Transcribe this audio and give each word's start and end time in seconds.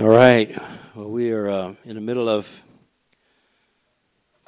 All 0.00 0.08
right. 0.08 0.58
Well, 0.94 1.10
we 1.10 1.30
are 1.30 1.50
uh, 1.50 1.74
in 1.84 1.94
the 1.94 2.00
middle 2.00 2.26
of 2.26 2.62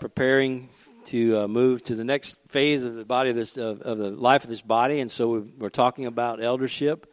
preparing 0.01 0.71
to 1.09 1.41
uh, 1.41 1.47
move 1.47 1.85
to 1.85 1.95
the 1.95 2.05
next 2.05 2.39
phase 2.49 2.87
of 2.87 2.95
the 2.95 3.05
body 3.05 3.29
of 3.29 3.37
this 3.37 3.59
of, 3.59 3.83
of 3.83 3.99
the 3.99 4.09
life 4.09 4.45
of 4.45 4.49
this 4.49 4.63
body, 4.63 5.01
and 5.01 5.11
so 5.11 5.45
we're, 5.59 5.69
talking 5.69 6.07
about 6.07 6.43
eldership 6.43 7.07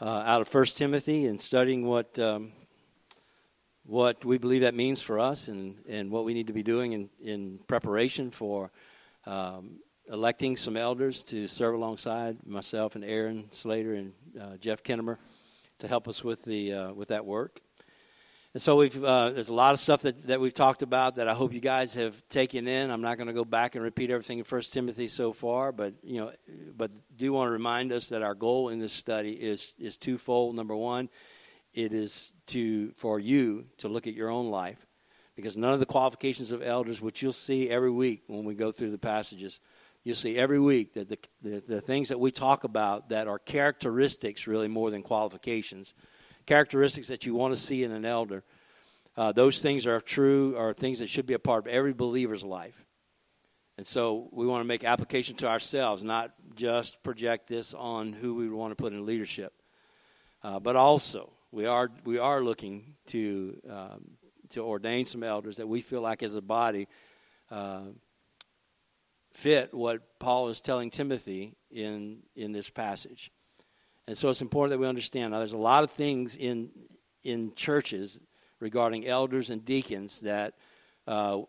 uh, 0.00 0.04
out 0.04 0.42
of 0.42 0.46
First 0.46 0.78
Timothy 0.78 1.26
and 1.26 1.40
studying 1.40 1.84
what 1.84 2.16
um, 2.20 2.52
what 3.84 4.24
we 4.24 4.38
believe 4.38 4.60
that 4.60 4.76
means 4.76 5.00
for 5.00 5.18
us 5.18 5.48
and, 5.48 5.74
and 5.88 6.12
what 6.12 6.24
we 6.24 6.34
need 6.34 6.46
to 6.46 6.52
be 6.52 6.62
doing 6.62 6.92
in, 6.92 7.10
in 7.20 7.58
preparation 7.66 8.30
for 8.30 8.70
um, 9.26 9.80
electing 10.08 10.56
some 10.56 10.76
elders 10.76 11.24
to 11.24 11.48
serve 11.48 11.74
alongside 11.74 12.46
myself 12.46 12.94
and 12.94 13.04
Aaron 13.04 13.48
Slater 13.50 13.94
and 13.94 14.12
uh, 14.40 14.56
Jeff 14.58 14.84
Kinnemer 14.84 15.18
to 15.78 15.88
help 15.88 16.08
us 16.08 16.24
with 16.24 16.44
the 16.44 16.72
uh, 16.72 16.92
with 16.92 17.08
that 17.08 17.24
work. 17.24 17.60
And 18.54 18.62
so 18.62 18.76
we've 18.76 19.04
uh, 19.04 19.30
there's 19.30 19.50
a 19.50 19.54
lot 19.54 19.74
of 19.74 19.80
stuff 19.80 20.00
that, 20.02 20.26
that 20.28 20.40
we've 20.40 20.54
talked 20.54 20.82
about 20.82 21.16
that 21.16 21.28
I 21.28 21.34
hope 21.34 21.52
you 21.52 21.60
guys 21.60 21.92
have 21.94 22.26
taken 22.30 22.66
in. 22.66 22.90
I'm 22.90 23.02
not 23.02 23.18
going 23.18 23.26
to 23.26 23.34
go 23.34 23.44
back 23.44 23.74
and 23.74 23.84
repeat 23.84 24.10
everything 24.10 24.38
in 24.38 24.44
First 24.44 24.72
Timothy 24.72 25.08
so 25.08 25.34
far, 25.34 25.72
but 25.72 25.92
you 26.02 26.20
know, 26.20 26.32
but 26.74 26.90
do 27.16 27.32
want 27.34 27.48
to 27.48 27.52
remind 27.52 27.92
us 27.92 28.08
that 28.08 28.22
our 28.22 28.34
goal 28.34 28.70
in 28.70 28.78
this 28.78 28.94
study 28.94 29.32
is 29.32 29.74
is 29.78 29.98
twofold. 29.98 30.56
Number 30.56 30.74
one, 30.74 31.10
it 31.74 31.92
is 31.92 32.32
to 32.46 32.92
for 32.92 33.20
you 33.20 33.66
to 33.78 33.88
look 33.88 34.06
at 34.06 34.14
your 34.14 34.30
own 34.30 34.46
life, 34.46 34.86
because 35.34 35.58
none 35.58 35.74
of 35.74 35.80
the 35.80 35.84
qualifications 35.84 36.50
of 36.50 36.62
elders, 36.62 37.02
which 37.02 37.20
you'll 37.20 37.34
see 37.34 37.68
every 37.68 37.90
week 37.90 38.22
when 38.26 38.44
we 38.44 38.54
go 38.54 38.72
through 38.72 38.90
the 38.90 38.96
passages, 38.96 39.60
you'll 40.06 40.14
see 40.14 40.38
every 40.38 40.60
week 40.60 40.94
that 40.94 41.08
the, 41.08 41.18
the, 41.42 41.62
the, 41.66 41.80
things 41.80 42.08
that 42.08 42.20
we 42.20 42.30
talk 42.30 42.62
about 42.62 43.08
that 43.08 43.26
are 43.26 43.40
characteristics 43.40 44.46
really 44.46 44.68
more 44.68 44.90
than 44.90 45.02
qualifications. 45.02 45.94
Characteristics 46.46 47.08
that 47.08 47.26
you 47.26 47.34
want 47.34 47.52
to 47.52 47.60
see 47.60 47.82
in 47.82 47.90
an 47.90 48.04
elder 48.04 48.44
uh, 49.16 49.32
those 49.32 49.62
things 49.62 49.86
are 49.86 50.00
true 50.00 50.56
are 50.56 50.74
things 50.74 50.98
that 50.98 51.08
should 51.08 51.26
be 51.26 51.34
a 51.34 51.38
part 51.38 51.66
of 51.66 51.72
every 51.72 51.92
believer's 51.92 52.44
life. 52.44 52.84
And 53.78 53.86
so 53.86 54.28
we 54.30 54.46
want 54.46 54.60
to 54.60 54.66
make 54.66 54.84
application 54.84 55.36
to 55.36 55.48
ourselves 55.48 56.04
not 56.04 56.32
just 56.54 57.02
project 57.02 57.48
this 57.48 57.74
on 57.74 58.12
who 58.12 58.34
we 58.34 58.48
want 58.48 58.72
to 58.72 58.76
put 58.76 58.92
in 58.92 59.04
leadership. 59.06 59.52
Uh, 60.42 60.60
but 60.60 60.76
also 60.76 61.32
we 61.50 61.66
are 61.66 61.90
we 62.04 62.18
are 62.18 62.42
looking 62.42 62.94
to 63.06 63.60
um, 63.68 64.10
to 64.50 64.60
ordain 64.60 65.06
some 65.06 65.22
elders 65.22 65.56
that 65.56 65.66
we 65.66 65.80
feel 65.80 66.00
like 66.00 66.22
as 66.22 66.36
a 66.36 66.42
body 66.42 66.86
uh, 67.50 67.80
fit 69.36 69.74
what 69.74 70.18
Paul 70.18 70.48
is 70.48 70.60
telling 70.60 70.90
Timothy 70.90 71.54
in 71.70 72.22
in 72.34 72.52
this 72.52 72.70
passage. 72.70 73.30
And 74.08 74.16
so 74.16 74.30
it's 74.30 74.40
important 74.40 74.70
that 74.70 74.78
we 74.78 74.86
understand. 74.86 75.32
Now, 75.32 75.38
there's 75.38 75.52
a 75.52 75.58
lot 75.58 75.84
of 75.84 75.90
things 75.90 76.36
in 76.36 76.70
in 77.22 77.52
churches 77.54 78.24
regarding 78.60 79.06
elders 79.06 79.50
and 79.50 79.64
deacons 79.64 80.20
that 80.20 80.54
uh, 81.06 81.40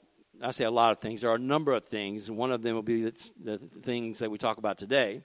I 0.41 0.51
say 0.51 0.65
a 0.65 0.71
lot 0.71 0.91
of 0.91 0.99
things. 0.99 1.21
There 1.21 1.29
are 1.29 1.35
a 1.35 1.39
number 1.39 1.71
of 1.71 1.85
things, 1.85 2.29
one 2.29 2.51
of 2.51 2.61
them 2.61 2.75
will 2.75 2.83
be 2.83 3.03
the, 3.03 3.29
the 3.41 3.57
things 3.57 4.19
that 4.19 4.29
we 4.29 4.37
talk 4.37 4.57
about 4.57 4.77
today 4.77 5.21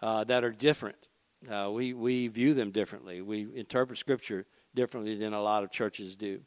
uh, 0.00 0.22
that 0.24 0.44
are 0.44 0.52
different. 0.52 1.08
Uh, 1.50 1.70
we 1.72 1.92
we 1.92 2.28
view 2.28 2.54
them 2.54 2.70
differently. 2.70 3.20
We 3.20 3.48
interpret 3.54 3.98
Scripture 3.98 4.46
differently 4.74 5.16
than 5.16 5.32
a 5.32 5.42
lot 5.42 5.64
of 5.64 5.70
churches 5.70 6.16
do. 6.16 6.40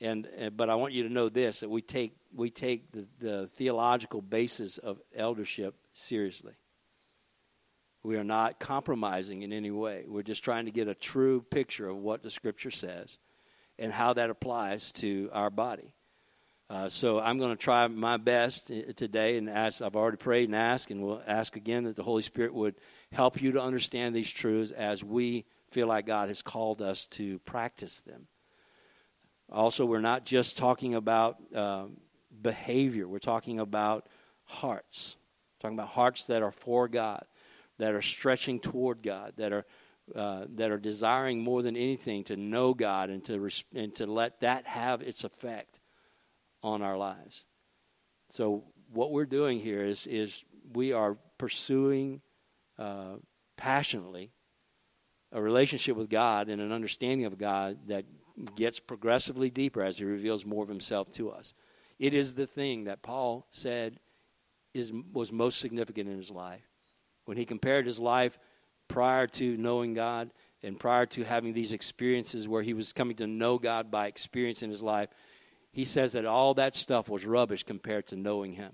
Uh, 0.00 0.04
and, 0.04 0.26
and, 0.36 0.56
but 0.56 0.70
I 0.70 0.74
want 0.74 0.92
you 0.92 1.02
to 1.04 1.08
know 1.08 1.28
this: 1.28 1.60
that 1.60 1.70
we 1.70 1.82
take 1.82 2.16
we 2.34 2.50
take 2.50 2.92
the, 2.92 3.06
the 3.18 3.46
theological 3.54 4.22
basis 4.22 4.78
of 4.78 5.00
eldership 5.14 5.74
seriously. 5.92 6.54
We 8.02 8.16
are 8.16 8.24
not 8.24 8.60
compromising 8.60 9.42
in 9.42 9.52
any 9.52 9.72
way. 9.72 10.04
We're 10.06 10.22
just 10.22 10.44
trying 10.44 10.66
to 10.66 10.70
get 10.70 10.86
a 10.86 10.94
true 10.94 11.42
picture 11.42 11.88
of 11.88 11.96
what 11.96 12.22
the 12.22 12.30
Scripture 12.30 12.70
says 12.70 13.18
and 13.78 13.92
how 13.92 14.12
that 14.12 14.30
applies 14.30 14.92
to 14.92 15.28
our 15.32 15.50
body. 15.50 15.92
Uh, 16.68 16.88
so 16.88 17.20
I'm 17.20 17.38
going 17.38 17.50
to 17.50 17.56
try 17.56 17.86
my 17.86 18.16
best 18.16 18.72
today 18.96 19.38
and 19.38 19.48
ask. 19.48 19.82
I've 19.82 19.96
already 19.96 20.16
prayed 20.16 20.48
and 20.48 20.56
asked, 20.56 20.90
and 20.90 21.02
we'll 21.02 21.22
ask 21.26 21.56
again 21.56 21.84
that 21.84 21.96
the 21.96 22.02
Holy 22.02 22.22
Spirit 22.22 22.54
would 22.54 22.76
help 23.12 23.40
you 23.40 23.52
to 23.52 23.62
understand 23.62 24.14
these 24.14 24.30
truths 24.30 24.72
as 24.72 25.04
we 25.04 25.44
feel 25.70 25.86
like 25.86 26.06
God 26.06 26.28
has 26.28 26.42
called 26.42 26.82
us 26.82 27.06
to 27.08 27.38
practice 27.40 28.00
them. 28.00 28.26
Also, 29.50 29.84
we're 29.84 30.00
not 30.00 30.24
just 30.24 30.56
talking 30.56 30.94
about 30.94 31.36
um, 31.54 31.98
behavior, 32.42 33.06
we're 33.06 33.18
talking 33.18 33.60
about 33.60 34.08
hearts. 34.44 35.16
We're 35.56 35.68
talking 35.68 35.78
about 35.78 35.90
hearts 35.90 36.24
that 36.26 36.42
are 36.42 36.50
for 36.50 36.88
God, 36.88 37.24
that 37.78 37.94
are 37.94 38.02
stretching 38.02 38.60
toward 38.60 39.02
God, 39.02 39.34
that 39.36 39.52
are 39.52 39.64
uh, 40.14 40.44
that 40.54 40.70
are 40.70 40.78
desiring 40.78 41.42
more 41.42 41.62
than 41.62 41.76
anything 41.76 42.22
to 42.24 42.36
know 42.36 42.74
God 42.74 43.10
and 43.10 43.24
to 43.24 43.40
res- 43.40 43.64
and 43.74 43.92
to 43.96 44.06
let 44.06 44.40
that 44.40 44.64
have 44.66 45.02
its 45.02 45.24
effect 45.24 45.80
on 46.62 46.80
our 46.80 46.96
lives. 46.96 47.44
So 48.30 48.62
what 48.92 49.10
we're 49.10 49.26
doing 49.26 49.58
here 49.58 49.84
is 49.84 50.06
is 50.06 50.44
we 50.72 50.92
are 50.92 51.16
pursuing 51.38 52.20
uh, 52.78 53.16
passionately 53.56 54.30
a 55.32 55.42
relationship 55.42 55.96
with 55.96 56.08
God 56.08 56.48
and 56.48 56.60
an 56.60 56.70
understanding 56.70 57.26
of 57.26 57.36
God 57.36 57.78
that 57.88 58.04
gets 58.54 58.78
progressively 58.78 59.50
deeper 59.50 59.82
as 59.82 59.98
he 59.98 60.04
reveals 60.04 60.44
more 60.44 60.62
of 60.62 60.68
himself 60.68 61.12
to 61.14 61.30
us. 61.30 61.54
It 61.98 62.12
is 62.12 62.34
the 62.34 62.46
thing 62.46 62.84
that 62.84 63.02
Paul 63.02 63.46
said 63.50 63.98
is, 64.74 64.92
was 65.12 65.32
most 65.32 65.58
significant 65.58 66.08
in 66.08 66.16
his 66.16 66.30
life. 66.30 66.68
When 67.24 67.36
he 67.36 67.44
compared 67.44 67.86
his 67.86 67.98
life 67.98 68.38
prior 68.88 69.26
to 69.26 69.56
knowing 69.56 69.94
God 69.94 70.30
and 70.62 70.78
prior 70.78 71.06
to 71.06 71.24
having 71.24 71.54
these 71.54 71.72
experiences 71.72 72.46
where 72.46 72.62
he 72.62 72.74
was 72.74 72.92
coming 72.92 73.16
to 73.16 73.26
know 73.26 73.58
God 73.58 73.90
by 73.90 74.06
experience 74.06 74.62
in 74.62 74.70
his 74.70 74.82
life, 74.82 75.08
he 75.72 75.84
says 75.84 76.12
that 76.12 76.24
all 76.24 76.54
that 76.54 76.74
stuff 76.74 77.08
was 77.08 77.26
rubbish 77.26 77.62
compared 77.62 78.06
to 78.08 78.16
knowing 78.16 78.52
him. 78.52 78.72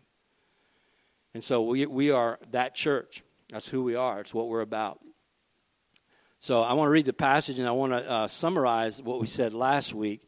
And 1.34 1.42
so 1.42 1.62
we, 1.62 1.86
we 1.86 2.10
are 2.10 2.38
that 2.50 2.74
church. 2.74 3.22
That's 3.48 3.68
who 3.68 3.82
we 3.82 3.94
are. 3.94 4.20
It's 4.20 4.34
what 4.34 4.48
we're 4.48 4.60
about. 4.60 5.00
So 6.42 6.60
I 6.60 6.72
want 6.72 6.88
to 6.88 6.90
read 6.90 7.06
the 7.06 7.12
passage 7.12 7.60
and 7.60 7.68
I 7.68 7.70
want 7.70 7.92
to 7.92 8.10
uh, 8.10 8.26
summarize 8.26 9.00
what 9.00 9.20
we 9.20 9.28
said 9.28 9.52
last 9.52 9.94
week. 9.94 10.26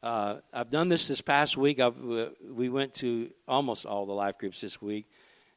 Uh, 0.00 0.36
I've 0.52 0.70
done 0.70 0.88
this 0.88 1.08
this 1.08 1.20
past 1.20 1.56
week. 1.56 1.80
I've, 1.80 1.96
uh, 1.98 2.28
we 2.48 2.68
went 2.68 2.94
to 2.94 3.30
almost 3.48 3.84
all 3.84 4.06
the 4.06 4.12
life 4.12 4.38
groups 4.38 4.60
this 4.60 4.80
week, 4.80 5.06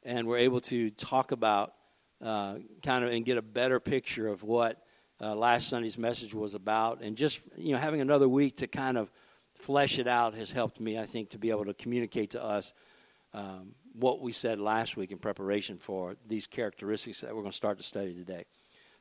and 0.02 0.26
we're 0.26 0.40
able 0.40 0.60
to 0.62 0.90
talk 0.90 1.32
about 1.32 1.76
uh, 2.20 2.56
kind 2.82 3.06
of 3.06 3.12
and 3.12 3.24
get 3.24 3.38
a 3.38 3.44
better 3.44 3.80
picture 3.80 4.28
of 4.28 4.42
what 4.42 4.84
uh, 5.22 5.36
last 5.36 5.70
Sunday's 5.70 6.00
message 6.00 6.34
was 6.34 6.56
about. 6.56 7.04
And 7.04 7.16
just 7.16 7.40
you 7.56 7.74
know, 7.74 7.78
having 7.78 8.02
another 8.02 8.28
week 8.28 8.58
to 8.58 8.68
kind 8.68 8.98
of 8.98 9.12
flesh 9.54 10.00
it 10.00 10.08
out 10.08 10.34
has 10.34 10.52
helped 10.52 10.80
me, 10.80 10.98
I 10.98 11.06
think, 11.06 11.30
to 11.30 11.38
be 11.38 11.52
able 11.52 11.66
to 11.66 11.76
communicate 11.76 12.32
to 12.32 12.44
us 12.44 12.74
um, 13.36 13.76
what 13.94 14.20
we 14.20 14.32
said 14.32 14.58
last 14.58 14.98
week 14.98 15.12
in 15.12 15.20
preparation 15.20 15.78
for 15.78 16.16
these 16.28 16.48
characteristics 16.48 17.22
that 17.22 17.36
we're 17.36 17.42
going 17.42 17.52
to 17.52 17.56
start 17.56 17.78
to 17.78 17.84
study 17.84 18.16
today. 18.16 18.46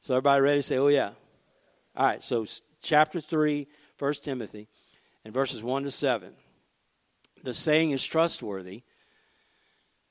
So 0.02 0.14
everybody 0.14 0.40
ready 0.40 0.58
to 0.60 0.62
say, 0.62 0.78
oh, 0.78 0.88
yeah? 0.88 1.10
All 1.94 2.06
right, 2.06 2.22
so 2.22 2.46
chapter 2.80 3.20
3, 3.20 3.68
1 3.98 4.14
Timothy, 4.22 4.66
and 5.26 5.34
verses 5.34 5.62
1 5.62 5.82
to 5.82 5.90
7. 5.90 6.32
The 7.42 7.52
saying 7.52 7.90
is 7.90 8.04
trustworthy 8.04 8.82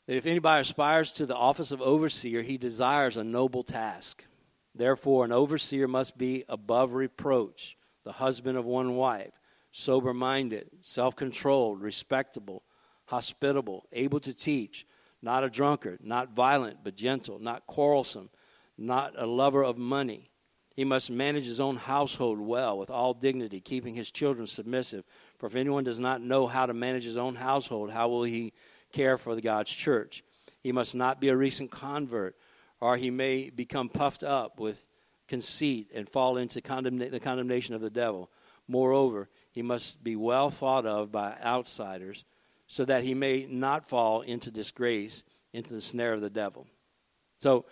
that 0.05 0.15
if 0.15 0.27
anybody 0.27 0.61
aspires 0.61 1.11
to 1.13 1.25
the 1.25 1.35
office 1.35 1.71
of 1.71 1.81
overseer, 1.81 2.43
he 2.43 2.57
desires 2.57 3.17
a 3.17 3.23
noble 3.23 3.63
task. 3.63 4.23
Therefore, 4.75 5.25
an 5.25 5.31
overseer 5.31 5.87
must 5.87 6.19
be 6.19 6.45
above 6.47 6.93
reproach, 6.93 7.75
the 8.03 8.11
husband 8.11 8.59
of 8.59 8.65
one 8.65 8.95
wife, 8.95 9.33
sober 9.71 10.13
minded, 10.13 10.69
self 10.83 11.15
controlled, 11.15 11.81
respectable, 11.81 12.61
hospitable, 13.05 13.87
able 13.91 14.19
to 14.19 14.35
teach, 14.35 14.85
not 15.19 15.43
a 15.43 15.49
drunkard, 15.49 15.99
not 16.03 16.35
violent, 16.35 16.83
but 16.83 16.95
gentle, 16.95 17.39
not 17.39 17.65
quarrelsome 17.65 18.29
not 18.79 19.13
a 19.17 19.25
lover 19.25 19.63
of 19.63 19.77
money. 19.77 20.29
He 20.75 20.85
must 20.85 21.09
manage 21.11 21.43
his 21.43 21.59
own 21.59 21.75
household 21.75 22.39
well 22.39 22.77
with 22.77 22.89
all 22.89 23.13
dignity, 23.13 23.59
keeping 23.59 23.95
his 23.95 24.11
children 24.11 24.47
submissive. 24.47 25.03
For 25.37 25.47
if 25.47 25.55
anyone 25.55 25.83
does 25.83 25.99
not 25.99 26.21
know 26.21 26.47
how 26.47 26.65
to 26.65 26.73
manage 26.73 27.03
his 27.03 27.17
own 27.17 27.35
household, 27.35 27.91
how 27.91 28.07
will 28.07 28.23
he 28.23 28.53
care 28.93 29.17
for 29.17 29.35
the 29.35 29.41
God's 29.41 29.71
church? 29.71 30.23
He 30.61 30.71
must 30.71 30.95
not 30.95 31.19
be 31.19 31.29
a 31.29 31.35
recent 31.35 31.71
convert, 31.71 32.35
or 32.79 32.95
he 32.95 33.11
may 33.11 33.49
become 33.49 33.89
puffed 33.89 34.23
up 34.23 34.59
with 34.59 34.87
conceit 35.27 35.91
and 35.93 36.07
fall 36.07 36.37
into 36.37 36.61
condemna- 36.61 37.11
the 37.11 37.19
condemnation 37.19 37.75
of 37.75 37.81
the 37.81 37.89
devil. 37.89 38.29
Moreover, 38.67 39.29
he 39.51 39.61
must 39.61 40.03
be 40.03 40.15
well 40.15 40.49
thought 40.49 40.85
of 40.85 41.11
by 41.11 41.35
outsiders, 41.43 42.23
so 42.67 42.85
that 42.85 43.03
he 43.03 43.13
may 43.13 43.47
not 43.49 43.89
fall 43.89 44.21
into 44.21 44.51
disgrace, 44.51 45.23
into 45.53 45.73
the 45.73 45.81
snare 45.81 46.13
of 46.13 46.21
the 46.21 46.29
devil. 46.29 46.67
So, 47.37 47.65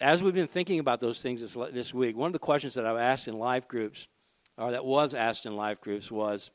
as 0.00 0.22
we've 0.22 0.34
been 0.34 0.46
thinking 0.46 0.78
about 0.78 1.00
those 1.00 1.20
things 1.20 1.40
this, 1.40 1.56
this 1.72 1.94
week, 1.94 2.16
one 2.16 2.26
of 2.26 2.32
the 2.32 2.38
questions 2.38 2.74
that 2.74 2.86
I've 2.86 2.98
asked 2.98 3.28
in 3.28 3.38
life 3.38 3.66
groups, 3.66 4.08
or 4.58 4.72
that 4.72 4.84
was 4.84 5.14
asked 5.14 5.46
in 5.46 5.56
life 5.56 5.80
groups, 5.80 6.10
was, 6.10 6.50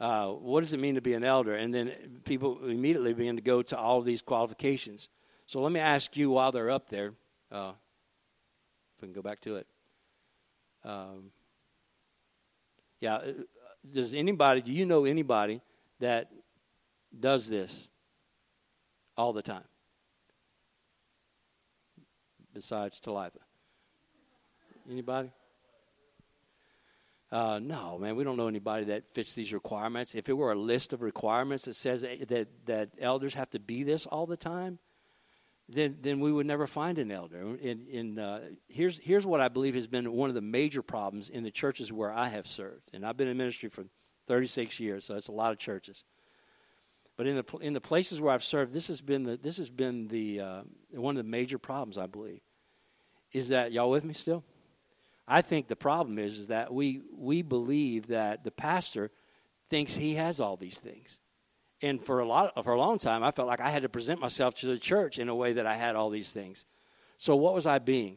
uh, 0.00 0.28
what 0.28 0.60
does 0.60 0.72
it 0.72 0.80
mean 0.80 0.94
to 0.94 1.00
be 1.00 1.14
an 1.14 1.24
elder? 1.24 1.54
And 1.54 1.74
then 1.74 2.20
people 2.24 2.64
immediately 2.64 3.12
begin 3.12 3.36
to 3.36 3.42
go 3.42 3.62
to 3.62 3.78
all 3.78 3.98
of 3.98 4.04
these 4.04 4.22
qualifications. 4.22 5.08
So 5.46 5.60
let 5.60 5.72
me 5.72 5.80
ask 5.80 6.16
you 6.16 6.30
while 6.30 6.52
they're 6.52 6.70
up 6.70 6.88
there, 6.88 7.14
uh, 7.50 7.72
if 8.96 9.02
we 9.02 9.08
can 9.08 9.14
go 9.14 9.22
back 9.22 9.40
to 9.40 9.56
it. 9.56 9.66
Um, 10.84 11.32
Yeah. 13.00 13.16
uh, 13.16 13.32
Does 13.90 14.12
anybody, 14.14 14.60
do 14.60 14.72
you 14.72 14.84
know 14.86 15.04
anybody 15.04 15.60
that 16.00 16.30
does 17.18 17.48
this 17.48 17.88
all 19.16 19.32
the 19.32 19.42
time? 19.42 19.64
Besides 22.58 22.98
Talitha. 22.98 23.38
Anybody? 24.90 25.30
Uh, 27.30 27.60
no, 27.62 27.98
man, 27.98 28.16
we 28.16 28.24
don't 28.24 28.36
know 28.36 28.48
anybody 28.48 28.86
that 28.86 29.08
fits 29.12 29.32
these 29.36 29.52
requirements. 29.52 30.16
If 30.16 30.28
it 30.28 30.32
were 30.32 30.50
a 30.50 30.56
list 30.56 30.92
of 30.92 31.00
requirements 31.00 31.66
that 31.66 31.76
says 31.76 32.00
that, 32.00 32.48
that 32.66 32.88
elders 33.00 33.34
have 33.34 33.48
to 33.50 33.60
be 33.60 33.84
this 33.84 34.06
all 34.06 34.26
the 34.26 34.36
time, 34.36 34.80
then 35.68 35.98
then 36.00 36.18
we 36.18 36.32
would 36.32 36.46
never 36.46 36.66
find 36.66 36.98
an 36.98 37.12
elder. 37.12 37.54
In, 37.60 37.86
in 37.86 38.18
uh, 38.18 38.40
here's 38.66 38.98
here's 38.98 39.24
what 39.24 39.40
I 39.40 39.46
believe 39.46 39.76
has 39.76 39.86
been 39.86 40.10
one 40.10 40.28
of 40.28 40.34
the 40.34 40.40
major 40.40 40.82
problems 40.82 41.28
in 41.28 41.44
the 41.44 41.52
churches 41.52 41.92
where 41.92 42.12
I 42.12 42.26
have 42.26 42.48
served, 42.48 42.90
and 42.92 43.06
I've 43.06 43.16
been 43.16 43.28
in 43.28 43.36
ministry 43.36 43.68
for 43.68 43.84
36 44.26 44.80
years, 44.80 45.04
so 45.04 45.12
that's 45.14 45.28
a 45.28 45.32
lot 45.32 45.52
of 45.52 45.58
churches. 45.58 46.02
But 47.16 47.28
in 47.28 47.36
the 47.36 47.56
in 47.58 47.72
the 47.72 47.80
places 47.80 48.20
where 48.20 48.34
I've 48.34 48.42
served, 48.42 48.74
this 48.74 48.88
has 48.88 49.00
been 49.00 49.22
the 49.22 49.36
this 49.36 49.58
has 49.58 49.70
been 49.70 50.08
the 50.08 50.40
uh, 50.40 50.62
one 50.90 51.16
of 51.16 51.24
the 51.24 51.30
major 51.30 51.58
problems 51.58 51.98
I 51.98 52.06
believe. 52.06 52.40
Is 53.32 53.48
that 53.48 53.72
y'all 53.72 53.90
with 53.90 54.04
me 54.04 54.14
still? 54.14 54.44
I 55.26 55.42
think 55.42 55.68
the 55.68 55.76
problem 55.76 56.18
is 56.18 56.38
is 56.38 56.46
that 56.48 56.72
we 56.72 57.02
we 57.14 57.42
believe 57.42 58.08
that 58.08 58.44
the 58.44 58.50
pastor 58.50 59.10
thinks 59.68 59.94
he 59.94 60.14
has 60.14 60.40
all 60.40 60.56
these 60.56 60.78
things. 60.78 61.18
And 61.82 62.02
for 62.02 62.20
a 62.20 62.26
lot 62.26 62.64
for 62.64 62.72
a 62.72 62.78
long 62.78 62.98
time 62.98 63.22
I 63.22 63.30
felt 63.30 63.48
like 63.48 63.60
I 63.60 63.68
had 63.68 63.82
to 63.82 63.88
present 63.88 64.20
myself 64.20 64.54
to 64.56 64.66
the 64.66 64.78
church 64.78 65.18
in 65.18 65.28
a 65.28 65.34
way 65.34 65.54
that 65.54 65.66
I 65.66 65.76
had 65.76 65.96
all 65.96 66.10
these 66.10 66.30
things. 66.30 66.64
So 67.18 67.36
what 67.36 67.54
was 67.54 67.66
I 67.66 67.78
being? 67.78 68.16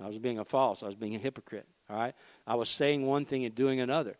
I 0.00 0.06
was 0.06 0.18
being 0.18 0.38
a 0.38 0.44
false. 0.44 0.82
I 0.82 0.86
was 0.86 0.94
being 0.94 1.14
a 1.14 1.18
hypocrite. 1.18 1.66
All 1.88 1.96
right? 1.96 2.14
I 2.46 2.54
was 2.54 2.68
saying 2.68 3.06
one 3.06 3.24
thing 3.24 3.44
and 3.44 3.54
doing 3.54 3.80
another. 3.80 4.16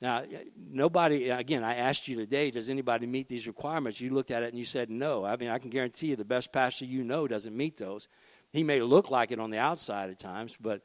Now, 0.00 0.24
nobody, 0.56 1.30
uh, 1.30 1.38
again, 1.38 1.64
I 1.64 1.76
asked 1.76 2.08
you 2.08 2.16
today, 2.16 2.50
does 2.50 2.68
anybody 2.68 3.06
meet 3.06 3.28
these 3.28 3.46
requirements? 3.46 4.00
You 4.00 4.10
looked 4.10 4.30
at 4.30 4.42
it 4.42 4.50
and 4.50 4.58
you 4.58 4.64
said 4.64 4.90
no. 4.90 5.24
I 5.24 5.36
mean, 5.36 5.48
I 5.48 5.58
can 5.58 5.70
guarantee 5.70 6.08
you 6.08 6.16
the 6.16 6.24
best 6.24 6.52
pastor 6.52 6.84
you 6.84 7.04
know 7.04 7.26
doesn't 7.26 7.56
meet 7.56 7.78
those. 7.78 8.08
He 8.52 8.62
may 8.62 8.82
look 8.82 9.10
like 9.10 9.30
it 9.30 9.40
on 9.40 9.50
the 9.50 9.58
outside 9.58 10.10
at 10.10 10.18
times, 10.18 10.56
but 10.60 10.82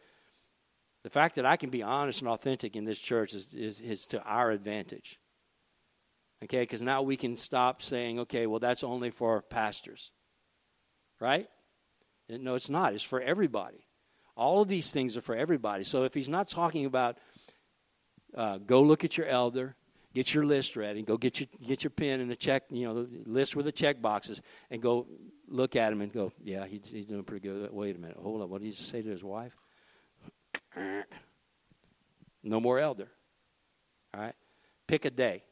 the 1.03 1.09
fact 1.09 1.35
that 1.35 1.45
I 1.45 1.57
can 1.57 1.69
be 1.69 1.83
honest 1.83 2.21
and 2.21 2.29
authentic 2.29 2.75
in 2.75 2.85
this 2.85 2.99
church 2.99 3.33
is, 3.33 3.53
is, 3.53 3.79
is 3.79 4.05
to 4.07 4.21
our 4.23 4.51
advantage. 4.51 5.19
Okay, 6.43 6.61
because 6.61 6.81
now 6.81 7.01
we 7.01 7.17
can 7.17 7.35
stop 7.35 7.81
saying, 7.81 8.19
okay, 8.19 8.47
well, 8.47 8.59
that's 8.59 8.83
only 8.83 9.09
for 9.09 9.41
pastors. 9.41 10.11
Right? 11.19 11.49
No, 12.29 12.55
it's 12.55 12.69
not. 12.69 12.93
It's 12.93 13.03
for 13.03 13.19
everybody. 13.19 13.85
All 14.37 14.61
of 14.61 14.69
these 14.69 14.91
things 14.91 15.17
are 15.17 15.21
for 15.21 15.35
everybody. 15.35 15.83
So 15.83 16.03
if 16.03 16.13
he's 16.13 16.29
not 16.29 16.47
talking 16.47 16.85
about 16.85 17.17
uh, 18.35 18.57
go 18.57 18.81
look 18.81 19.03
at 19.03 19.17
your 19.17 19.27
elder, 19.27 19.75
get 20.13 20.33
your 20.33 20.43
list 20.43 20.75
ready, 20.75 21.01
go 21.01 21.17
get 21.17 21.39
your 21.39 21.47
get 21.65 21.83
your 21.83 21.91
pen 21.91 22.19
and 22.19 22.31
a 22.31 22.35
check, 22.35 22.63
you 22.69 22.87
know, 22.87 23.07
list 23.25 23.55
with 23.55 23.65
the 23.65 23.71
check 23.71 24.01
boxes, 24.01 24.41
and 24.69 24.81
go 24.81 25.07
look 25.47 25.75
at 25.75 25.91
him 25.91 26.01
and 26.01 26.13
go, 26.13 26.31
yeah, 26.43 26.65
he's, 26.65 26.89
he's 26.89 27.05
doing 27.05 27.23
pretty 27.23 27.47
good. 27.47 27.71
Wait 27.71 27.95
a 27.95 27.99
minute, 27.99 28.17
hold 28.17 28.41
up. 28.41 28.49
What 28.49 28.61
did 28.61 28.67
he 28.67 28.83
say 28.83 29.01
to 29.01 29.09
his 29.09 29.23
wife? 29.23 29.55
no 32.43 32.59
more 32.59 32.79
elder. 32.79 33.07
All 34.13 34.21
right, 34.21 34.35
pick 34.87 35.05
a 35.05 35.11
day 35.11 35.43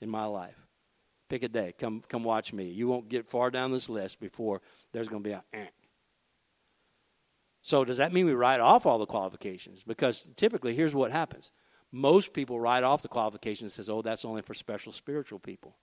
in 0.00 0.08
my 0.08 0.24
life. 0.24 0.56
Pick 1.28 1.42
a 1.44 1.48
day. 1.48 1.72
Come 1.78 2.02
come 2.08 2.24
watch 2.24 2.52
me. 2.52 2.68
You 2.68 2.88
won't 2.88 3.08
get 3.08 3.26
far 3.26 3.50
down 3.50 3.70
this 3.70 3.88
list 3.88 4.20
before 4.20 4.60
there's 4.92 5.08
going 5.08 5.22
to 5.22 5.28
be 5.28 5.32
a. 5.32 5.42
Eh. 5.54 5.66
So 7.62 7.84
does 7.84 7.98
that 7.98 8.12
mean 8.12 8.26
we 8.26 8.34
write 8.34 8.60
off 8.60 8.84
all 8.84 8.98
the 8.98 9.06
qualifications? 9.06 9.82
Because 9.82 10.28
typically, 10.36 10.74
here's 10.74 10.94
what 10.94 11.10
happens: 11.10 11.52
most 11.92 12.32
people 12.32 12.58
write 12.58 12.82
off 12.82 13.02
the 13.02 13.08
qualifications 13.08 13.62
and 13.62 13.72
says, 13.72 13.90
"Oh, 13.90 14.02
that's 14.02 14.24
only 14.24 14.42
for 14.42 14.54
special 14.54 14.90
spiritual 14.90 15.38
people." 15.38 15.76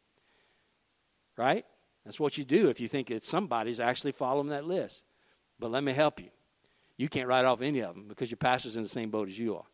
Right? 1.37 1.65
That's 2.03 2.19
what 2.19 2.37
you 2.37 2.43
do 2.43 2.69
if 2.69 2.81
you 2.81 2.87
think 2.87 3.07
that 3.07 3.23
somebody's 3.23 3.79
actually 3.79 4.11
following 4.11 4.49
that 4.49 4.65
list. 4.65 5.05
But 5.59 5.71
let 5.71 5.83
me 5.83 5.93
help 5.93 6.19
you. 6.19 6.29
You 6.97 7.07
can't 7.07 7.27
write 7.27 7.45
off 7.45 7.61
any 7.61 7.79
of 7.79 7.95
them 7.95 8.07
because 8.07 8.29
your 8.29 8.37
pastor's 8.37 8.75
in 8.75 8.83
the 8.83 8.89
same 8.89 9.09
boat 9.09 9.29
as 9.29 9.37
you 9.37 9.55
are. 9.55 9.65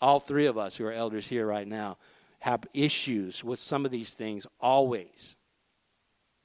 All 0.00 0.20
three 0.20 0.46
of 0.46 0.56
us 0.56 0.76
who 0.76 0.86
are 0.86 0.92
elders 0.92 1.26
here 1.26 1.46
right 1.46 1.66
now 1.66 1.98
have 2.40 2.64
issues 2.72 3.42
with 3.42 3.58
some 3.58 3.84
of 3.84 3.90
these 3.90 4.14
things 4.14 4.46
always. 4.60 5.36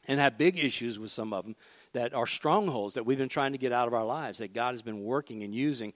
And 0.06 0.20
have 0.20 0.38
big 0.38 0.58
issues 0.58 1.00
with 1.00 1.12
some 1.12 1.32
of 1.32 1.46
them 1.46 1.56
that 1.94 2.14
are 2.14 2.28
strongholds 2.28 2.96
that 2.96 3.06
we've 3.06 3.18
been 3.18 3.30
trying 3.30 3.54
to 3.54 3.58
get 3.58 3.72
out 3.72 3.88
of 3.88 3.94
our 3.94 4.04
lives, 4.04 4.40
that 4.40 4.52
God 4.54 4.72
has 4.72 4.82
been 4.82 5.04
working 5.04 5.44
and 5.44 5.56
using 5.56 5.94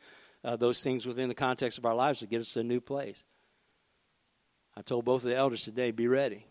uh, 0.47 0.55
those 0.55 0.81
things 0.81 1.05
within 1.05 1.27
the 1.27 1.35
context 1.35 1.77
of 1.77 1.85
our 1.85 1.94
lives 1.94 2.19
to 2.19 2.25
get 2.25 2.39
us 2.39 2.53
to 2.53 2.61
a 2.61 2.63
new 2.63 2.79
place. 2.79 3.25
I 4.77 4.81
told 4.81 5.03
both 5.03 5.25
of 5.25 5.29
the 5.29 5.35
elders 5.35 5.65
today, 5.65 5.91
be 5.91 6.07
ready. 6.07 6.45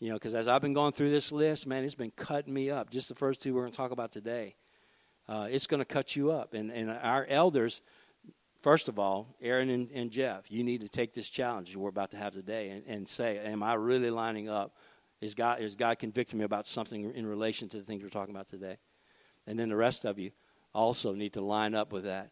You 0.00 0.08
know, 0.08 0.14
because 0.14 0.34
as 0.34 0.48
I've 0.48 0.62
been 0.62 0.72
going 0.72 0.92
through 0.92 1.10
this 1.10 1.30
list, 1.30 1.66
man, 1.66 1.84
it's 1.84 1.94
been 1.94 2.12
cutting 2.16 2.54
me 2.54 2.70
up. 2.70 2.88
Just 2.88 3.10
the 3.10 3.14
first 3.14 3.42
two 3.42 3.54
we're 3.54 3.62
going 3.62 3.72
to 3.72 3.76
talk 3.76 3.90
about 3.90 4.12
today. 4.12 4.56
Uh, 5.28 5.48
it's 5.50 5.66
going 5.66 5.80
to 5.80 5.84
cut 5.84 6.16
you 6.16 6.30
up. 6.30 6.54
And, 6.54 6.70
and 6.70 6.90
our 6.90 7.26
elders, 7.28 7.82
first 8.62 8.88
of 8.88 8.98
all, 8.98 9.36
Aaron 9.42 9.68
and, 9.68 9.90
and, 9.90 10.10
Jeff, 10.10 10.50
you 10.50 10.64
need 10.64 10.80
to 10.80 10.88
take 10.88 11.12
this 11.12 11.28
challenge 11.28 11.76
we're 11.76 11.90
about 11.90 12.12
to 12.12 12.16
have 12.16 12.32
today 12.32 12.70
and, 12.70 12.86
and 12.86 13.08
say, 13.08 13.38
Am 13.38 13.62
I 13.62 13.74
really 13.74 14.10
lining 14.10 14.48
up? 14.48 14.74
Is 15.20 15.34
God, 15.34 15.60
is 15.60 15.76
God 15.76 15.98
convicting 15.98 16.38
me 16.38 16.46
about 16.46 16.66
something 16.66 17.12
in 17.14 17.26
relation 17.26 17.68
to 17.70 17.76
the 17.76 17.84
things 17.84 18.02
we're 18.02 18.08
talking 18.08 18.34
about 18.34 18.48
today? 18.48 18.78
And 19.46 19.58
then 19.58 19.68
the 19.68 19.76
rest 19.76 20.06
of 20.06 20.18
you 20.18 20.30
also 20.76 21.12
need 21.14 21.32
to 21.32 21.40
line 21.40 21.74
up 21.74 21.92
with 21.92 22.04
that. 22.04 22.30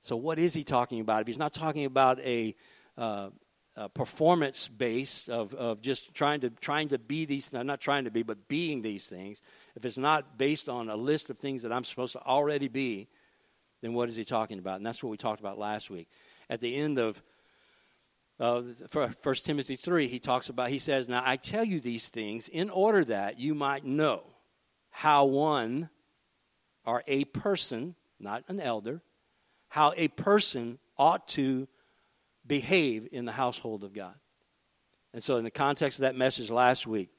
So, 0.00 0.16
what 0.16 0.38
is 0.38 0.54
he 0.54 0.62
talking 0.62 1.00
about? 1.00 1.22
If 1.22 1.26
he's 1.26 1.38
not 1.38 1.52
talking 1.52 1.84
about 1.84 2.20
a, 2.20 2.54
uh, 2.96 3.30
uh, 3.76 3.86
performance 3.86 4.66
base 4.66 5.28
of, 5.28 5.54
of 5.54 5.80
just 5.80 6.12
trying 6.12 6.40
to 6.40 6.50
trying 6.50 6.88
to 6.88 6.98
be 6.98 7.24
these 7.24 7.52
not 7.52 7.80
trying 7.80 8.02
to 8.02 8.10
be 8.10 8.24
but 8.24 8.48
being 8.48 8.82
these 8.82 9.06
things 9.06 9.40
if 9.76 9.84
it's 9.84 9.96
not 9.96 10.36
based 10.36 10.68
on 10.68 10.88
a 10.88 10.96
list 10.96 11.30
of 11.30 11.38
things 11.38 11.62
that 11.62 11.72
i'm 11.72 11.84
supposed 11.84 12.12
to 12.12 12.20
already 12.26 12.66
be 12.66 13.06
then 13.80 13.94
what 13.94 14.08
is 14.08 14.16
he 14.16 14.24
talking 14.24 14.58
about 14.58 14.78
and 14.78 14.84
that's 14.84 15.00
what 15.00 15.10
we 15.10 15.16
talked 15.16 15.38
about 15.38 15.60
last 15.60 15.90
week 15.90 16.08
at 16.50 16.60
the 16.60 16.74
end 16.74 16.98
of 16.98 17.22
uh, 18.40 18.62
First 19.20 19.44
Timothy 19.44 19.74
3, 19.74 20.06
he 20.06 20.20
talks 20.20 20.48
about, 20.48 20.70
he 20.70 20.78
says, 20.78 21.08
Now 21.08 21.22
I 21.24 21.36
tell 21.36 21.64
you 21.64 21.80
these 21.80 22.08
things 22.08 22.48
in 22.48 22.70
order 22.70 23.04
that 23.06 23.40
you 23.40 23.54
might 23.54 23.84
know 23.84 24.22
how 24.90 25.24
one 25.24 25.90
or 26.88 27.04
a 27.06 27.24
person, 27.26 27.94
not 28.18 28.42
an 28.48 28.60
elder, 28.60 29.02
how 29.68 29.92
a 29.98 30.08
person 30.08 30.78
ought 30.96 31.28
to 31.28 31.68
behave 32.46 33.06
in 33.12 33.26
the 33.26 33.32
household 33.32 33.84
of 33.84 33.92
God. 33.92 34.14
And 35.12 35.22
so, 35.22 35.36
in 35.36 35.44
the 35.44 35.50
context 35.50 35.98
of 35.98 36.02
that 36.02 36.16
message 36.16 36.50
last 36.50 36.86
week, 36.86 37.10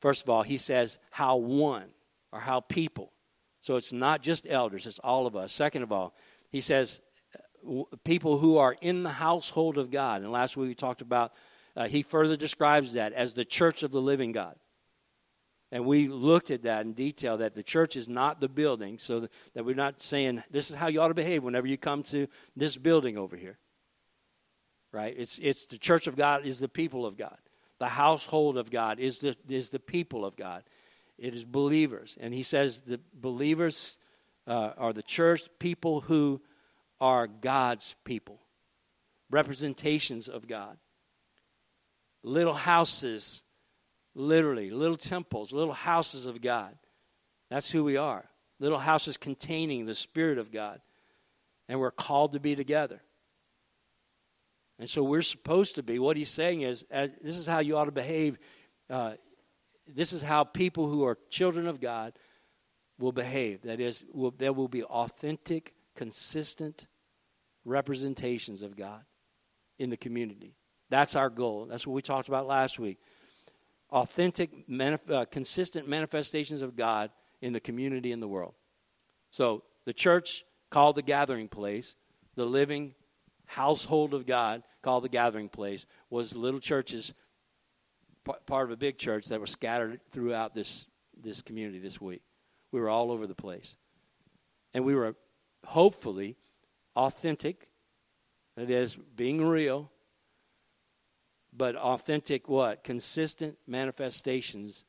first 0.00 0.24
of 0.24 0.28
all, 0.28 0.42
he 0.42 0.58
says 0.58 0.98
how 1.10 1.36
one 1.36 1.84
or 2.32 2.40
how 2.40 2.58
people. 2.60 3.12
So 3.60 3.76
it's 3.76 3.92
not 3.92 4.22
just 4.22 4.44
elders, 4.48 4.88
it's 4.88 4.98
all 4.98 5.28
of 5.28 5.36
us. 5.36 5.52
Second 5.52 5.84
of 5.84 5.92
all, 5.92 6.12
he 6.50 6.60
says 6.60 7.00
people 8.02 8.38
who 8.38 8.58
are 8.58 8.76
in 8.80 9.04
the 9.04 9.10
household 9.10 9.78
of 9.78 9.92
God. 9.92 10.22
And 10.22 10.32
last 10.32 10.56
week 10.56 10.68
we 10.68 10.74
talked 10.74 11.00
about, 11.00 11.32
uh, 11.76 11.86
he 11.86 12.02
further 12.02 12.36
describes 12.36 12.94
that 12.94 13.12
as 13.12 13.34
the 13.34 13.44
church 13.44 13.84
of 13.84 13.92
the 13.92 14.00
living 14.00 14.32
God. 14.32 14.56
And 15.72 15.84
we 15.84 16.08
looked 16.08 16.50
at 16.50 16.62
that 16.62 16.86
in 16.86 16.92
detail 16.92 17.38
that 17.38 17.54
the 17.54 17.62
church 17.62 17.96
is 17.96 18.08
not 18.08 18.40
the 18.40 18.48
building, 18.48 18.98
so 18.98 19.28
that 19.54 19.64
we're 19.64 19.74
not 19.74 20.00
saying 20.00 20.42
this 20.50 20.70
is 20.70 20.76
how 20.76 20.86
you 20.86 21.00
ought 21.00 21.08
to 21.08 21.14
behave 21.14 21.42
whenever 21.42 21.66
you 21.66 21.76
come 21.76 22.02
to 22.04 22.28
this 22.54 22.76
building 22.76 23.18
over 23.18 23.36
here 23.36 23.58
right? 24.96 25.14
It's, 25.16 25.38
it's 25.42 25.66
the 25.66 25.78
church 25.78 26.06
of 26.06 26.16
God 26.16 26.46
is 26.46 26.58
the 26.58 26.68
people 26.68 27.04
of 27.04 27.18
God. 27.18 27.36
The 27.78 27.88
household 27.88 28.56
of 28.56 28.70
God 28.70 28.98
is 28.98 29.18
the, 29.18 29.36
is 29.46 29.68
the 29.68 29.78
people 29.78 30.24
of 30.24 30.36
God. 30.36 30.62
It 31.18 31.34
is 31.34 31.44
believers. 31.44 32.16
And 32.18 32.32
he 32.32 32.42
says 32.42 32.80
the 32.80 32.98
believers 33.12 33.98
uh, 34.46 34.70
are 34.78 34.94
the 34.94 35.02
church, 35.02 35.48
people 35.58 36.00
who 36.00 36.40
are 36.98 37.26
God's 37.26 37.94
people, 38.04 38.40
representations 39.30 40.28
of 40.28 40.48
God. 40.48 40.78
Little 42.22 42.54
houses, 42.54 43.42
literally, 44.16 44.70
little 44.70 44.96
temples, 44.96 45.52
little 45.52 45.74
houses 45.74 46.26
of 46.26 46.40
God. 46.40 46.74
That's 47.50 47.70
who 47.70 47.84
we 47.84 47.96
are. 47.96 48.24
Little 48.58 48.78
houses 48.78 49.16
containing 49.16 49.84
the 49.84 49.94
Spirit 49.94 50.38
of 50.38 50.50
God. 50.50 50.80
And 51.68 51.78
we're 51.78 51.90
called 51.90 52.32
to 52.32 52.40
be 52.40 52.56
together. 52.56 53.02
And 54.78 54.88
so 54.88 55.02
we're 55.02 55.22
supposed 55.22 55.76
to 55.76 55.82
be. 55.82 55.98
What 55.98 56.16
he's 56.16 56.30
saying 56.30 56.62
is, 56.62 56.84
uh, 56.92 57.08
this 57.22 57.36
is 57.36 57.46
how 57.46 57.60
you 57.60 57.76
ought 57.76 57.84
to 57.84 57.92
behave. 57.92 58.38
Uh, 58.88 59.12
this 59.86 60.12
is 60.12 60.22
how 60.22 60.44
people 60.44 60.88
who 60.88 61.04
are 61.04 61.18
children 61.30 61.66
of 61.66 61.80
God 61.80 62.14
will 62.98 63.12
behave. 63.12 63.62
That 63.62 63.80
is, 63.80 64.04
will, 64.12 64.32
there 64.36 64.52
will 64.52 64.68
be 64.68 64.82
authentic, 64.82 65.74
consistent 65.94 66.86
representations 67.64 68.62
of 68.62 68.76
God 68.76 69.02
in 69.78 69.90
the 69.90 69.96
community. 69.96 70.56
That's 70.88 71.16
our 71.16 71.28
goal. 71.30 71.66
That's 71.66 71.86
what 71.86 71.94
we 71.94 72.02
talked 72.02 72.28
about 72.28 72.46
last 72.46 72.78
week. 72.78 72.98
Authentic, 73.90 74.68
manif- 74.68 75.10
uh, 75.10 75.24
consistent 75.26 75.88
manifestations 75.88 76.62
of 76.62 76.76
God 76.76 77.10
in 77.40 77.52
the 77.52 77.60
community 77.60 78.12
in 78.12 78.20
the 78.20 78.28
world. 78.28 78.54
So, 79.30 79.62
the 79.84 79.92
church 79.92 80.44
called 80.70 80.96
the 80.96 81.02
gathering 81.02 81.48
place 81.48 81.94
the 82.36 82.44
living 82.44 82.94
household 83.46 84.14
of 84.14 84.26
God 84.26 84.62
called 84.82 85.04
the 85.04 85.08
gathering 85.08 85.48
place 85.48 85.86
was 86.10 86.36
little 86.36 86.60
churches, 86.60 87.14
part 88.46 88.66
of 88.66 88.70
a 88.70 88.76
big 88.76 88.98
church 88.98 89.26
that 89.26 89.40
were 89.40 89.46
scattered 89.46 90.00
throughout 90.10 90.54
this, 90.54 90.86
this 91.20 91.42
community 91.42 91.78
this 91.78 92.00
week. 92.00 92.22
We 92.70 92.80
were 92.80 92.90
all 92.90 93.10
over 93.10 93.26
the 93.26 93.34
place. 93.34 93.76
And 94.74 94.84
we 94.84 94.94
were 94.94 95.16
hopefully 95.64 96.36
authentic, 96.94 97.68
that 98.56 98.70
is, 98.70 98.96
being 98.96 99.44
real, 99.44 99.90
but 101.56 101.76
authentic 101.76 102.48
what? 102.48 102.84
Consistent 102.84 103.56
manifestations 103.66 104.84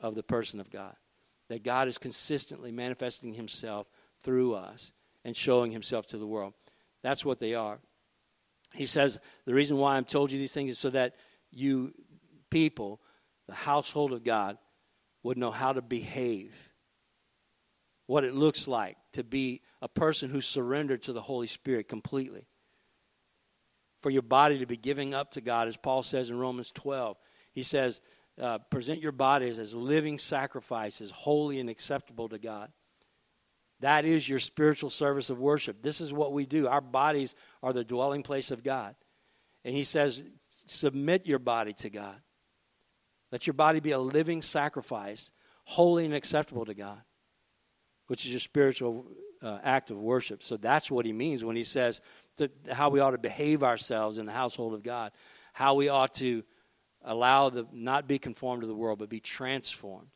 of 0.00 0.14
the 0.14 0.22
person 0.22 0.60
of 0.60 0.70
God. 0.70 0.94
That 1.48 1.64
God 1.64 1.88
is 1.88 1.98
consistently 1.98 2.70
manifesting 2.70 3.34
himself 3.34 3.88
through 4.22 4.54
us 4.54 4.92
and 5.24 5.36
showing 5.36 5.72
himself 5.72 6.06
to 6.08 6.18
the 6.18 6.26
world. 6.26 6.54
That's 7.02 7.24
what 7.24 7.38
they 7.38 7.54
are. 7.54 7.78
He 8.74 8.86
says, 8.86 9.18
The 9.46 9.54
reason 9.54 9.78
why 9.78 9.96
I'm 9.96 10.04
told 10.04 10.30
you 10.30 10.38
these 10.38 10.52
things 10.52 10.72
is 10.72 10.78
so 10.78 10.90
that 10.90 11.14
you 11.50 11.92
people, 12.50 13.00
the 13.48 13.54
household 13.54 14.12
of 14.12 14.22
God, 14.22 14.58
would 15.22 15.38
know 15.38 15.50
how 15.50 15.72
to 15.72 15.82
behave, 15.82 16.72
what 18.06 18.24
it 18.24 18.34
looks 18.34 18.68
like 18.68 18.96
to 19.12 19.24
be 19.24 19.62
a 19.82 19.88
person 19.88 20.30
who's 20.30 20.46
surrendered 20.46 21.02
to 21.02 21.12
the 21.12 21.22
Holy 21.22 21.46
Spirit 21.46 21.88
completely. 21.88 22.46
For 24.00 24.10
your 24.10 24.22
body 24.22 24.58
to 24.58 24.66
be 24.66 24.76
giving 24.76 25.14
up 25.14 25.32
to 25.32 25.40
God, 25.40 25.68
as 25.68 25.76
Paul 25.76 26.02
says 26.02 26.30
in 26.30 26.38
Romans 26.38 26.70
12. 26.72 27.16
He 27.52 27.62
says, 27.62 28.00
uh, 28.40 28.58
present 28.70 29.00
your 29.00 29.12
bodies 29.12 29.58
as 29.58 29.74
living 29.74 30.18
sacrifices, 30.18 31.10
holy 31.10 31.60
and 31.60 31.68
acceptable 31.68 32.28
to 32.28 32.38
God. 32.38 32.70
That 33.80 34.04
is 34.04 34.28
your 34.28 34.38
spiritual 34.38 34.90
service 34.90 35.30
of 35.30 35.38
worship. 35.38 35.82
This 35.82 36.00
is 36.00 36.12
what 36.12 36.32
we 36.32 36.46
do. 36.46 36.68
Our 36.68 36.80
bodies 36.80 37.34
are 37.62 37.72
the 37.72 37.84
dwelling 37.84 38.22
place 38.22 38.50
of 38.50 38.62
God. 38.62 38.94
And 39.64 39.74
he 39.74 39.84
says, 39.84 40.22
submit 40.66 41.26
your 41.26 41.38
body 41.38 41.72
to 41.74 41.90
God. 41.90 42.16
Let 43.32 43.46
your 43.46 43.54
body 43.54 43.80
be 43.80 43.92
a 43.92 43.98
living 43.98 44.42
sacrifice, 44.42 45.30
holy 45.64 46.04
and 46.04 46.14
acceptable 46.14 46.64
to 46.64 46.74
God, 46.74 47.00
which 48.06 48.24
is 48.24 48.32
your 48.32 48.40
spiritual 48.40 49.06
uh, 49.42 49.58
act 49.62 49.90
of 49.90 49.98
worship. 49.98 50.42
So 50.42 50.56
that's 50.56 50.90
what 50.90 51.06
he 51.06 51.12
means 51.12 51.44
when 51.44 51.56
he 51.56 51.64
says 51.64 52.00
to, 52.36 52.50
how 52.70 52.90
we 52.90 53.00
ought 53.00 53.10
to 53.12 53.18
behave 53.18 53.62
ourselves 53.62 54.18
in 54.18 54.26
the 54.26 54.32
household 54.32 54.74
of 54.74 54.82
God, 54.82 55.12
how 55.52 55.74
we 55.74 55.88
ought 55.88 56.14
to 56.16 56.42
allow 57.04 57.50
the 57.50 57.66
not 57.72 58.06
be 58.06 58.18
conformed 58.18 58.62
to 58.62 58.66
the 58.66 58.74
world, 58.74 58.98
but 58.98 59.08
be 59.08 59.20
transformed. 59.20 60.08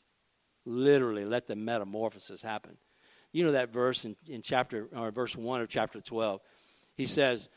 Literally, 0.64 1.24
let 1.24 1.46
the 1.46 1.56
metamorphosis 1.56 2.42
happen. 2.42 2.76
You 3.32 3.44
know 3.44 3.52
that 3.52 3.72
verse 3.72 4.04
in, 4.04 4.16
in 4.28 4.42
chapter 4.42 4.88
or 4.94 5.10
verse 5.10 5.36
one 5.36 5.60
of 5.60 5.68
chapter 5.68 6.00
twelve. 6.00 6.40
He 6.96 7.06
says, 7.06 7.48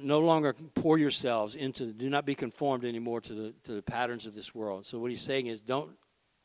no 0.00 0.20
longer 0.20 0.54
pour 0.74 0.98
yourselves 0.98 1.54
into 1.54 1.92
do 1.92 2.08
not 2.08 2.24
be 2.24 2.34
conformed 2.34 2.84
anymore 2.84 3.20
to 3.20 3.34
the 3.34 3.54
to 3.64 3.72
the 3.72 3.82
patterns 3.82 4.26
of 4.26 4.34
this 4.34 4.54
world 4.54 4.86
so 4.86 4.98
what 4.98 5.10
he's 5.10 5.20
saying 5.20 5.46
is 5.46 5.60
don't 5.60 5.90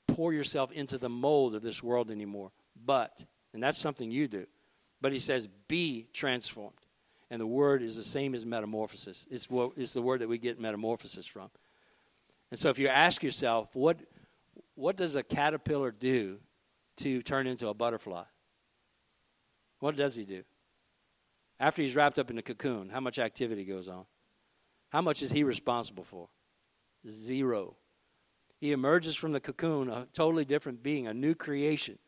pour 0.07 0.33
yourself 0.33 0.71
into 0.71 0.97
the 0.97 1.09
mold 1.09 1.55
of 1.55 1.61
this 1.61 1.81
world 1.81 2.11
anymore 2.11 2.51
but 2.85 3.23
and 3.53 3.63
that's 3.63 3.77
something 3.77 4.11
you 4.11 4.27
do 4.27 4.45
but 5.01 5.11
he 5.11 5.19
says 5.19 5.47
be 5.67 6.07
transformed 6.13 6.75
and 7.29 7.41
the 7.41 7.47
word 7.47 7.81
is 7.81 7.95
the 7.95 8.03
same 8.03 8.35
as 8.35 8.45
metamorphosis 8.45 9.27
it's, 9.29 9.49
what, 9.49 9.71
it's 9.77 9.93
the 9.93 10.01
word 10.01 10.21
that 10.21 10.29
we 10.29 10.37
get 10.37 10.59
metamorphosis 10.59 11.25
from 11.25 11.49
and 12.49 12.59
so 12.59 12.69
if 12.69 12.79
you 12.79 12.87
ask 12.87 13.23
yourself 13.23 13.75
what 13.75 13.97
what 14.75 14.95
does 14.95 15.15
a 15.15 15.23
caterpillar 15.23 15.91
do 15.91 16.39
to 16.97 17.21
turn 17.21 17.47
into 17.47 17.67
a 17.67 17.73
butterfly 17.73 18.23
what 19.79 19.95
does 19.95 20.15
he 20.15 20.23
do 20.23 20.43
after 21.61 21.83
he's 21.83 21.95
wrapped 21.95 22.17
up 22.17 22.31
in 22.31 22.35
the 22.35 22.41
cocoon, 22.41 22.89
how 22.89 22.99
much 22.99 23.19
activity 23.19 23.63
goes 23.63 23.87
on? 23.87 24.05
How 24.89 24.99
much 24.99 25.21
is 25.21 25.31
he 25.31 25.43
responsible 25.43 26.03
for? 26.03 26.27
Zero. 27.07 27.75
He 28.59 28.71
emerges 28.71 29.15
from 29.15 29.31
the 29.31 29.39
cocoon 29.39 29.87
a 29.87 30.07
totally 30.11 30.43
different 30.43 30.81
being, 30.81 31.05
a 31.05 31.13
new 31.13 31.35
creation, 31.35 31.99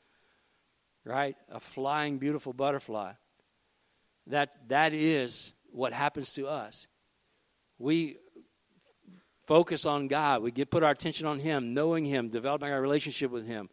right? 1.06 1.36
A 1.52 1.60
flying, 1.60 2.18
beautiful 2.18 2.54
butterfly. 2.54 3.14
That, 4.28 4.70
that 4.70 4.94
is 4.94 5.54
what 5.72 5.94
happens 5.94 6.34
to 6.34 6.48
us. 6.48 6.88
We 7.78 8.18
focus 9.48 9.86
on 9.86 10.08
God. 10.08 10.42
We 10.42 10.52
get, 10.52 10.70
put 10.72 10.84
our 10.84 10.92
attention 10.92 11.28
on 11.28 11.40
Him, 11.40 11.74
knowing 11.74 12.06
Him, 12.06 12.30
developing 12.30 12.72
our 12.72 12.82
relationship 12.82 13.32
with 13.32 13.46
Him, 13.46 13.70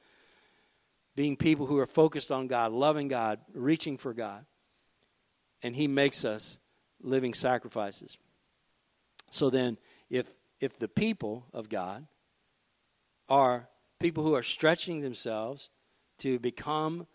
being 1.15 1.37
people 1.37 1.67
who 1.67 1.79
are 1.79 1.87
focused 1.87 2.33
on 2.33 2.49
God, 2.49 2.73
loving 2.73 3.09
God, 3.09 3.41
reaching 3.55 3.97
for 3.97 4.13
God 4.13 4.45
and 5.63 5.77
he 5.77 5.87
makes 5.87 6.25
us 6.25 6.59
living 7.01 7.35
sacrifices. 7.35 8.19
So 9.31 9.51
then, 9.51 9.79
if 10.09 10.35
if 10.61 10.79
the 10.79 10.89
people 10.89 11.47
of 11.53 11.69
God 11.69 12.07
are 13.29 13.69
people 13.99 14.25
who 14.25 14.35
are 14.35 14.43
stretching 14.43 15.01
themselves 15.01 15.71
to 16.19 16.39
become 16.39 17.07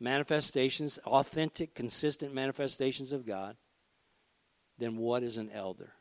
manifestations, 0.00 0.98
authentic, 1.06 1.74
consistent 1.74 2.34
manifestations 2.34 3.12
of 3.12 3.26
God, 3.26 3.56
then 4.78 4.96
what 4.96 5.22
is 5.22 5.36
an 5.36 5.50
elder? 5.50 5.92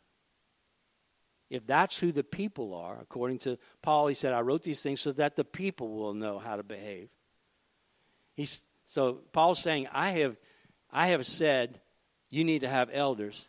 If 1.50 1.68
that's 1.68 2.00
who 2.00 2.12
the 2.12 2.24
people 2.24 2.74
are, 2.74 2.98
according 3.00 3.40
to 3.40 3.60
Paul, 3.82 4.08
he 4.08 4.16
said, 4.16 4.34
I 4.34 4.42
wrote 4.42 4.64
these 4.64 4.82
things 4.82 5.02
so 5.02 5.12
that 5.14 5.36
the 5.36 5.44
people 5.44 5.90
will 5.94 6.14
know 6.14 6.40
how 6.40 6.56
to 6.56 6.64
behave. 6.64 7.10
He's, 8.34 8.64
so 8.86 9.20
Paul's 9.32 9.60
saying, 9.60 9.88
I 9.92 10.10
have, 10.12 10.38
I 10.92 11.08
have 11.08 11.28
said 11.28 11.80
you 12.30 12.44
need 12.44 12.62
to 12.62 12.70
have 12.70 12.90
elders. 12.92 13.48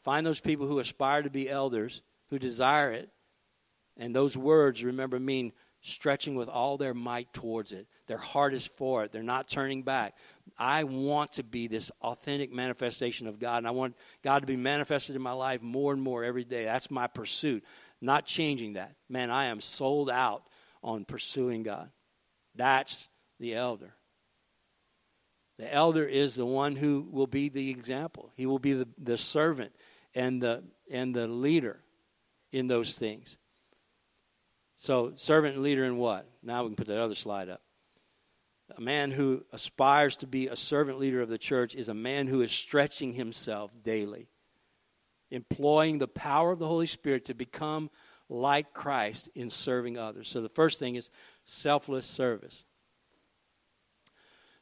Find 0.00 0.26
those 0.26 0.40
people 0.40 0.66
who 0.66 0.78
aspire 0.78 1.22
to 1.22 1.30
be 1.30 1.50
elders, 1.50 2.00
who 2.30 2.38
desire 2.38 2.92
it. 2.92 3.10
And 3.98 4.14
those 4.14 4.36
words, 4.36 4.82
remember, 4.82 5.18
mean 5.20 5.52
stretching 5.80 6.34
with 6.34 6.48
all 6.48 6.76
their 6.76 6.94
might 6.94 7.32
towards 7.32 7.72
it. 7.72 7.86
Their 8.06 8.18
heart 8.18 8.54
is 8.54 8.66
for 8.66 9.04
it. 9.04 9.12
They're 9.12 9.22
not 9.22 9.48
turning 9.48 9.82
back. 9.82 10.14
I 10.58 10.84
want 10.84 11.32
to 11.34 11.42
be 11.42 11.68
this 11.68 11.90
authentic 12.02 12.52
manifestation 12.52 13.26
of 13.26 13.38
God, 13.38 13.58
and 13.58 13.68
I 13.68 13.72
want 13.72 13.96
God 14.22 14.40
to 14.40 14.46
be 14.46 14.56
manifested 14.56 15.16
in 15.16 15.22
my 15.22 15.32
life 15.32 15.62
more 15.62 15.92
and 15.92 16.02
more 16.02 16.24
every 16.24 16.44
day. 16.44 16.64
That's 16.64 16.90
my 16.90 17.06
pursuit, 17.06 17.64
not 18.00 18.26
changing 18.26 18.74
that. 18.74 18.94
Man, 19.08 19.30
I 19.30 19.46
am 19.46 19.60
sold 19.60 20.10
out 20.10 20.42
on 20.82 21.04
pursuing 21.04 21.62
God. 21.62 21.90
That's 22.54 23.08
the 23.38 23.54
elder. 23.54 23.94
The 25.58 25.72
elder 25.72 26.04
is 26.04 26.34
the 26.34 26.46
one 26.46 26.76
who 26.76 27.06
will 27.10 27.26
be 27.26 27.48
the 27.48 27.70
example. 27.70 28.30
He 28.34 28.46
will 28.46 28.58
be 28.58 28.74
the, 28.74 28.88
the 28.98 29.16
servant 29.16 29.72
and 30.14 30.42
the 30.42 30.64
and 30.90 31.14
the 31.14 31.26
leader 31.26 31.80
in 32.52 32.66
those 32.66 32.98
things. 32.98 33.36
So 34.76 35.12
servant 35.16 35.54
and 35.54 35.64
leader 35.64 35.84
in 35.84 35.96
what? 35.96 36.28
Now 36.42 36.62
we 36.62 36.68
can 36.68 36.76
put 36.76 36.86
that 36.88 37.00
other 37.00 37.14
slide 37.14 37.48
up. 37.48 37.62
A 38.76 38.80
man 38.80 39.10
who 39.10 39.44
aspires 39.52 40.16
to 40.18 40.26
be 40.26 40.48
a 40.48 40.56
servant 40.56 40.98
leader 40.98 41.22
of 41.22 41.28
the 41.28 41.38
church 41.38 41.74
is 41.74 41.88
a 41.88 41.94
man 41.94 42.26
who 42.26 42.42
is 42.42 42.50
stretching 42.50 43.12
himself 43.12 43.70
daily, 43.82 44.28
employing 45.30 45.98
the 45.98 46.08
power 46.08 46.52
of 46.52 46.58
the 46.58 46.66
Holy 46.66 46.86
Spirit 46.86 47.26
to 47.26 47.34
become 47.34 47.90
like 48.28 48.74
Christ 48.74 49.30
in 49.34 49.50
serving 49.50 49.98
others. 49.98 50.28
So 50.28 50.40
the 50.40 50.48
first 50.48 50.80
thing 50.80 50.96
is 50.96 51.10
selfless 51.44 52.06
service. 52.06 52.64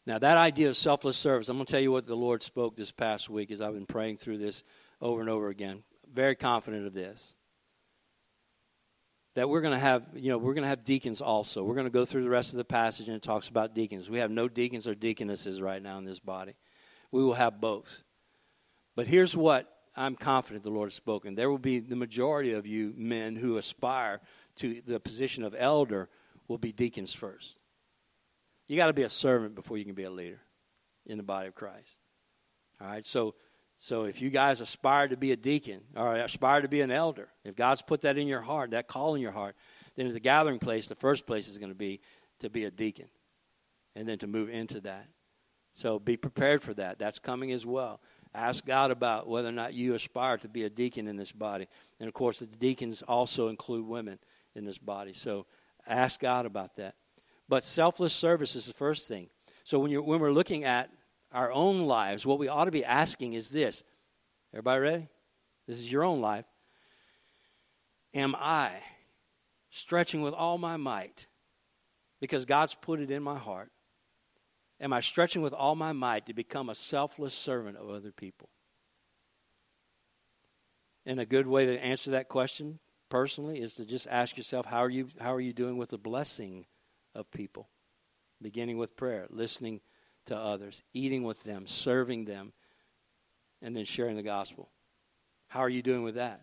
Now, 0.06 0.18
that 0.18 0.36
idea 0.36 0.68
of 0.68 0.76
selfless 0.76 1.16
service, 1.16 1.48
I'm 1.48 1.56
going 1.56 1.64
to 1.64 1.72
tell 1.72 1.80
you 1.80 1.90
what 1.90 2.06
the 2.06 2.14
Lord 2.14 2.42
spoke 2.42 2.76
this 2.76 2.90
past 2.90 3.30
week 3.30 3.50
as 3.50 3.62
I've 3.62 3.72
been 3.72 3.86
praying 3.86 4.18
through 4.18 4.36
this 4.36 4.62
over 5.00 5.22
and 5.22 5.30
over 5.30 5.48
again. 5.48 5.82
Very 6.12 6.36
confident 6.36 6.86
of 6.86 6.92
this. 6.92 7.34
That 9.34 9.48
we're 9.48 9.62
going 9.62 9.74
to 9.74 9.80
have, 9.80 10.04
you 10.14 10.30
know, 10.30 10.38
we're 10.38 10.54
going 10.54 10.62
to 10.62 10.68
have 10.68 10.84
deacons 10.84 11.20
also. 11.20 11.64
We're 11.64 11.74
going 11.74 11.86
to 11.86 11.90
go 11.90 12.04
through 12.04 12.22
the 12.22 12.30
rest 12.30 12.52
of 12.52 12.58
the 12.58 12.64
passage 12.64 13.08
and 13.08 13.16
it 13.16 13.22
talks 13.22 13.48
about 13.48 13.74
deacons. 13.74 14.08
We 14.08 14.18
have 14.18 14.30
no 14.30 14.48
deacons 14.48 14.86
or 14.86 14.94
deaconesses 14.94 15.60
right 15.60 15.82
now 15.82 15.98
in 15.98 16.04
this 16.04 16.20
body. 16.20 16.54
We 17.10 17.22
will 17.22 17.34
have 17.34 17.60
both. 17.60 18.04
But 18.94 19.08
here's 19.08 19.36
what 19.36 19.68
I'm 19.96 20.14
confident 20.14 20.62
the 20.62 20.70
Lord 20.70 20.86
has 20.86 20.94
spoken. 20.94 21.34
There 21.34 21.50
will 21.50 21.58
be 21.58 21.80
the 21.80 21.96
majority 21.96 22.52
of 22.52 22.66
you 22.66 22.94
men 22.96 23.36
who 23.36 23.56
aspire 23.56 24.20
to 24.56 24.82
the 24.86 25.00
position 25.00 25.42
of 25.42 25.54
elder 25.58 26.08
will 26.48 26.58
be 26.58 26.72
deacons 26.72 27.12
first. 27.12 27.56
You 28.66 28.76
got 28.76 28.86
to 28.86 28.92
be 28.92 29.02
a 29.02 29.10
servant 29.10 29.54
before 29.54 29.78
you 29.78 29.84
can 29.84 29.94
be 29.94 30.04
a 30.04 30.10
leader 30.10 30.40
in 31.06 31.16
the 31.16 31.22
body 31.22 31.48
of 31.48 31.54
Christ. 31.54 31.96
All 32.80 32.86
right, 32.86 33.04
so 33.04 33.34
so 33.76 34.04
if 34.04 34.22
you 34.22 34.30
guys 34.30 34.60
aspire 34.60 35.08
to 35.08 35.16
be 35.16 35.32
a 35.32 35.36
deacon 35.36 35.80
or 35.96 36.14
aspire 36.16 36.62
to 36.62 36.68
be 36.68 36.80
an 36.80 36.90
elder, 36.90 37.28
if 37.44 37.56
God's 37.56 37.82
put 37.82 38.02
that 38.02 38.16
in 38.16 38.28
your 38.28 38.40
heart, 38.40 38.70
that 38.70 38.88
call 38.88 39.14
in 39.14 39.20
your 39.20 39.32
heart, 39.32 39.56
then 39.96 40.10
the 40.12 40.20
gathering 40.20 40.58
place, 40.58 40.86
the 40.86 40.94
first 40.94 41.26
place 41.26 41.48
is 41.48 41.58
going 41.58 41.70
to 41.70 41.78
be 41.78 42.00
to 42.40 42.50
be 42.50 42.64
a 42.64 42.70
deacon, 42.70 43.08
and 43.94 44.08
then 44.08 44.18
to 44.18 44.26
move 44.26 44.50
into 44.50 44.80
that. 44.80 45.06
So 45.72 45.98
be 45.98 46.16
prepared 46.16 46.62
for 46.62 46.74
that. 46.74 46.98
That's 46.98 47.18
coming 47.18 47.52
as 47.52 47.64
well. 47.64 48.00
Ask 48.34 48.66
God 48.66 48.90
about 48.90 49.28
whether 49.28 49.48
or 49.48 49.52
not 49.52 49.74
you 49.74 49.94
aspire 49.94 50.36
to 50.38 50.48
be 50.48 50.64
a 50.64 50.70
deacon 50.70 51.06
in 51.06 51.16
this 51.16 51.32
body, 51.32 51.68
and 52.00 52.08
of 52.08 52.14
course, 52.14 52.38
the 52.38 52.46
deacons 52.46 53.02
also 53.02 53.48
include 53.48 53.86
women 53.86 54.18
in 54.54 54.64
this 54.64 54.78
body. 54.78 55.12
So 55.12 55.46
ask 55.86 56.20
God 56.20 56.46
about 56.46 56.76
that. 56.76 56.94
But 57.48 57.64
selfless 57.64 58.12
service 58.12 58.56
is 58.56 58.66
the 58.66 58.72
first 58.72 59.06
thing. 59.06 59.28
So 59.64 59.78
when, 59.78 59.90
you're, 59.90 60.02
when 60.02 60.20
we're 60.20 60.32
looking 60.32 60.64
at 60.64 60.90
our 61.34 61.52
own 61.52 61.80
lives, 61.86 62.24
what 62.24 62.38
we 62.38 62.48
ought 62.48 62.64
to 62.64 62.70
be 62.70 62.84
asking 62.84 63.34
is 63.34 63.50
this. 63.50 63.82
Everybody 64.52 64.80
ready? 64.80 65.08
This 65.66 65.78
is 65.78 65.90
your 65.90 66.04
own 66.04 66.20
life. 66.20 66.44
Am 68.14 68.36
I 68.38 68.70
stretching 69.70 70.22
with 70.22 70.32
all 70.32 70.56
my 70.56 70.76
might 70.76 71.26
because 72.20 72.44
God's 72.44 72.74
put 72.74 73.00
it 73.00 73.10
in 73.10 73.22
my 73.22 73.36
heart? 73.36 73.72
Am 74.80 74.92
I 74.92 75.00
stretching 75.00 75.42
with 75.42 75.52
all 75.52 75.74
my 75.74 75.92
might 75.92 76.26
to 76.26 76.34
become 76.34 76.68
a 76.68 76.74
selfless 76.74 77.34
servant 77.34 77.76
of 77.76 77.90
other 77.90 78.12
people? 78.12 78.48
And 81.04 81.18
a 81.18 81.26
good 81.26 81.48
way 81.48 81.66
to 81.66 81.84
answer 81.84 82.12
that 82.12 82.28
question 82.28 82.78
personally 83.10 83.60
is 83.60 83.74
to 83.74 83.84
just 83.84 84.06
ask 84.08 84.36
yourself 84.36 84.66
how 84.66 84.78
are 84.78 84.90
you 84.90 85.08
how 85.20 85.34
are 85.34 85.40
you 85.40 85.52
doing 85.52 85.76
with 85.76 85.90
the 85.90 85.98
blessing 85.98 86.66
of 87.14 87.30
people? 87.30 87.68
Beginning 88.40 88.78
with 88.78 88.96
prayer, 88.96 89.26
listening 89.30 89.80
to 90.26 90.36
others, 90.36 90.82
eating 90.92 91.22
with 91.22 91.42
them, 91.44 91.66
serving 91.66 92.24
them, 92.24 92.52
and 93.62 93.76
then 93.76 93.84
sharing 93.84 94.16
the 94.16 94.22
gospel. 94.22 94.70
How 95.48 95.60
are 95.60 95.68
you 95.68 95.82
doing 95.82 96.02
with 96.02 96.16
that? 96.16 96.42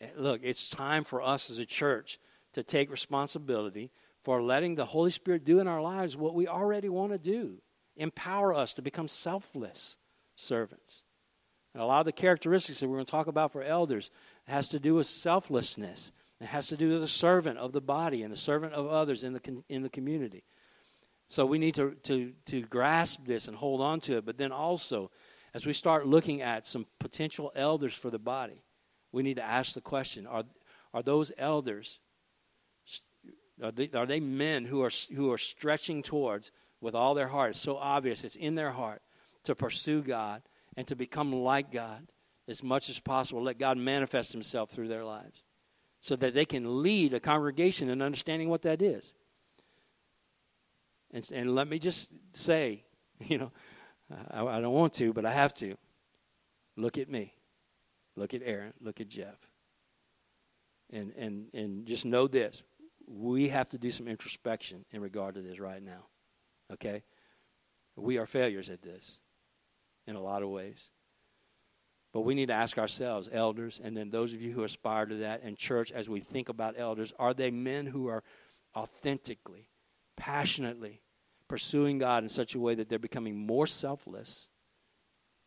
Eh, 0.00 0.08
look, 0.16 0.40
it's 0.42 0.68
time 0.68 1.04
for 1.04 1.22
us 1.22 1.50
as 1.50 1.58
a 1.58 1.66
church 1.66 2.18
to 2.52 2.62
take 2.62 2.90
responsibility 2.90 3.90
for 4.22 4.42
letting 4.42 4.74
the 4.74 4.86
Holy 4.86 5.10
Spirit 5.10 5.44
do 5.44 5.60
in 5.60 5.68
our 5.68 5.80
lives 5.80 6.16
what 6.16 6.34
we 6.34 6.46
already 6.46 6.88
want 6.88 7.12
to 7.12 7.18
do. 7.18 7.62
Empower 7.96 8.54
us 8.54 8.74
to 8.74 8.82
become 8.82 9.08
selfless 9.08 9.96
servants. 10.36 11.04
And 11.74 11.82
a 11.82 11.86
lot 11.86 12.00
of 12.00 12.06
the 12.06 12.12
characteristics 12.12 12.80
that 12.80 12.88
we're 12.88 12.96
going 12.96 13.06
to 13.06 13.10
talk 13.10 13.28
about 13.28 13.52
for 13.52 13.62
elders 13.62 14.10
has 14.46 14.68
to 14.68 14.80
do 14.80 14.94
with 14.94 15.06
selflessness. 15.06 16.12
It 16.40 16.46
has 16.46 16.68
to 16.68 16.76
do 16.76 16.88
with 16.88 17.00
the 17.00 17.08
servant 17.08 17.58
of 17.58 17.72
the 17.72 17.80
body 17.80 18.22
and 18.22 18.32
the 18.32 18.36
servant 18.36 18.72
of 18.72 18.86
others 18.86 19.24
in 19.24 19.34
the, 19.34 19.62
in 19.68 19.82
the 19.82 19.88
community. 19.88 20.42
So 21.30 21.46
we 21.46 21.60
need 21.60 21.76
to, 21.76 21.92
to, 22.02 22.32
to 22.46 22.62
grasp 22.62 23.24
this 23.24 23.46
and 23.46 23.56
hold 23.56 23.80
on 23.80 24.00
to 24.00 24.16
it. 24.16 24.26
But 24.26 24.36
then 24.36 24.50
also, 24.50 25.12
as 25.54 25.64
we 25.64 25.72
start 25.72 26.04
looking 26.04 26.42
at 26.42 26.66
some 26.66 26.86
potential 26.98 27.52
elders 27.54 27.94
for 27.94 28.10
the 28.10 28.18
body, 28.18 28.64
we 29.12 29.22
need 29.22 29.36
to 29.36 29.42
ask 29.42 29.74
the 29.74 29.80
question 29.80 30.26
are, 30.26 30.42
are 30.92 31.04
those 31.04 31.30
elders, 31.38 32.00
are 33.62 33.70
they, 33.70 33.88
are 33.94 34.06
they 34.06 34.18
men 34.18 34.64
who 34.64 34.82
are, 34.82 34.90
who 35.14 35.30
are 35.30 35.38
stretching 35.38 36.02
towards 36.02 36.50
with 36.80 36.96
all 36.96 37.14
their 37.14 37.28
heart? 37.28 37.50
It's 37.50 37.60
so 37.60 37.76
obvious, 37.76 38.24
it's 38.24 38.34
in 38.34 38.56
their 38.56 38.72
heart 38.72 39.00
to 39.44 39.54
pursue 39.54 40.02
God 40.02 40.42
and 40.76 40.84
to 40.88 40.96
become 40.96 41.32
like 41.32 41.70
God 41.70 42.08
as 42.48 42.60
much 42.60 42.90
as 42.90 42.98
possible. 42.98 43.40
Let 43.40 43.56
God 43.56 43.78
manifest 43.78 44.32
Himself 44.32 44.70
through 44.70 44.88
their 44.88 45.04
lives 45.04 45.44
so 46.00 46.16
that 46.16 46.34
they 46.34 46.44
can 46.44 46.82
lead 46.82 47.14
a 47.14 47.20
congregation 47.20 47.88
in 47.88 48.02
understanding 48.02 48.48
what 48.48 48.62
that 48.62 48.82
is. 48.82 49.14
And, 51.12 51.28
and 51.32 51.54
let 51.54 51.68
me 51.68 51.78
just 51.78 52.12
say, 52.32 52.84
you 53.20 53.38
know, 53.38 53.52
I, 54.30 54.44
I 54.44 54.60
don't 54.60 54.74
want 54.74 54.94
to, 54.94 55.12
but 55.12 55.24
I 55.24 55.32
have 55.32 55.54
to. 55.54 55.76
Look 56.76 56.98
at 56.98 57.08
me. 57.08 57.34
Look 58.16 58.34
at 58.34 58.42
Aaron. 58.44 58.72
Look 58.80 59.00
at 59.00 59.08
Jeff. 59.08 59.36
And, 60.92 61.12
and, 61.16 61.46
and 61.54 61.86
just 61.86 62.04
know 62.04 62.26
this 62.26 62.62
we 63.10 63.48
have 63.48 63.68
to 63.70 63.78
do 63.78 63.90
some 63.90 64.06
introspection 64.06 64.84
in 64.92 65.00
regard 65.00 65.34
to 65.34 65.42
this 65.42 65.58
right 65.58 65.82
now. 65.82 66.06
Okay? 66.72 67.02
We 67.96 68.18
are 68.18 68.26
failures 68.26 68.70
at 68.70 68.82
this 68.82 69.20
in 70.06 70.14
a 70.14 70.20
lot 70.20 70.42
of 70.42 70.48
ways. 70.48 70.90
But 72.12 72.20
we 72.20 72.34
need 72.34 72.46
to 72.46 72.54
ask 72.54 72.78
ourselves, 72.78 73.28
elders, 73.32 73.80
and 73.82 73.96
then 73.96 74.10
those 74.10 74.32
of 74.32 74.40
you 74.40 74.52
who 74.52 74.64
aspire 74.64 75.06
to 75.06 75.16
that, 75.16 75.42
and 75.42 75.56
church, 75.56 75.92
as 75.92 76.08
we 76.08 76.20
think 76.20 76.48
about 76.48 76.74
elders, 76.78 77.12
are 77.18 77.34
they 77.34 77.50
men 77.50 77.86
who 77.86 78.08
are 78.08 78.22
authentically 78.76 79.69
passionately 80.16 81.00
pursuing 81.48 81.98
God 81.98 82.22
in 82.22 82.28
such 82.28 82.54
a 82.54 82.60
way 82.60 82.74
that 82.74 82.88
they're 82.88 82.98
becoming 82.98 83.36
more 83.36 83.66
selfless 83.66 84.48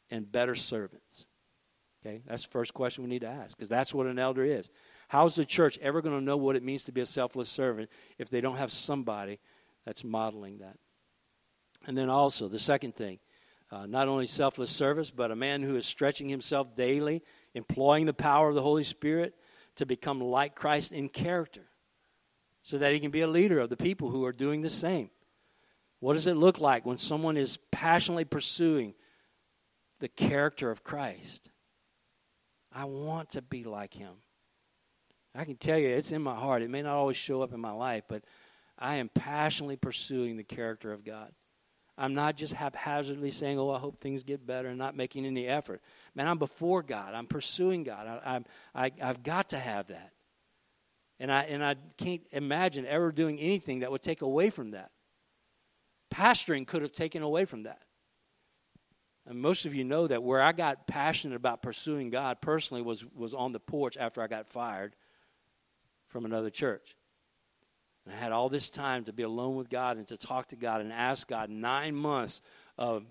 and 0.10 0.30
better 0.32 0.56
servants? 0.56 1.26
Okay, 2.06 2.21
that's 2.28 2.43
the 2.43 2.49
first 2.49 2.73
question 2.73 3.04
we 3.04 3.10
need 3.10 3.21
to 3.21 3.28
ask 3.28 3.58
because 3.58 3.69
that's 3.69 3.93
what 3.93 4.08
an 4.08 4.19
elder 4.19 4.43
is. 4.43 4.69
How's 5.08 5.36
the 5.36 5.45
church 5.45 5.80
ever 5.82 6.02
going 6.02 6.17
to 6.17 6.23
know 6.23 6.36
what 6.36 6.56
it 6.56 6.63
means 6.63 6.84
to 6.86 6.91
be 6.91 7.02
a 7.02 7.06
selfless 7.06 7.49
servant 7.49 7.89
if 8.17 8.30
they 8.30 8.41
don't 8.41 8.58
have 8.58 8.71
somebody 8.71 9.39
that's 9.86 10.04
modeling 10.04 10.58
that? 10.58 10.78
And 11.88 11.97
then 11.97 12.10
also, 12.10 12.47
the 12.47 12.60
second 12.60 12.95
thing, 12.95 13.19
uh, 13.71 13.86
not 13.86 14.08
only 14.08 14.28
selfless 14.28 14.69
service, 14.69 15.10
but 15.12 15.32
a 15.32 15.36
man 15.36 15.62
who 15.62 15.76
is 15.76 15.86
stretching 15.86 16.28
himself 16.28 16.76
daily, 16.76 17.23
employing 17.54 18.06
the 18.06 18.13
power 18.13 18.49
of 18.49 18.56
the 18.56 18.62
Holy 18.62 18.84
Spirit 18.84 19.36
to 19.76 19.86
become 19.86 20.21
like 20.21 20.56
Christ 20.56 20.93
in 20.93 21.10
character 21.10 21.63
so 22.63 22.78
that 22.78 22.93
he 22.93 22.99
can 22.99 23.12
be 23.12 23.21
a 23.21 23.28
leader 23.28 23.60
of 23.60 23.69
the 23.69 23.78
people 23.78 24.10
who 24.10 24.26
are 24.26 24.32
doing 24.32 24.62
the 24.62 24.69
same. 24.69 25.10
What 25.99 26.13
does 26.13 26.28
it 26.28 26.36
look 26.36 26.60
like 26.60 26.86
when 26.86 26.97
someone 26.97 27.38
is 27.38 27.58
passionately 27.71 28.26
pursuing 28.26 28.93
the 29.99 30.08
character 30.08 30.71
of 30.71 30.84
Christ? 30.84 31.49
I 32.73 32.86
want 32.86 33.32
to 33.32 33.41
be 33.41 33.63
like 33.63 33.93
him. 33.93 34.13
I 35.36 35.45
can 35.45 35.58
tell 35.58 35.78
you, 35.78 35.89
it's 35.89 36.12
in 36.12 36.21
my 36.21 36.36
heart. 36.36 36.62
It 36.62 36.69
may 36.69 36.82
not 36.82 36.95
always 36.95 37.17
show 37.17 37.41
up 37.41 37.54
in 37.54 37.60
my 37.60 37.71
life, 37.71 38.04
but 38.08 38.23
I 38.78 38.95
am 38.95 39.10
passionately 39.10 39.76
pursuing 39.76 40.38
the 40.38 40.43
character 40.43 40.91
of 40.91 41.04
God. 41.04 41.32
I'm 41.97 42.13
not 42.13 42.38
just 42.38 42.54
haphazardly 42.54 43.32
saying, 43.32 43.60
oh, 43.60 43.69
I 43.69 43.80
hope 43.80 43.99
things 43.99 44.23
get 44.23 44.47
better 44.47 44.69
and 44.69 44.78
not 44.78 44.95
making 44.95 45.26
any 45.26 45.47
effort. 45.47 45.82
Man, 46.15 46.28
I'm 46.28 46.39
before 46.39 46.82
God. 46.82 47.13
I'm 47.13 47.28
pursuing 47.28 47.84
God. 47.84 48.08
I, 48.08 48.43
I, 48.76 48.86
I, 48.86 48.91
I've 49.02 49.21
got 49.21 49.49
to 49.49 49.60
have 49.60 49.88
that. 49.88 50.12
And 51.23 51.31
I, 51.31 51.43
and 51.43 51.63
I 51.63 51.75
can't 51.95 52.21
imagine 52.33 52.86
ever 52.86 53.09
doing 53.09 53.39
anything 53.39 53.79
that 53.79 53.89
would 53.89 54.01
take 54.01 54.21
away 54.21 54.49
from 54.49 54.71
that. 54.71 54.91
Pastoring 56.13 56.67
could 56.67 56.81
have 56.81 56.91
taken 56.91 57.23
away 57.23 57.45
from 57.45 57.63
that. 57.63 57.81
And 59.25 59.39
most 59.39 59.65
of 59.65 59.73
you 59.73 59.86
know 59.86 60.05
that 60.05 60.21
where 60.21 60.41
I 60.41 60.51
got 60.51 60.86
passionate 60.86 61.38
about 61.38 61.62
pursuing 61.62 62.09
God 62.09 62.41
personally 62.41 62.81
was, 62.83 63.05
was 63.15 63.33
on 63.33 63.53
the 63.53 63.59
porch 63.62 63.95
after 63.95 64.21
I 64.21 64.27
got 64.27 64.49
fired 64.49 64.97
from 66.09 66.25
another 66.25 66.49
church. 66.49 66.93
And 68.05 68.13
I 68.13 68.17
had 68.17 68.33
all 68.33 68.49
this 68.49 68.69
time 68.69 69.05
to 69.05 69.13
be 69.13 69.23
alone 69.23 69.55
with 69.55 69.69
God 69.69 69.95
and 69.95 70.05
to 70.09 70.17
talk 70.17 70.49
to 70.49 70.57
God 70.57 70.81
and 70.81 70.91
ask 70.91 71.25
God 71.25 71.49
nine 71.49 71.95
months 71.95 72.41
of 72.77 73.05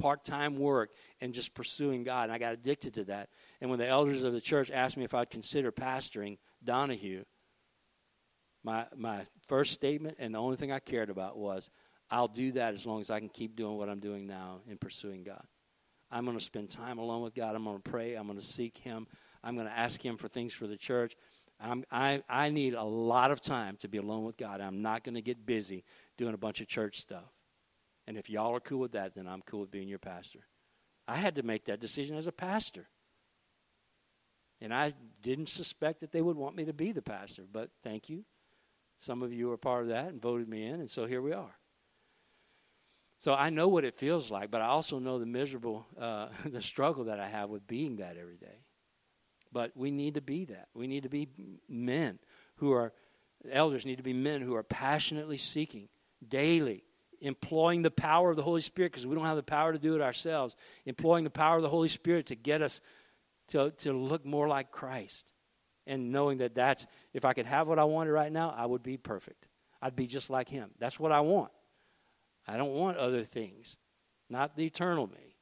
part 0.00 0.24
time 0.24 0.58
work 0.58 0.90
and 1.20 1.32
just 1.32 1.54
pursuing 1.54 2.02
God. 2.02 2.24
And 2.24 2.32
I 2.32 2.38
got 2.38 2.54
addicted 2.54 2.94
to 2.94 3.04
that. 3.04 3.28
And 3.60 3.70
when 3.70 3.78
the 3.78 3.86
elders 3.86 4.24
of 4.24 4.32
the 4.32 4.40
church 4.40 4.72
asked 4.72 4.96
me 4.96 5.04
if 5.04 5.14
I'd 5.14 5.30
consider 5.30 5.70
pastoring, 5.70 6.38
Donahue, 6.64 7.24
my, 8.62 8.86
my 8.96 9.26
first 9.46 9.72
statement 9.72 10.16
and 10.18 10.34
the 10.34 10.38
only 10.38 10.56
thing 10.56 10.72
I 10.72 10.78
cared 10.78 11.10
about 11.10 11.36
was 11.36 11.70
I'll 12.10 12.28
do 12.28 12.52
that 12.52 12.74
as 12.74 12.86
long 12.86 13.00
as 13.00 13.10
I 13.10 13.18
can 13.18 13.28
keep 13.28 13.56
doing 13.56 13.76
what 13.76 13.88
I'm 13.88 14.00
doing 14.00 14.26
now 14.26 14.60
in 14.68 14.78
pursuing 14.78 15.22
God. 15.22 15.44
I'm 16.10 16.24
going 16.24 16.38
to 16.38 16.44
spend 16.44 16.70
time 16.70 16.98
alone 16.98 17.22
with 17.22 17.34
God. 17.34 17.54
I'm 17.56 17.64
going 17.64 17.80
to 17.80 17.90
pray. 17.90 18.14
I'm 18.14 18.26
going 18.26 18.38
to 18.38 18.44
seek 18.44 18.78
Him. 18.78 19.06
I'm 19.42 19.54
going 19.54 19.66
to 19.66 19.76
ask 19.76 20.04
Him 20.04 20.16
for 20.16 20.28
things 20.28 20.52
for 20.52 20.66
the 20.66 20.76
church. 20.76 21.16
I'm, 21.60 21.84
I, 21.90 22.22
I 22.28 22.50
need 22.50 22.74
a 22.74 22.82
lot 22.82 23.30
of 23.30 23.40
time 23.40 23.76
to 23.78 23.88
be 23.88 23.98
alone 23.98 24.24
with 24.24 24.36
God. 24.36 24.60
I'm 24.60 24.82
not 24.82 25.04
going 25.04 25.14
to 25.14 25.22
get 25.22 25.44
busy 25.44 25.84
doing 26.16 26.34
a 26.34 26.38
bunch 26.38 26.60
of 26.60 26.68
church 26.68 27.00
stuff. 27.00 27.32
And 28.06 28.16
if 28.16 28.28
y'all 28.28 28.54
are 28.54 28.60
cool 28.60 28.80
with 28.80 28.92
that, 28.92 29.14
then 29.14 29.26
I'm 29.26 29.42
cool 29.42 29.60
with 29.60 29.70
being 29.70 29.88
your 29.88 29.98
pastor. 29.98 30.40
I 31.08 31.16
had 31.16 31.36
to 31.36 31.42
make 31.42 31.66
that 31.66 31.80
decision 31.80 32.16
as 32.16 32.26
a 32.26 32.32
pastor. 32.32 32.88
And 34.64 34.72
I 34.72 34.94
didn't 35.22 35.50
suspect 35.50 36.00
that 36.00 36.10
they 36.10 36.22
would 36.22 36.38
want 36.38 36.56
me 36.56 36.64
to 36.64 36.72
be 36.72 36.90
the 36.90 37.02
pastor, 37.02 37.42
but 37.50 37.68
thank 37.82 38.08
you. 38.08 38.24
Some 38.96 39.22
of 39.22 39.30
you 39.30 39.52
are 39.52 39.58
part 39.58 39.82
of 39.82 39.88
that 39.88 40.06
and 40.06 40.22
voted 40.22 40.48
me 40.48 40.64
in, 40.64 40.80
and 40.80 40.90
so 40.90 41.04
here 41.04 41.20
we 41.20 41.34
are. 41.34 41.54
So 43.18 43.34
I 43.34 43.50
know 43.50 43.68
what 43.68 43.84
it 43.84 43.98
feels 43.98 44.30
like, 44.30 44.50
but 44.50 44.62
I 44.62 44.68
also 44.68 44.98
know 44.98 45.18
the 45.18 45.26
miserable, 45.26 45.86
uh, 46.00 46.28
the 46.46 46.62
struggle 46.62 47.04
that 47.04 47.20
I 47.20 47.28
have 47.28 47.50
with 47.50 47.66
being 47.66 47.96
that 47.96 48.16
every 48.16 48.38
day. 48.38 48.64
But 49.52 49.72
we 49.76 49.90
need 49.90 50.14
to 50.14 50.22
be 50.22 50.46
that. 50.46 50.68
We 50.72 50.86
need 50.86 51.02
to 51.02 51.10
be 51.10 51.28
men 51.68 52.18
who 52.56 52.72
are, 52.72 52.94
elders 53.52 53.84
need 53.84 53.98
to 53.98 54.02
be 54.02 54.14
men 54.14 54.40
who 54.40 54.54
are 54.54 54.62
passionately 54.62 55.36
seeking 55.36 55.90
daily, 56.26 56.84
employing 57.20 57.82
the 57.82 57.90
power 57.90 58.30
of 58.30 58.36
the 58.36 58.42
Holy 58.42 58.62
Spirit 58.62 58.92
because 58.92 59.06
we 59.06 59.14
don't 59.14 59.26
have 59.26 59.36
the 59.36 59.42
power 59.42 59.74
to 59.74 59.78
do 59.78 59.94
it 59.94 60.00
ourselves, 60.00 60.56
employing 60.86 61.22
the 61.22 61.28
power 61.28 61.56
of 61.56 61.62
the 61.62 61.68
Holy 61.68 61.88
Spirit 61.88 62.24
to 62.26 62.34
get 62.34 62.62
us 62.62 62.80
to, 63.48 63.70
to 63.78 63.92
look 63.92 64.24
more 64.24 64.48
like 64.48 64.70
Christ. 64.70 65.32
And 65.86 66.12
knowing 66.12 66.38
that 66.38 66.54
that's, 66.54 66.86
if 67.12 67.24
I 67.24 67.34
could 67.34 67.46
have 67.46 67.68
what 67.68 67.78
I 67.78 67.84
wanted 67.84 68.12
right 68.12 68.32
now, 68.32 68.54
I 68.56 68.64
would 68.64 68.82
be 68.82 68.96
perfect. 68.96 69.46
I'd 69.82 69.96
be 69.96 70.06
just 70.06 70.30
like 70.30 70.48
Him. 70.48 70.70
That's 70.78 70.98
what 70.98 71.12
I 71.12 71.20
want. 71.20 71.52
I 72.46 72.56
don't 72.56 72.72
want 72.72 72.96
other 72.96 73.24
things, 73.24 73.76
not 74.30 74.56
the 74.56 74.64
eternal 74.64 75.06
me. 75.06 75.36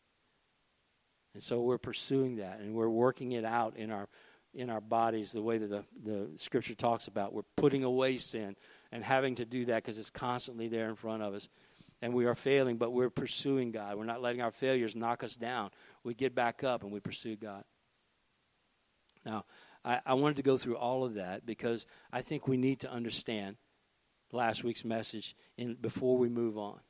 And 1.34 1.42
so 1.42 1.62
we're 1.62 1.78
pursuing 1.78 2.36
that 2.36 2.60
and 2.60 2.74
we're 2.74 2.88
working 2.88 3.32
it 3.32 3.44
out 3.44 3.76
in 3.76 3.90
our 3.90 4.08
in 4.54 4.68
our 4.68 4.80
bodies 4.80 5.32
the 5.32 5.40
way 5.40 5.56
that 5.56 5.70
the, 5.70 5.84
the 6.04 6.28
scripture 6.36 6.74
talks 6.74 7.06
about. 7.06 7.32
We're 7.32 7.42
putting 7.56 7.84
away 7.84 8.18
sin 8.18 8.54
and 8.90 9.02
having 9.02 9.36
to 9.36 9.46
do 9.46 9.64
that 9.66 9.76
because 9.76 9.98
it's 9.98 10.10
constantly 10.10 10.68
there 10.68 10.90
in 10.90 10.94
front 10.94 11.22
of 11.22 11.34
us. 11.34 11.48
And 12.02 12.12
we 12.12 12.26
are 12.26 12.34
failing, 12.34 12.76
but 12.76 12.92
we're 12.92 13.10
pursuing 13.10 13.70
God. 13.70 13.96
We're 13.96 14.04
not 14.04 14.20
letting 14.20 14.42
our 14.42 14.50
failures 14.50 14.96
knock 14.96 15.22
us 15.22 15.36
down. 15.36 15.70
We 16.04 16.14
get 16.14 16.34
back 16.34 16.64
up 16.64 16.82
and 16.82 16.92
we 16.92 17.00
pursue 17.00 17.36
God. 17.36 17.64
Now, 19.24 19.44
I, 19.84 20.00
I 20.04 20.14
wanted 20.14 20.36
to 20.36 20.42
go 20.42 20.56
through 20.56 20.76
all 20.76 21.04
of 21.04 21.14
that 21.14 21.46
because 21.46 21.86
I 22.12 22.22
think 22.22 22.46
we 22.46 22.56
need 22.56 22.80
to 22.80 22.90
understand 22.90 23.56
last 24.32 24.64
week's 24.64 24.84
message 24.84 25.36
in, 25.56 25.74
before 25.74 26.16
we 26.16 26.28
move 26.28 26.56
on. 26.58 26.80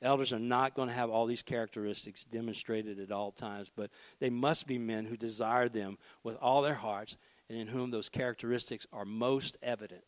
Elders 0.00 0.32
are 0.32 0.38
not 0.38 0.74
going 0.74 0.88
to 0.88 0.94
have 0.94 1.10
all 1.10 1.26
these 1.26 1.42
characteristics 1.42 2.24
demonstrated 2.24 3.00
at 3.00 3.10
all 3.10 3.32
times, 3.32 3.70
but 3.74 3.90
they 4.20 4.30
must 4.30 4.66
be 4.66 4.78
men 4.78 5.04
who 5.04 5.16
desire 5.16 5.68
them 5.68 5.98
with 6.22 6.36
all 6.36 6.62
their 6.62 6.74
hearts 6.74 7.16
and 7.50 7.58
in 7.58 7.66
whom 7.66 7.90
those 7.90 8.08
characteristics 8.08 8.86
are 8.92 9.04
most 9.04 9.56
evident. 9.60 10.04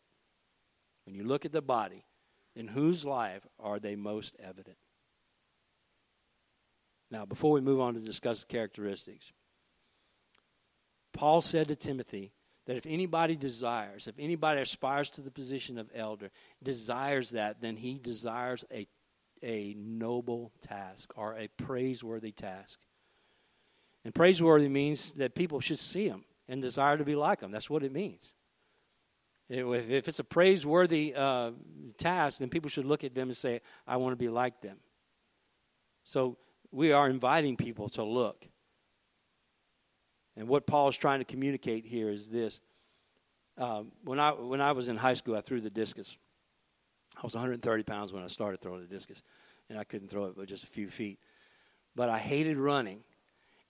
When 1.05 1.16
you 1.16 1.24
look 1.24 1.44
at 1.44 1.53
the 1.53 1.62
body, 1.62 2.05
in 2.55 2.68
whose 2.68 3.05
life 3.05 3.46
are 3.59 3.81
they 3.81 3.96
most 3.96 4.37
evident? 4.38 4.76
Now, 7.11 7.24
before 7.24 7.50
we 7.50 7.61
move 7.61 7.81
on 7.81 7.94
to 7.94 8.00
discuss 8.00 8.40
the 8.40 8.46
characteristics, 8.46 9.33
Paul 11.12 11.42
said 11.42 11.68
to 11.68 11.77
Timothy 11.77 12.33
that 12.66 12.77
if 12.77 12.87
anybody 12.87 13.37
desires, 13.37 14.07
if 14.07 14.14
anybody 14.18 14.61
aspires 14.61 15.11
to 15.11 15.23
the 15.23 15.31
position 15.31 15.79
of 15.79 15.90
elder, 15.94 16.31
desires 16.62 17.31
that, 17.31 17.61
then 17.61 17.77
he 17.77 17.99
desires 17.99 18.64
a 18.73 18.87
a 19.42 19.75
noble 19.79 20.53
task 20.61 21.12
or 21.16 21.37
a 21.37 21.49
praiseworthy 21.57 22.33
task. 22.33 22.79
And 24.05 24.14
praiseworthy 24.14 24.68
means 24.68 25.14
that 25.14 25.35
people 25.35 25.61
should 25.61 25.79
see 25.79 26.09
him 26.09 26.25
and 26.49 26.61
desire 26.62 26.96
to 26.96 27.05
be 27.05 27.14
like 27.14 27.40
him. 27.40 27.51
That's 27.51 27.70
what 27.70 27.83
it 27.83 27.92
means. 27.92 28.35
If 29.49 30.07
it's 30.09 30.20
a 30.20 30.25
praiseworthy 30.25 31.12
uh, 31.14 31.51
task, 31.99 32.38
then 32.38 32.51
people 32.51 32.70
should 32.70 32.85
look 32.85 33.03
at 33.03 33.14
them 33.14 33.29
and 33.29 33.37
say, 33.37 33.61
I 33.87 33.96
want 33.96 34.12
to 34.12 34.16
be 34.16 34.29
like 34.29 34.61
them. 34.61 34.79
So 36.05 36.38
we 36.70 36.92
are 36.92 37.09
inviting 37.09 37.57
people 37.57 37.88
to 37.90 38.05
look. 38.05 38.46
And 40.37 40.49
what 40.49 40.66
Paul 40.66 40.88
is 40.88 40.97
trying 40.97 41.19
to 41.21 41.25
communicate 41.25 41.85
here 41.85 42.09
is 42.09 42.29
this. 42.29 42.61
Um, 43.59 43.93
when, 44.05 44.19
I, 44.19 44.31
when 44.33 44.61
I 44.61 44.73
was 44.73 44.88
in 44.88 44.97
high 44.97 45.14
school, 45.14 45.37
I 45.37 45.40
threw 45.40 45.61
the 45.61 45.71
discus. 45.71 46.16
I 47.16 47.21
was 47.23 47.35
130 47.35 47.83
pounds 47.83 48.12
when 48.12 48.23
I 48.23 48.29
started 48.29 48.61
throwing 48.61 48.81
the 48.81 48.87
discus, 48.87 49.23
and 49.69 49.79
I 49.79 49.85
couldn't 49.85 50.09
throw 50.09 50.27
it 50.27 50.35
but 50.37 50.49
just 50.49 50.64
a 50.64 50.69
few 50.69 50.88
feet. 50.88 51.19
But 51.95 52.09
I 52.09 52.19
hated 52.19 52.57
running, 52.57 53.01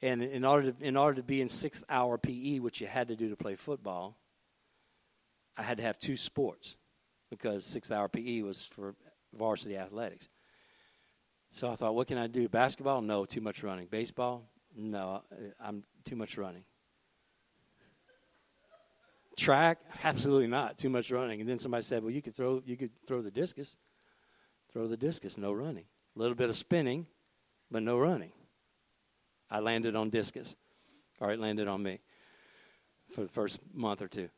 and 0.02 0.22
in 0.22 0.44
order 0.44 0.72
to, 0.72 0.84
in 0.84 0.96
order 0.96 1.16
to 1.16 1.22
be 1.22 1.40
in 1.40 1.48
sixth 1.48 1.82
hour 1.88 2.18
PE, 2.18 2.58
which 2.58 2.80
you 2.80 2.86
had 2.86 3.08
to 3.08 3.16
do 3.16 3.30
to 3.30 3.36
play 3.36 3.56
football, 3.56 4.16
I 5.56 5.62
had 5.62 5.78
to 5.78 5.82
have 5.82 5.98
two 5.98 6.16
sports 6.16 6.76
because 7.30 7.64
sixth 7.64 7.90
hour 7.90 8.08
PE 8.08 8.42
was 8.42 8.62
for 8.62 8.94
varsity 9.36 9.76
athletics. 9.76 10.28
So 11.50 11.70
I 11.70 11.74
thought, 11.74 11.94
what 11.94 12.06
can 12.06 12.18
I 12.18 12.26
do? 12.26 12.48
Basketball? 12.48 13.00
No, 13.00 13.24
too 13.24 13.40
much 13.40 13.62
running. 13.62 13.86
Baseball? 13.86 14.44
No, 14.76 15.22
I'm 15.60 15.84
too 16.04 16.16
much 16.16 16.36
running. 16.36 16.64
Track? 19.36 19.78
Absolutely 20.04 20.46
not. 20.46 20.78
Too 20.78 20.90
much 20.90 21.10
running. 21.10 21.40
And 21.40 21.48
then 21.48 21.58
somebody 21.58 21.82
said, 21.82 22.02
"Well, 22.02 22.12
you 22.12 22.22
could 22.22 22.34
throw 22.34 22.62
you 22.64 22.76
could 22.76 22.90
throw 23.06 23.22
the 23.22 23.30
discus. 23.30 23.76
Throw 24.72 24.86
the 24.86 24.96
discus, 24.96 25.36
no 25.38 25.52
running. 25.52 25.86
A 26.14 26.18
little 26.18 26.34
bit 26.34 26.48
of 26.48 26.56
spinning, 26.56 27.06
but 27.70 27.82
no 27.82 27.98
running." 27.98 28.32
I 29.50 29.60
landed 29.60 29.96
on 29.96 30.10
discus. 30.10 30.56
All 31.20 31.28
right, 31.28 31.38
landed 31.38 31.68
on 31.68 31.82
me 31.82 32.00
for 33.12 33.22
the 33.22 33.28
first 33.28 33.58
month 33.74 34.02
or 34.02 34.08
two. 34.08 34.28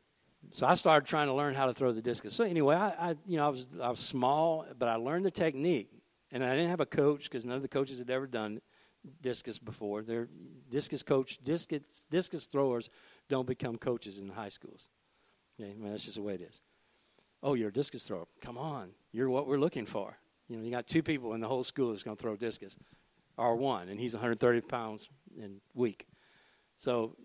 So 0.51 0.65
I 0.65 0.75
started 0.75 1.07
trying 1.07 1.27
to 1.27 1.33
learn 1.33 1.53
how 1.53 1.67
to 1.67 1.73
throw 1.73 1.91
the 1.91 2.01
discus. 2.01 2.33
So 2.33 2.43
anyway, 2.43 2.75
I, 2.75 3.11
I 3.11 3.15
you 3.25 3.37
know 3.37 3.45
I 3.45 3.49
was 3.49 3.67
I 3.81 3.89
was 3.89 3.99
small, 3.99 4.65
but 4.77 4.89
I 4.89 4.95
learned 4.95 5.25
the 5.25 5.31
technique, 5.31 5.89
and 6.31 6.43
I 6.43 6.55
didn't 6.55 6.69
have 6.69 6.81
a 6.81 6.85
coach 6.85 7.25
because 7.25 7.45
none 7.45 7.55
of 7.55 7.61
the 7.61 7.67
coaches 7.67 7.99
had 7.99 8.09
ever 8.09 8.27
done 8.27 8.61
discus 9.21 9.59
before. 9.59 10.01
They're 10.03 10.27
discus 10.69 11.03
coach 11.03 11.39
discus 11.43 11.81
discus 12.09 12.45
throwers 12.45 12.89
don't 13.29 13.47
become 13.47 13.77
coaches 13.77 14.17
in 14.17 14.29
high 14.29 14.49
schools. 14.49 14.89
Okay, 15.59 15.71
I 15.71 15.75
mean, 15.75 15.91
that's 15.91 16.05
just 16.05 16.15
the 16.15 16.21
way 16.21 16.35
it 16.35 16.41
is. 16.41 16.61
Oh, 17.41 17.55
you're 17.55 17.69
a 17.69 17.73
discus 17.73 18.03
thrower. 18.03 18.25
Come 18.41 18.57
on, 18.57 18.89
you're 19.11 19.29
what 19.29 19.47
we're 19.47 19.57
looking 19.57 19.85
for. 19.85 20.17
You 20.47 20.57
know, 20.57 20.63
you 20.63 20.71
got 20.71 20.87
two 20.87 21.03
people 21.03 21.33
in 21.33 21.41
the 21.41 21.47
whole 21.47 21.63
school 21.63 21.89
that's 21.91 22.03
going 22.03 22.15
to 22.17 22.21
throw 22.21 22.35
discus, 22.35 22.75
or 23.37 23.55
one, 23.55 23.89
and 23.89 23.99
he's 23.99 24.13
130 24.13 24.61
pounds 24.61 25.09
and 25.41 25.59
weak. 25.73 26.07
So, 26.77 27.15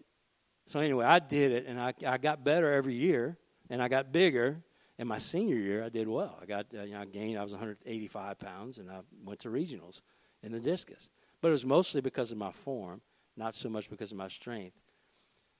so 0.67 0.81
anyway, 0.81 1.05
I 1.05 1.19
did 1.19 1.53
it, 1.53 1.67
and 1.67 1.81
I, 1.81 1.95
I 2.07 2.19
got 2.19 2.45
better 2.45 2.73
every 2.73 2.95
year, 2.95 3.39
and 3.71 3.83
I 3.83 3.89
got 3.89 4.13
bigger. 4.13 4.63
In 4.99 5.07
my 5.07 5.19
senior 5.19 5.55
year, 5.55 5.85
I 5.85 5.91
did 5.91 6.09
well. 6.09 6.37
I 6.43 6.47
got, 6.47 6.67
uh, 6.77 6.83
you 6.83 6.95
know, 6.95 7.01
I 7.01 7.05
gained. 7.05 7.39
I 7.39 7.45
was 7.45 7.53
185 7.53 8.39
pounds, 8.41 8.79
and 8.79 8.91
I 8.91 9.01
went 9.25 9.39
to 9.41 9.49
regionals 9.49 10.01
in 10.43 10.51
the 10.51 10.59
discus. 10.59 11.09
But 11.41 11.49
it 11.49 11.53
was 11.53 11.65
mostly 11.65 12.01
because 12.01 12.31
of 12.31 12.39
my 12.39 12.53
form, 12.53 13.01
not 13.37 13.55
so 13.55 13.69
much 13.69 13.89
because 13.91 14.13
of 14.13 14.19
my 14.19 14.29
strength. 14.29 14.77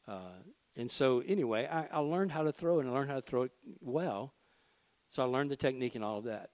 Uh, 0.07 0.43
and 0.77 0.91
so, 0.91 1.21
anyway, 1.27 1.69
I, 1.71 1.87
I 1.93 1.99
learned 1.99 2.33
how 2.33 2.43
to 2.43 2.53
throw 2.53 2.81
and 2.81 2.89
I 2.89 2.93
learned 2.93 3.11
how 3.11 3.17
to 3.17 3.23
throw 3.23 3.43
it 3.43 3.53
well. 3.81 4.33
So 5.09 5.23
I 5.23 5.27
learned 5.27 5.51
the 5.51 5.57
technique 5.57 5.95
and 5.95 6.05
all 6.05 6.19
of 6.19 6.25
that. 6.25 6.51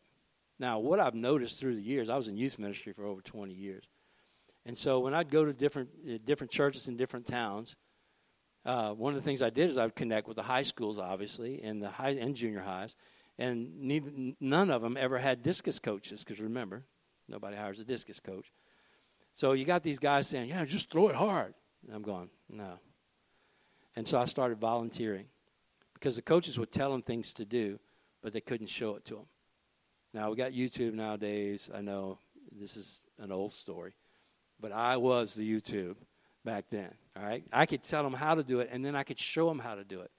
Now, 0.58 0.78
what 0.78 1.00
I've 1.00 1.14
noticed 1.14 1.58
through 1.58 1.74
the 1.74 1.82
years, 1.82 2.08
I 2.08 2.16
was 2.16 2.28
in 2.28 2.36
youth 2.36 2.58
ministry 2.58 2.92
for 2.92 3.04
over 3.04 3.20
20 3.20 3.52
years. 3.52 3.84
And 4.66 4.78
so 4.78 5.00
when 5.00 5.14
I'd 5.14 5.30
go 5.30 5.44
to 5.44 5.52
different, 5.52 5.90
uh, 6.08 6.18
different 6.24 6.50
churches 6.50 6.88
in 6.88 6.96
different 6.96 7.26
towns, 7.26 7.76
uh, 8.64 8.92
one 8.92 9.14
of 9.14 9.20
the 9.20 9.24
things 9.24 9.42
I 9.42 9.50
did 9.50 9.68
is 9.68 9.76
I 9.76 9.84
would 9.84 9.96
connect 9.96 10.26
with 10.26 10.36
the 10.36 10.42
high 10.42 10.62
schools, 10.62 10.98
obviously, 10.98 11.60
and 11.62 11.82
the 11.82 11.90
high 11.90 12.10
and 12.10 12.34
junior 12.34 12.60
highs. 12.60 12.96
And 13.38 13.80
neither, 13.80 14.10
none 14.40 14.70
of 14.70 14.80
them 14.80 14.96
ever 14.96 15.18
had 15.18 15.42
discus 15.42 15.78
coaches, 15.78 16.24
because 16.24 16.40
remember, 16.40 16.84
nobody 17.28 17.56
hires 17.56 17.80
a 17.80 17.84
discus 17.84 18.20
coach. 18.20 18.50
So 19.34 19.52
you 19.52 19.64
got 19.64 19.82
these 19.82 19.98
guys 19.98 20.28
saying, 20.28 20.48
yeah, 20.48 20.64
just 20.64 20.90
throw 20.90 21.08
it 21.08 21.16
hard. 21.16 21.54
And 21.86 21.94
I'm 21.94 22.02
going, 22.02 22.30
no. 22.48 22.78
And 23.96 24.06
so 24.06 24.18
I 24.18 24.24
started 24.26 24.58
volunteering 24.58 25.26
because 25.94 26.16
the 26.16 26.22
coaches 26.22 26.58
would 26.58 26.70
tell 26.70 26.92
them 26.92 27.02
things 27.02 27.34
to 27.34 27.44
do, 27.44 27.80
but 28.22 28.32
they 28.32 28.40
couldn't 28.40 28.68
show 28.68 28.94
it 28.94 29.04
to 29.06 29.14
them. 29.14 29.26
Now, 30.12 30.30
we 30.30 30.36
got 30.36 30.52
YouTube 30.52 30.94
nowadays. 30.94 31.68
I 31.74 31.80
know 31.80 32.18
this 32.56 32.76
is 32.76 33.02
an 33.18 33.32
old 33.32 33.50
story, 33.50 33.92
but 34.60 34.70
I 34.70 34.96
was 34.96 35.34
the 35.34 35.48
YouTube 35.50 35.96
back 36.44 36.66
then. 36.70 36.94
All 37.16 37.24
right? 37.24 37.44
I 37.52 37.66
could 37.66 37.82
tell 37.82 38.04
them 38.04 38.12
how 38.12 38.36
to 38.36 38.44
do 38.44 38.60
it, 38.60 38.68
and 38.70 38.84
then 38.84 38.94
I 38.94 39.02
could 39.02 39.18
show 39.18 39.48
them 39.48 39.58
how 39.58 39.74
to 39.74 39.82
do 39.82 40.00
it. 40.00 40.12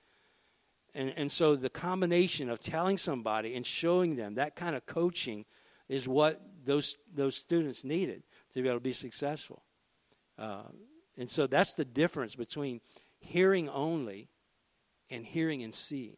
And, 0.93 1.13
and 1.15 1.32
so 1.32 1.56
the 1.56 1.69
combination 1.69 2.49
of 2.49 2.60
telling 2.60 2.97
somebody 2.97 3.56
and 3.56 3.65
showing 3.65 4.17
them 4.17 4.36
that 4.36 4.58
kind 4.58 4.75
of 4.75 4.86
coaching 4.86 5.45
is 5.88 6.06
what 6.06 6.41
those, 6.65 6.97
those 7.13 7.36
students 7.36 7.86
needed 7.86 8.23
to 8.55 8.61
be 8.61 8.67
able 8.67 8.77
to 8.77 8.83
be 8.83 8.93
successful. 8.93 9.61
Uh, 10.37 10.63
and 11.17 11.29
so 11.29 11.47
that's 11.47 11.73
the 11.73 11.85
difference 11.85 12.35
between 12.35 12.81
hearing 13.19 13.69
only 13.69 14.29
and 15.09 15.25
hearing 15.25 15.63
and 15.63 15.73
seeing. 15.73 16.17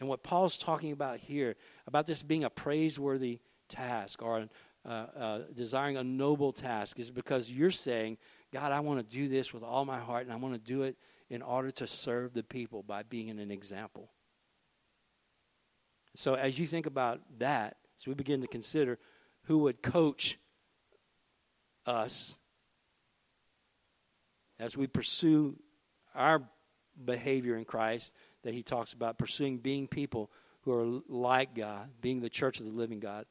And 0.00 0.08
what 0.08 0.22
Paul's 0.22 0.56
talking 0.56 0.92
about 0.92 1.18
here, 1.18 1.54
about 1.86 2.06
this 2.06 2.22
being 2.22 2.44
a 2.44 2.50
praiseworthy 2.50 3.40
task 3.68 4.22
or 4.22 4.48
uh, 4.84 4.88
uh, 4.88 5.38
desiring 5.54 5.96
a 5.96 6.02
noble 6.02 6.52
task, 6.52 6.98
is 6.98 7.10
because 7.10 7.50
you're 7.50 7.70
saying, 7.70 8.18
God, 8.52 8.72
I 8.72 8.80
want 8.80 8.98
to 8.98 9.16
do 9.16 9.28
this 9.28 9.54
with 9.54 9.62
all 9.62 9.84
my 9.84 10.00
heart, 10.00 10.24
and 10.24 10.32
I 10.32 10.36
want 10.36 10.54
to 10.54 10.60
do 10.60 10.82
it 10.82 10.96
in 11.30 11.40
order 11.40 11.70
to 11.70 11.86
serve 11.86 12.34
the 12.34 12.42
people 12.42 12.82
by 12.82 13.04
being 13.04 13.30
an 13.30 13.50
example. 13.50 14.10
So, 16.16 16.34
as 16.34 16.58
you 16.58 16.66
think 16.66 16.86
about 16.86 17.20
that, 17.38 17.76
as 17.98 18.06
we 18.06 18.14
begin 18.14 18.40
to 18.42 18.48
consider 18.48 18.98
who 19.44 19.58
would 19.58 19.82
coach 19.82 20.38
us 21.86 22.38
as 24.58 24.76
we 24.76 24.86
pursue 24.86 25.58
our 26.14 26.42
behavior 27.04 27.56
in 27.56 27.64
Christ 27.64 28.14
that 28.42 28.54
he 28.54 28.62
talks 28.62 28.92
about 28.92 29.18
pursuing 29.18 29.58
being 29.58 29.88
people 29.88 30.30
who 30.62 30.72
are 30.72 31.00
like 31.08 31.54
God, 31.54 31.88
being 32.00 32.20
the 32.20 32.30
church 32.30 32.60
of 32.60 32.66
the 32.66 32.72
living 32.72 33.00
God, 33.00 33.26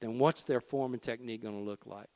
then 0.00 0.18
what's 0.18 0.44
their 0.44 0.60
form 0.60 0.94
and 0.94 1.02
technique 1.02 1.42
going 1.42 1.58
to 1.58 1.64
look 1.64 1.86
like? 1.86 2.08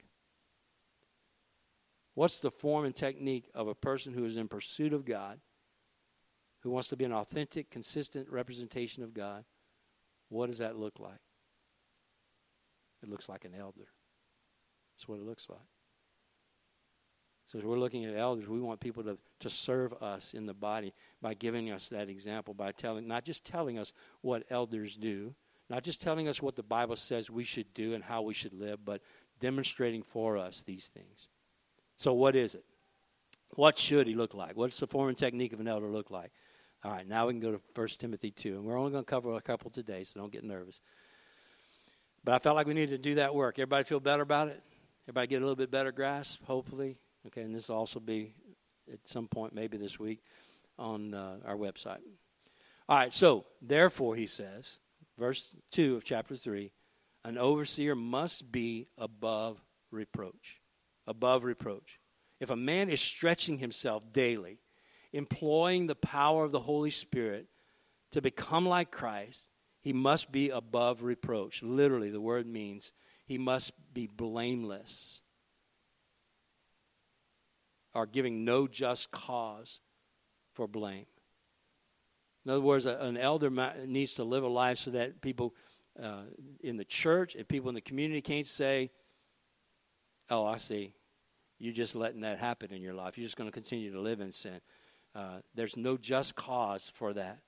What's 2.14 2.40
the 2.40 2.50
form 2.50 2.84
and 2.84 2.94
technique 2.94 3.50
of 3.54 3.68
a 3.68 3.74
person 3.74 4.14
who 4.14 4.24
is 4.24 4.36
in 4.36 4.48
pursuit 4.48 4.92
of 4.92 5.04
God, 5.04 5.40
who 6.60 6.70
wants 6.70 6.88
to 6.88 6.96
be 6.96 7.04
an 7.04 7.12
authentic, 7.12 7.70
consistent 7.70 8.30
representation 8.30 9.02
of 9.02 9.12
God? 9.12 9.44
What 10.28 10.46
does 10.46 10.58
that 10.58 10.76
look 10.76 10.98
like? 10.98 11.20
It 13.02 13.10
looks 13.10 13.28
like 13.28 13.44
an 13.44 13.54
elder. 13.58 13.88
That's 14.94 15.08
what 15.08 15.18
it 15.18 15.26
looks 15.26 15.48
like. 15.48 15.58
So 17.46 17.58
as 17.58 17.64
we're 17.64 17.78
looking 17.78 18.04
at 18.04 18.16
elders, 18.16 18.48
we 18.48 18.60
want 18.60 18.80
people 18.80 19.02
to, 19.04 19.18
to 19.40 19.50
serve 19.50 19.92
us 20.02 20.34
in 20.34 20.46
the 20.46 20.54
body 20.54 20.92
by 21.20 21.34
giving 21.34 21.70
us 21.70 21.88
that 21.90 22.08
example, 22.08 22.54
by 22.54 22.72
telling 22.72 23.06
not 23.06 23.24
just 23.24 23.44
telling 23.44 23.78
us 23.78 23.92
what 24.22 24.44
elders 24.50 24.96
do, 24.96 25.34
not 25.70 25.82
just 25.82 26.02
telling 26.02 26.26
us 26.26 26.42
what 26.42 26.56
the 26.56 26.62
Bible 26.62 26.96
says 26.96 27.30
we 27.30 27.44
should 27.44 27.72
do 27.74 27.94
and 27.94 28.02
how 28.02 28.22
we 28.22 28.34
should 28.34 28.54
live, 28.54 28.84
but 28.84 29.02
demonstrating 29.40 30.02
for 30.02 30.36
us 30.36 30.62
these 30.62 30.88
things. 30.88 31.28
So 31.96 32.12
what 32.12 32.34
is 32.34 32.54
it? 32.54 32.64
What 33.50 33.78
should 33.78 34.06
he 34.06 34.14
look 34.14 34.34
like? 34.34 34.56
What's 34.56 34.80
the 34.80 34.86
form 34.86 35.08
and 35.08 35.16
technique 35.16 35.52
of 35.52 35.60
an 35.60 35.68
elder 35.68 35.88
look 35.88 36.10
like? 36.10 36.32
All 36.82 36.90
right, 36.90 37.06
now 37.06 37.26
we 37.26 37.34
can 37.34 37.40
go 37.40 37.52
to 37.52 37.60
1 37.74 37.88
Timothy 37.98 38.30
2. 38.30 38.56
And 38.56 38.64
we're 38.64 38.76
only 38.76 38.90
going 38.90 39.04
to 39.04 39.10
cover 39.10 39.32
a 39.34 39.40
couple 39.40 39.70
today, 39.70 40.04
so 40.04 40.20
don't 40.20 40.32
get 40.32 40.44
nervous. 40.44 40.80
But 42.24 42.34
I 42.34 42.38
felt 42.38 42.56
like 42.56 42.66
we 42.66 42.74
needed 42.74 42.90
to 43.02 43.08
do 43.08 43.14
that 43.16 43.34
work. 43.34 43.58
Everybody 43.58 43.84
feel 43.84 44.00
better 44.00 44.22
about 44.22 44.48
it? 44.48 44.62
Everybody 45.06 45.26
get 45.26 45.36
a 45.36 45.40
little 45.40 45.56
bit 45.56 45.70
better 45.70 45.92
grasp, 45.92 46.44
hopefully? 46.44 46.96
Okay, 47.26 47.42
and 47.42 47.54
this 47.54 47.68
will 47.68 47.76
also 47.76 48.00
be 48.00 48.32
at 48.90 49.00
some 49.04 49.28
point, 49.28 49.54
maybe 49.54 49.76
this 49.76 49.98
week, 49.98 50.20
on 50.78 51.12
uh, 51.12 51.36
our 51.44 51.56
website. 51.56 51.98
All 52.88 52.96
right, 52.96 53.12
so 53.12 53.44
therefore, 53.60 54.16
he 54.16 54.26
says, 54.26 54.80
verse 55.18 55.54
2 55.72 55.96
of 55.96 56.04
chapter 56.04 56.36
3, 56.36 56.70
an 57.24 57.36
overseer 57.36 57.94
must 57.94 58.50
be 58.50 58.86
above 58.96 59.62
reproach. 59.90 60.60
Above 61.06 61.44
reproach. 61.44 62.00
If 62.40 62.50
a 62.50 62.56
man 62.56 62.88
is 62.88 63.00
stretching 63.00 63.58
himself 63.58 64.02
daily, 64.12 64.58
employing 65.12 65.86
the 65.86 65.94
power 65.94 66.44
of 66.44 66.52
the 66.52 66.60
Holy 66.60 66.90
Spirit 66.90 67.46
to 68.12 68.22
become 68.22 68.66
like 68.66 68.90
Christ, 68.90 69.50
he 69.80 69.92
must 69.92 70.32
be 70.32 70.48
above 70.48 71.02
reproach. 71.02 71.62
Literally, 71.62 72.10
the 72.10 72.20
word 72.20 72.46
means 72.46 72.92
he 73.26 73.38
must 73.38 73.72
be 73.92 74.06
blameless 74.06 75.22
or 77.94 78.06
giving 78.06 78.44
no 78.44 78.66
just 78.66 79.10
cause 79.10 79.80
for 80.52 80.66
blame. 80.66 81.06
In 82.44 82.50
other 82.50 82.60
words, 82.60 82.84
an 82.84 83.16
elder 83.16 83.50
needs 83.86 84.14
to 84.14 84.24
live 84.24 84.44
a 84.44 84.48
life 84.48 84.78
so 84.78 84.90
that 84.90 85.22
people 85.22 85.54
uh, 86.02 86.24
in 86.60 86.76
the 86.76 86.84
church 86.84 87.34
and 87.34 87.48
people 87.48 87.68
in 87.68 87.74
the 87.74 87.80
community 87.80 88.20
can't 88.20 88.46
say, 88.46 88.90
Oh, 90.30 90.46
I 90.46 90.56
see. 90.56 90.94
You're 91.58 91.74
just 91.74 91.94
letting 91.94 92.22
that 92.22 92.38
happen 92.38 92.72
in 92.72 92.80
your 92.80 92.94
life. 92.94 93.16
You're 93.16 93.26
just 93.26 93.36
going 93.36 93.48
to 93.48 93.52
continue 93.52 93.92
to 93.92 94.00
live 94.00 94.20
in 94.20 94.32
sin. 94.32 94.60
Uh, 95.14 95.38
there's 95.54 95.76
no 95.76 95.96
just 95.96 96.34
cause 96.34 96.90
for 96.94 97.12
that. 97.12 97.38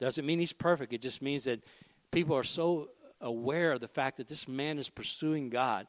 Doesn't 0.00 0.26
mean 0.26 0.38
he's 0.38 0.52
perfect. 0.52 0.92
It 0.92 1.02
just 1.02 1.22
means 1.22 1.44
that 1.44 1.62
people 2.10 2.36
are 2.36 2.42
so 2.42 2.88
aware 3.20 3.72
of 3.72 3.80
the 3.80 3.88
fact 3.88 4.18
that 4.18 4.28
this 4.28 4.46
man 4.46 4.78
is 4.78 4.88
pursuing 4.88 5.50
God 5.50 5.86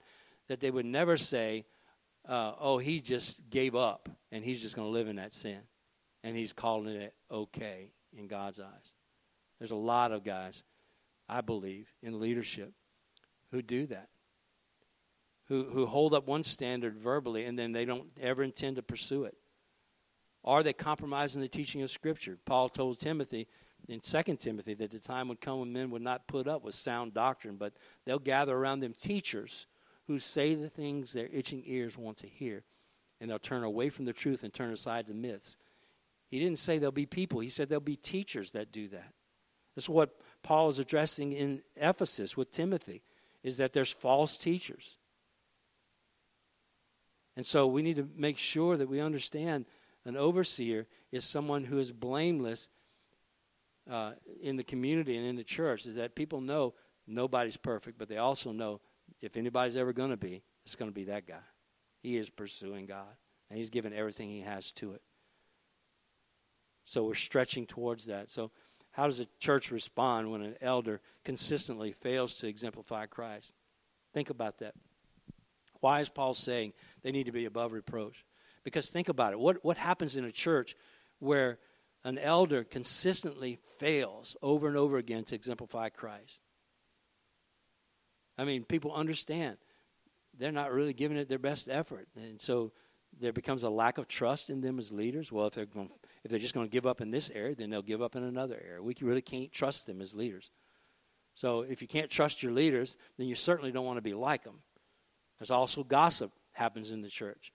that 0.48 0.60
they 0.60 0.72
would 0.72 0.86
never 0.86 1.18
say, 1.18 1.66
uh, 2.28 2.54
oh, 2.60 2.78
he 2.78 3.00
just 3.00 3.50
gave 3.50 3.76
up 3.76 4.10
and 4.32 4.44
he's 4.44 4.62
just 4.62 4.76
going 4.76 4.88
to 4.88 4.92
live 4.92 5.08
in 5.08 5.18
that 5.18 5.34
sin. 5.34 5.60
And 6.24 6.36
he's 6.36 6.54
calling 6.54 6.96
it 6.96 7.14
okay 7.32 7.92
in 8.18 8.28
God's 8.28 8.60
eyes. 8.60 8.94
There's 9.60 9.72
a 9.72 9.76
lot 9.76 10.12
of 10.12 10.24
guys, 10.24 10.64
I 11.30 11.42
believe, 11.42 11.88
in 12.02 12.20
leadership 12.20 12.74
who 13.52 13.62
do 13.62 13.86
that. 13.88 14.10
Who, 15.48 15.64
who 15.64 15.86
hold 15.86 16.14
up 16.14 16.28
one 16.28 16.44
standard 16.44 16.98
verbally 16.98 17.46
and 17.46 17.58
then 17.58 17.72
they 17.72 17.86
don't 17.86 18.08
ever 18.22 18.44
intend 18.44 18.76
to 18.76 18.84
pursue 18.84 19.24
it. 19.24 19.38
Or 20.44 20.62
they 20.62 20.74
compromise 20.74 21.36
in 21.36 21.42
the 21.42 21.48
teaching 21.48 21.82
of 21.82 21.90
Scripture. 21.90 22.38
Paul 22.46 22.68
told 22.68 23.00
Timothy 23.00 23.48
in 23.88 24.00
2 24.00 24.36
Timothy 24.38 24.74
that 24.74 24.92
the 24.92 25.00
time 25.00 25.30
would 25.30 25.42
come 25.42 25.60
when 25.60 25.74
men 25.74 25.90
would 25.92 26.02
not 26.02 26.28
put 26.28 26.48
up 26.48 26.64
with 26.64 26.76
sound 26.76 27.14
doctrine, 27.14 27.56
but 27.56 27.74
they'll 28.06 28.20
gather 28.20 28.56
around 28.56 28.82
them 28.82 28.94
teachers 28.94 29.68
who 30.08 30.20
say 30.20 30.56
the 30.56 30.70
things 30.70 31.14
their 31.14 31.30
itching 31.32 31.64
ears 31.66 31.98
want 31.98 32.18
to 32.18 32.28
hear, 32.28 32.64
and 33.20 33.30
they'll 33.30 33.40
turn 33.40 33.64
away 33.64 33.90
from 33.90 34.06
the 34.06 34.14
truth 34.14 34.44
and 34.44 34.54
turn 34.54 34.72
aside 34.72 35.08
to 35.08 35.14
myths. 35.14 35.58
He 36.30 36.40
didn't 36.40 36.60
say 36.60 36.78
there'll 36.78 36.92
be 36.92 37.06
people, 37.06 37.40
he 37.40 37.50
said 37.50 37.70
there'll 37.70 37.82
be 37.82 37.96
teachers 37.96 38.52
that 38.52 38.72
do 38.72 38.88
that. 38.90 39.14
That's 39.76 39.90
what 39.90 40.20
Paul 40.44 40.70
is 40.70 40.80
addressing 40.80 41.34
in 41.34 41.62
Ephesus 41.76 42.36
with 42.36 42.52
Timothy, 42.52 43.04
is 43.44 43.58
that 43.58 43.74
there's 43.74 43.92
false 43.92 44.38
teachers. 44.38 44.98
And 47.36 47.46
so 47.46 47.68
we 47.68 47.84
need 47.84 47.98
to 47.98 48.10
make 48.16 48.38
sure 48.38 48.76
that 48.78 48.90
we 48.90 49.00
understand 49.00 49.66
an 50.04 50.18
overseer 50.18 50.88
is 51.12 51.24
someone 51.24 51.66
who 51.66 51.78
is 51.78 51.92
blameless 51.92 52.70
uh, 53.90 54.12
in 54.42 54.56
the 54.56 54.64
community 54.64 55.18
and 55.18 55.26
in 55.26 55.36
the 55.36 55.44
church, 55.44 55.86
is 55.86 55.96
that 55.96 56.16
people 56.16 56.42
know 56.42 56.74
nobody's 57.08 57.58
perfect, 57.58 57.98
but 57.98 58.10
they 58.10 58.18
also 58.18 58.52
know 58.52 58.82
if 59.22 59.38
anybody's 59.38 59.78
ever 59.78 59.94
going 59.94 60.10
to 60.10 60.18
be, 60.18 60.44
it's 60.66 60.76
going 60.76 60.92
to 60.92 60.96
be 60.96 61.06
that 61.06 61.28
guy. 61.28 61.36
He 62.02 62.18
is 62.18 62.30
pursuing 62.30 62.86
God, 62.86 63.16
and 63.50 63.58
he's 63.58 63.70
given 63.70 63.94
everything 63.94 64.30
he 64.30 64.42
has 64.42 64.72
to 64.74 64.94
it. 64.94 65.02
So 66.86 67.04
we're 67.04 67.16
stretching 67.16 67.66
towards 67.66 68.06
that. 68.06 68.30
So, 68.30 68.52
how 68.92 69.06
does 69.06 69.20
a 69.20 69.28
church 69.40 69.72
respond 69.72 70.32
when 70.32 70.42
an 70.42 70.56
elder 70.60 71.02
consistently 71.24 71.92
fails 71.92 72.36
to 72.36 72.48
exemplify 72.48 73.06
Christ? 73.06 73.54
Think 74.14 74.32
about 74.32 74.58
that. 74.60 74.74
Why 75.82 76.00
is 76.00 76.10
Paul 76.10 76.34
saying 76.34 76.74
they 77.04 77.12
need 77.12 77.28
to 77.28 77.32
be 77.32 77.46
above 77.46 77.74
reproach? 77.74 78.26
Because 78.64 78.88
think 78.88 79.08
about 79.08 79.34
it. 79.34 79.40
What, 79.40 79.64
what 79.64 79.78
happens 79.78 80.18
in 80.18 80.26
a 80.26 80.32
church 80.32 80.76
where 81.20 81.60
an 82.04 82.18
elder 82.18 82.64
consistently 82.64 83.58
fails 83.80 84.36
over 84.42 84.68
and 84.68 84.78
over 84.78 84.98
again 84.98 85.24
to 85.26 85.36
exemplify 85.36 85.90
Christ? 85.90 86.42
I 88.38 88.46
mean, 88.46 88.64
people 88.64 88.94
understand 88.94 89.58
they're 90.38 90.52
not 90.52 90.72
really 90.72 90.94
giving 90.94 91.18
it 91.18 91.28
their 91.28 91.40
best 91.40 91.68
effort, 91.70 92.08
and 92.16 92.40
so 92.40 92.72
there 93.20 93.34
becomes 93.34 93.64
a 93.64 93.70
lack 93.70 93.98
of 93.98 94.08
trust 94.08 94.50
in 94.50 94.62
them 94.62 94.78
as 94.78 94.92
leaders. 94.92 95.32
Well, 95.32 95.48
if 95.48 95.54
they're 95.54 95.66
going, 95.66 95.90
if 96.24 96.30
they're 96.30 96.40
just 96.40 96.54
going 96.54 96.68
to 96.68 96.72
give 96.72 96.86
up 96.86 97.02
in 97.02 97.10
this 97.10 97.32
area, 97.34 97.56
then 97.56 97.70
they'll 97.70 97.82
give 97.82 98.02
up 98.02 98.16
in 98.16 98.24
another 98.24 98.62
area. 98.64 98.84
We 98.84 98.96
really 99.02 99.22
can't 99.22 99.52
trust 99.52 99.88
them 99.88 100.02
as 100.02 100.14
leaders. 100.14 100.52
So 101.34 101.62
if 101.62 101.82
you 101.82 101.88
can't 101.88 102.10
trust 102.10 102.44
your 102.44 102.52
leaders, 102.52 102.98
then 103.18 103.28
you 103.28 103.36
certainly 103.36 103.72
don't 103.72 103.86
want 103.86 103.98
to 103.98 104.02
be 104.02 104.14
like 104.14 104.44
them. 104.44 104.62
There's 105.38 105.52
also 105.52 105.84
gossip 105.84 106.32
happens 106.52 106.92
in 106.92 107.02
the 107.02 107.10
church. 107.10 107.54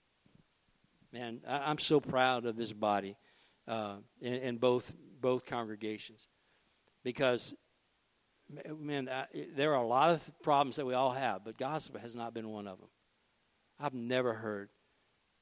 Man, 1.13 1.41
I'm 1.47 1.79
so 1.79 2.01
proud 2.01 2.47
of 2.47 2.57
this 2.57 2.73
body 2.73 3.17
uh, 3.69 3.97
in, 4.21 4.35
in 4.35 4.57
both 4.57 4.95
both 5.21 5.47
congregations 5.47 6.29
because 7.05 7.55
man, 8.79 9.09
I, 9.09 9.27
there 9.57 9.73
are 9.73 9.83
a 9.83 9.87
lot 9.87 10.11
of 10.11 10.31
problems 10.43 10.77
that 10.77 10.87
we 10.87 10.95
all 10.95 11.13
have, 11.13 11.45
but 11.45 11.57
gossip 11.57 11.99
has 11.99 12.15
not 12.15 12.35
been 12.35 12.49
one 12.49 12.67
of 12.67 12.79
them. 12.79 12.89
I've 13.81 13.95
never 13.95 14.35
heard, 14.35 14.71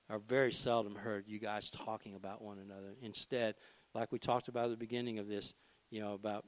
or 0.09 0.19
very 0.19 0.53
seldom 0.53 0.95
heard, 0.95 1.25
you 1.27 1.39
guys 1.39 1.71
talking 1.71 2.15
about 2.15 2.43
one 2.43 2.59
another. 2.59 2.95
Instead, 3.03 3.55
like 3.95 4.13
we 4.13 4.19
talked 4.19 4.49
about 4.49 4.67
at 4.67 4.71
the 4.71 4.77
beginning 4.77 5.19
of 5.19 5.29
this, 5.29 5.53
you 5.91 6.01
know, 6.01 6.15
about 6.15 6.45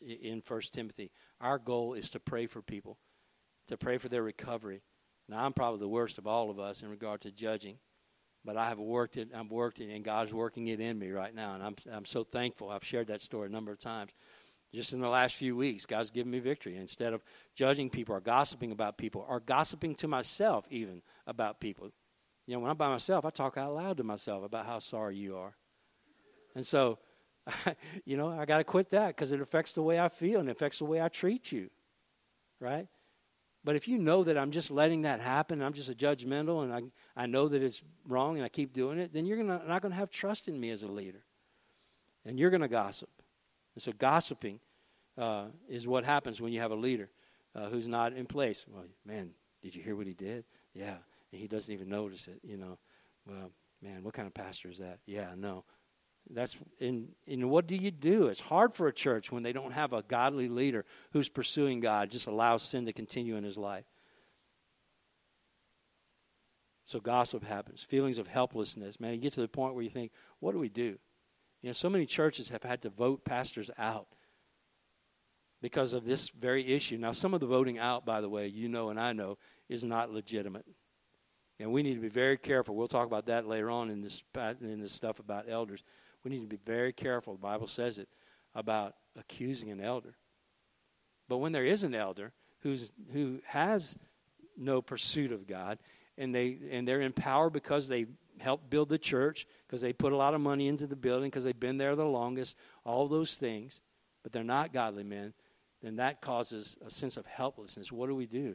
in 0.00 0.40
First 0.40 0.74
Timothy, 0.74 1.10
our 1.40 1.58
goal 1.58 1.94
is 1.94 2.10
to 2.10 2.20
pray 2.20 2.46
for 2.46 2.62
people, 2.62 2.98
to 3.68 3.76
pray 3.76 3.98
for 3.98 4.08
their 4.08 4.22
recovery. 4.22 4.82
Now, 5.28 5.44
I'm 5.44 5.52
probably 5.52 5.80
the 5.80 5.88
worst 5.88 6.18
of 6.18 6.26
all 6.26 6.50
of 6.50 6.58
us 6.58 6.82
in 6.82 6.88
regard 6.88 7.20
to 7.22 7.30
judging, 7.30 7.78
but 8.44 8.56
I 8.56 8.68
have 8.68 8.78
worked 8.78 9.16
it. 9.16 9.30
I'm 9.34 9.48
worked 9.48 9.80
it, 9.80 9.90
and 9.90 10.04
God's 10.04 10.32
working 10.32 10.68
it 10.68 10.80
in 10.80 10.98
me 10.98 11.10
right 11.10 11.34
now, 11.34 11.54
and 11.54 11.62
I'm 11.62 11.76
I'm 11.92 12.04
so 12.04 12.24
thankful. 12.24 12.70
I've 12.70 12.84
shared 12.84 13.08
that 13.08 13.22
story 13.22 13.46
a 13.46 13.50
number 13.50 13.72
of 13.72 13.78
times 13.78 14.12
just 14.74 14.92
in 14.92 15.00
the 15.00 15.08
last 15.08 15.34
few 15.36 15.56
weeks, 15.56 15.86
God's 15.86 16.10
given 16.10 16.30
me 16.30 16.40
victory. 16.40 16.76
Instead 16.76 17.12
of 17.12 17.22
judging 17.54 17.88
people 17.88 18.14
or 18.14 18.20
gossiping 18.20 18.72
about 18.72 18.98
people 18.98 19.24
or 19.28 19.40
gossiping 19.40 19.94
to 19.96 20.08
myself 20.08 20.66
even 20.70 21.02
about 21.26 21.60
people. 21.60 21.90
You 22.46 22.54
know, 22.54 22.60
when 22.60 22.70
I'm 22.70 22.76
by 22.76 22.88
myself, 22.88 23.24
I 23.24 23.30
talk 23.30 23.56
out 23.56 23.74
loud 23.74 23.96
to 23.98 24.04
myself 24.04 24.44
about 24.44 24.66
how 24.66 24.78
sorry 24.78 25.16
you 25.16 25.36
are. 25.36 25.54
And 26.54 26.66
so, 26.66 26.98
you 28.04 28.16
know, 28.16 28.28
I 28.28 28.44
got 28.44 28.58
to 28.58 28.64
quit 28.64 28.90
that 28.90 29.08
because 29.08 29.32
it 29.32 29.40
affects 29.40 29.72
the 29.72 29.82
way 29.82 29.98
I 29.98 30.08
feel 30.08 30.40
and 30.40 30.48
it 30.48 30.52
affects 30.52 30.78
the 30.78 30.84
way 30.84 31.00
I 31.00 31.08
treat 31.08 31.50
you. 31.50 31.70
Right? 32.60 32.88
But 33.68 33.76
if 33.76 33.86
you 33.86 33.98
know 33.98 34.24
that 34.24 34.38
I'm 34.38 34.50
just 34.50 34.70
letting 34.70 35.02
that 35.02 35.20
happen, 35.20 35.60
I'm 35.60 35.74
just 35.74 35.90
a 35.90 35.94
judgmental 35.94 36.62
and 36.62 36.72
I, 36.72 37.22
I 37.22 37.26
know 37.26 37.48
that 37.48 37.62
it's 37.62 37.82
wrong 38.06 38.36
and 38.36 38.42
I 38.42 38.48
keep 38.48 38.72
doing 38.72 38.98
it, 38.98 39.12
then 39.12 39.26
you're 39.26 39.36
gonna, 39.36 39.60
not 39.68 39.82
going 39.82 39.92
to 39.92 39.98
have 39.98 40.08
trust 40.08 40.48
in 40.48 40.58
me 40.58 40.70
as 40.70 40.82
a 40.84 40.88
leader. 40.88 41.22
And 42.24 42.38
you're 42.38 42.48
going 42.48 42.62
to 42.62 42.68
gossip. 42.68 43.10
And 43.74 43.82
so 43.82 43.92
gossiping 43.92 44.60
uh, 45.18 45.48
is 45.68 45.86
what 45.86 46.04
happens 46.04 46.40
when 46.40 46.50
you 46.50 46.60
have 46.60 46.70
a 46.70 46.76
leader 46.76 47.10
uh, 47.54 47.68
who's 47.68 47.86
not 47.86 48.14
in 48.14 48.24
place. 48.24 48.64
Well, 48.66 48.84
man, 49.04 49.32
did 49.60 49.76
you 49.76 49.82
hear 49.82 49.96
what 49.96 50.06
he 50.06 50.14
did? 50.14 50.44
Yeah. 50.72 50.96
And 51.30 51.38
he 51.38 51.46
doesn't 51.46 51.70
even 51.70 51.90
notice 51.90 52.26
it, 52.26 52.40
you 52.42 52.56
know. 52.56 52.78
Well, 53.28 53.50
man, 53.82 54.02
what 54.02 54.14
kind 54.14 54.26
of 54.26 54.32
pastor 54.32 54.70
is 54.70 54.78
that? 54.78 55.00
Yeah, 55.04 55.34
no. 55.36 55.64
That's 56.30 56.58
in 56.78 57.08
in 57.26 57.48
what 57.48 57.66
do 57.66 57.76
you 57.76 57.90
do? 57.90 58.26
It's 58.26 58.40
hard 58.40 58.74
for 58.74 58.86
a 58.86 58.92
church 58.92 59.32
when 59.32 59.42
they 59.42 59.52
don't 59.52 59.72
have 59.72 59.92
a 59.92 60.02
godly 60.02 60.48
leader 60.48 60.84
who's 61.12 61.28
pursuing 61.28 61.80
God, 61.80 62.10
just 62.10 62.26
allows 62.26 62.62
sin 62.62 62.86
to 62.86 62.92
continue 62.92 63.36
in 63.36 63.44
his 63.44 63.56
life. 63.56 63.84
So 66.84 67.00
gossip 67.00 67.44
happens, 67.44 67.82
feelings 67.82 68.16
of 68.16 68.26
helplessness. 68.26 68.98
Man, 68.98 69.12
you 69.12 69.18
get 69.18 69.34
to 69.34 69.42
the 69.42 69.48
point 69.48 69.74
where 69.74 69.84
you 69.84 69.90
think, 69.90 70.10
what 70.40 70.52
do 70.52 70.58
we 70.58 70.70
do? 70.70 70.98
You 71.60 71.68
know, 71.68 71.72
so 71.72 71.90
many 71.90 72.06
churches 72.06 72.48
have 72.48 72.62
had 72.62 72.82
to 72.82 72.88
vote 72.88 73.24
pastors 73.24 73.70
out 73.76 74.06
because 75.60 75.92
of 75.92 76.04
this 76.04 76.30
very 76.30 76.66
issue. 76.66 76.96
Now, 76.96 77.12
some 77.12 77.34
of 77.34 77.40
the 77.40 77.46
voting 77.46 77.78
out, 77.78 78.06
by 78.06 78.20
the 78.20 78.28
way, 78.28 78.46
you 78.46 78.68
know 78.68 78.90
and 78.90 78.98
I 78.98 79.12
know, 79.12 79.36
is 79.68 79.84
not 79.84 80.12
legitimate. 80.12 80.64
And 81.60 81.72
we 81.72 81.82
need 81.82 81.94
to 81.94 82.00
be 82.00 82.08
very 82.08 82.38
careful. 82.38 82.76
We'll 82.76 82.88
talk 82.88 83.06
about 83.06 83.26
that 83.26 83.46
later 83.46 83.68
on 83.70 83.90
in 83.90 84.00
this, 84.00 84.22
in 84.60 84.80
this 84.80 84.92
stuff 84.92 85.18
about 85.18 85.46
elders. 85.48 85.82
We 86.28 86.36
need 86.36 86.42
to 86.42 86.56
be 86.56 86.60
very 86.66 86.92
careful, 86.92 87.32
the 87.32 87.38
Bible 87.38 87.66
says 87.66 87.96
it, 87.96 88.06
about 88.54 88.96
accusing 89.18 89.70
an 89.70 89.80
elder. 89.80 90.14
But 91.26 91.38
when 91.38 91.52
there 91.52 91.64
is 91.64 91.84
an 91.84 91.94
elder 91.94 92.32
who's, 92.60 92.92
who 93.14 93.40
has 93.46 93.96
no 94.54 94.82
pursuit 94.82 95.32
of 95.32 95.46
God, 95.46 95.78
and, 96.18 96.34
they, 96.34 96.58
and 96.70 96.86
they're 96.86 97.00
in 97.00 97.12
power 97.12 97.48
because 97.48 97.88
they 97.88 98.04
helped 98.40 98.68
build 98.68 98.90
the 98.90 98.98
church 98.98 99.46
because 99.66 99.80
they 99.80 99.94
put 99.94 100.12
a 100.12 100.16
lot 100.16 100.34
of 100.34 100.42
money 100.42 100.68
into 100.68 100.86
the 100.86 100.96
building 100.96 101.30
because 101.30 101.44
they've 101.44 101.58
been 101.58 101.78
there 101.78 101.96
the 101.96 102.04
longest, 102.04 102.58
all 102.84 103.08
those 103.08 103.36
things, 103.36 103.80
but 104.22 104.30
they're 104.30 104.44
not 104.44 104.70
godly 104.70 105.04
men, 105.04 105.32
then 105.82 105.96
that 105.96 106.20
causes 106.20 106.76
a 106.86 106.90
sense 106.90 107.16
of 107.16 107.24
helplessness. 107.24 107.90
What 107.90 108.08
do 108.08 108.14
we 108.14 108.26
do? 108.26 108.54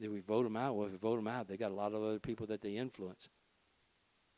Do 0.00 0.10
we 0.10 0.20
vote 0.20 0.42
them 0.42 0.56
out? 0.56 0.74
Well, 0.74 0.86
if 0.86 0.92
we 0.92 0.98
vote 0.98 1.16
them 1.16 1.28
out, 1.28 1.46
they 1.46 1.56
got 1.56 1.70
a 1.70 1.74
lot 1.74 1.92
of 1.92 2.02
other 2.02 2.18
people 2.18 2.46
that 2.46 2.62
they 2.62 2.70
influence. 2.70 3.28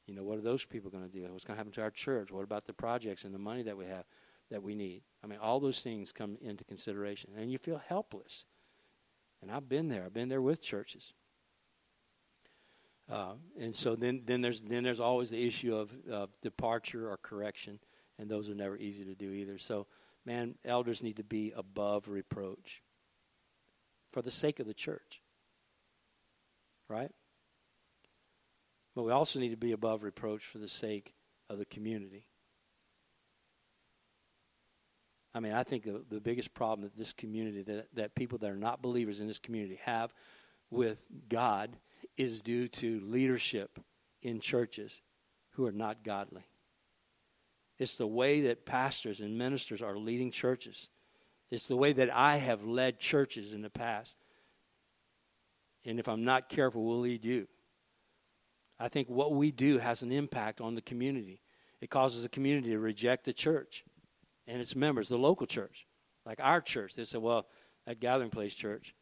You 0.06 0.14
know, 0.14 0.24
what 0.24 0.38
are 0.38 0.42
those 0.42 0.64
people 0.64 0.90
going 0.90 1.08
to 1.08 1.10
do? 1.10 1.22
What's 1.30 1.44
going 1.44 1.56
to 1.56 1.58
happen 1.58 1.72
to 1.72 1.82
our 1.82 1.90
church? 1.90 2.32
What 2.32 2.44
about 2.44 2.66
the 2.66 2.72
projects 2.72 3.24
and 3.24 3.34
the 3.34 3.38
money 3.38 3.62
that 3.62 3.76
we 3.76 3.86
have 3.86 4.04
that 4.50 4.62
we 4.62 4.74
need? 4.74 5.02
I 5.22 5.26
mean, 5.26 5.38
all 5.40 5.60
those 5.60 5.80
things 5.80 6.12
come 6.12 6.36
into 6.40 6.64
consideration. 6.64 7.30
And 7.36 7.50
you 7.50 7.58
feel 7.58 7.80
helpless. 7.86 8.44
And 9.40 9.50
I've 9.50 9.68
been 9.68 9.88
there. 9.88 10.04
I've 10.04 10.14
been 10.14 10.28
there 10.28 10.42
with 10.42 10.60
churches. 10.60 11.14
Uh, 13.10 13.34
and 13.58 13.74
so 13.74 13.94
then, 13.94 14.22
then 14.24 14.40
there's 14.40 14.62
then 14.62 14.84
there's 14.84 15.00
always 15.00 15.28
the 15.28 15.46
issue 15.46 15.76
of, 15.76 15.90
of 16.10 16.30
departure 16.40 17.10
or 17.10 17.16
correction, 17.16 17.78
and 18.18 18.30
those 18.30 18.48
are 18.48 18.54
never 18.54 18.76
easy 18.76 19.04
to 19.04 19.14
do 19.14 19.32
either. 19.32 19.58
So, 19.58 19.86
man, 20.24 20.54
elders 20.64 21.02
need 21.02 21.16
to 21.16 21.24
be 21.24 21.52
above 21.54 22.08
reproach 22.08 22.82
for 24.12 24.22
the 24.22 24.30
sake 24.30 24.60
of 24.60 24.66
the 24.66 24.74
church, 24.74 25.20
right? 26.88 27.10
But 28.94 29.04
we 29.04 29.12
also 29.12 29.40
need 29.40 29.50
to 29.50 29.56
be 29.56 29.72
above 29.72 30.02
reproach 30.02 30.44
for 30.44 30.58
the 30.58 30.68
sake 30.68 31.14
of 31.48 31.58
the 31.58 31.64
community. 31.64 32.26
I 35.34 35.40
mean, 35.40 35.52
I 35.52 35.62
think 35.62 35.84
the, 35.84 36.04
the 36.10 36.20
biggest 36.20 36.52
problem 36.52 36.82
that 36.82 36.96
this 36.96 37.12
community, 37.12 37.62
that, 37.62 37.94
that 37.94 38.14
people 38.14 38.38
that 38.38 38.50
are 38.50 38.56
not 38.56 38.82
believers 38.82 39.20
in 39.20 39.26
this 39.26 39.38
community 39.38 39.80
have 39.84 40.12
with 40.70 41.02
God 41.28 41.76
is 42.16 42.42
due 42.42 42.68
to 42.68 43.00
leadership 43.00 43.78
in 44.20 44.40
churches 44.40 45.00
who 45.52 45.66
are 45.66 45.72
not 45.72 46.04
godly. 46.04 46.44
It's 47.78 47.96
the 47.96 48.06
way 48.06 48.42
that 48.42 48.66
pastors 48.66 49.20
and 49.20 49.38
ministers 49.38 49.80
are 49.82 49.96
leading 49.96 50.30
churches. 50.30 50.88
It's 51.50 51.66
the 51.66 51.76
way 51.76 51.92
that 51.94 52.14
I 52.14 52.36
have 52.36 52.64
led 52.64 52.98
churches 52.98 53.52
in 53.52 53.62
the 53.62 53.70
past. 53.70 54.16
And 55.84 55.98
if 55.98 56.08
I'm 56.08 56.24
not 56.24 56.48
careful, 56.48 56.84
we'll 56.84 57.00
lead 57.00 57.24
you. 57.24 57.48
I 58.82 58.88
think 58.88 59.08
what 59.08 59.32
we 59.32 59.52
do 59.52 59.78
has 59.78 60.02
an 60.02 60.10
impact 60.10 60.60
on 60.60 60.74
the 60.74 60.82
community. 60.82 61.40
It 61.80 61.88
causes 61.88 62.24
the 62.24 62.28
community 62.28 62.70
to 62.70 62.78
reject 62.80 63.24
the 63.24 63.32
church 63.32 63.84
and 64.48 64.60
its 64.60 64.74
members, 64.74 65.08
the 65.08 65.16
local 65.16 65.46
church, 65.46 65.86
like 66.26 66.40
our 66.42 66.60
church. 66.60 66.96
They 66.96 67.04
say, 67.04 67.18
well, 67.18 67.46
that 67.86 68.00
Gathering 68.00 68.30
Place 68.30 68.54
Church, 68.54 68.94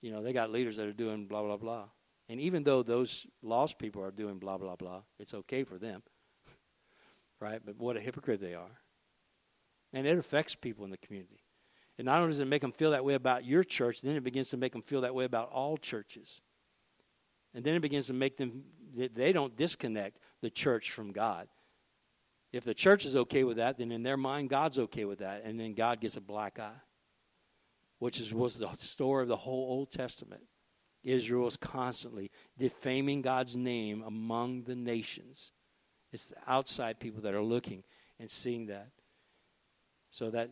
you 0.00 0.10
know, 0.10 0.22
they 0.22 0.32
got 0.32 0.50
leaders 0.50 0.76
that 0.76 0.86
are 0.86 0.92
doing 0.94 1.26
blah, 1.26 1.42
blah, 1.42 1.58
blah. 1.58 1.84
And 2.30 2.40
even 2.40 2.62
though 2.62 2.82
those 2.82 3.26
lost 3.42 3.78
people 3.78 4.02
are 4.02 4.10
doing 4.10 4.38
blah, 4.38 4.56
blah, 4.56 4.76
blah, 4.76 5.02
it's 5.18 5.34
okay 5.34 5.64
for 5.64 5.76
them. 5.76 6.02
right? 7.40 7.60
But 7.64 7.76
what 7.76 7.98
a 7.98 8.00
hypocrite 8.00 8.40
they 8.40 8.54
are. 8.54 8.80
And 9.92 10.06
it 10.06 10.16
affects 10.16 10.54
people 10.54 10.86
in 10.86 10.90
the 10.90 10.98
community. 10.98 11.44
And 11.98 12.06
not 12.06 12.20
only 12.20 12.30
does 12.30 12.40
it 12.40 12.46
make 12.46 12.62
them 12.62 12.72
feel 12.72 12.92
that 12.92 13.04
way 13.04 13.14
about 13.14 13.44
your 13.44 13.64
church, 13.64 14.00
then 14.00 14.16
it 14.16 14.24
begins 14.24 14.48
to 14.50 14.56
make 14.56 14.72
them 14.72 14.82
feel 14.82 15.02
that 15.02 15.14
way 15.14 15.24
about 15.24 15.50
all 15.50 15.76
churches. 15.76 16.40
And 17.54 17.64
then 17.64 17.74
it 17.74 17.80
begins 17.80 18.06
to 18.08 18.12
make 18.12 18.36
them, 18.36 18.62
they 18.94 19.32
don't 19.32 19.56
disconnect 19.56 20.18
the 20.40 20.50
church 20.50 20.90
from 20.90 21.12
God. 21.12 21.48
If 22.52 22.64
the 22.64 22.74
church 22.74 23.04
is 23.04 23.14
okay 23.14 23.44
with 23.44 23.58
that, 23.58 23.78
then 23.78 23.92
in 23.92 24.02
their 24.02 24.16
mind, 24.16 24.48
God's 24.48 24.78
okay 24.78 25.04
with 25.04 25.18
that. 25.18 25.42
And 25.44 25.60
then 25.60 25.74
God 25.74 26.00
gets 26.00 26.16
a 26.16 26.20
black 26.20 26.58
eye, 26.58 26.80
which 27.98 28.20
is, 28.20 28.32
was 28.32 28.54
the 28.56 28.70
story 28.78 29.22
of 29.22 29.28
the 29.28 29.36
whole 29.36 29.70
Old 29.70 29.90
Testament. 29.90 30.42
Israel 31.04 31.44
was 31.44 31.56
constantly 31.56 32.30
defaming 32.58 33.22
God's 33.22 33.56
name 33.56 34.02
among 34.06 34.62
the 34.62 34.74
nations. 34.74 35.52
It's 36.12 36.26
the 36.26 36.36
outside 36.46 36.98
people 36.98 37.22
that 37.22 37.34
are 37.34 37.42
looking 37.42 37.84
and 38.18 38.30
seeing 38.30 38.66
that. 38.66 38.88
So 40.10 40.30
that 40.30 40.50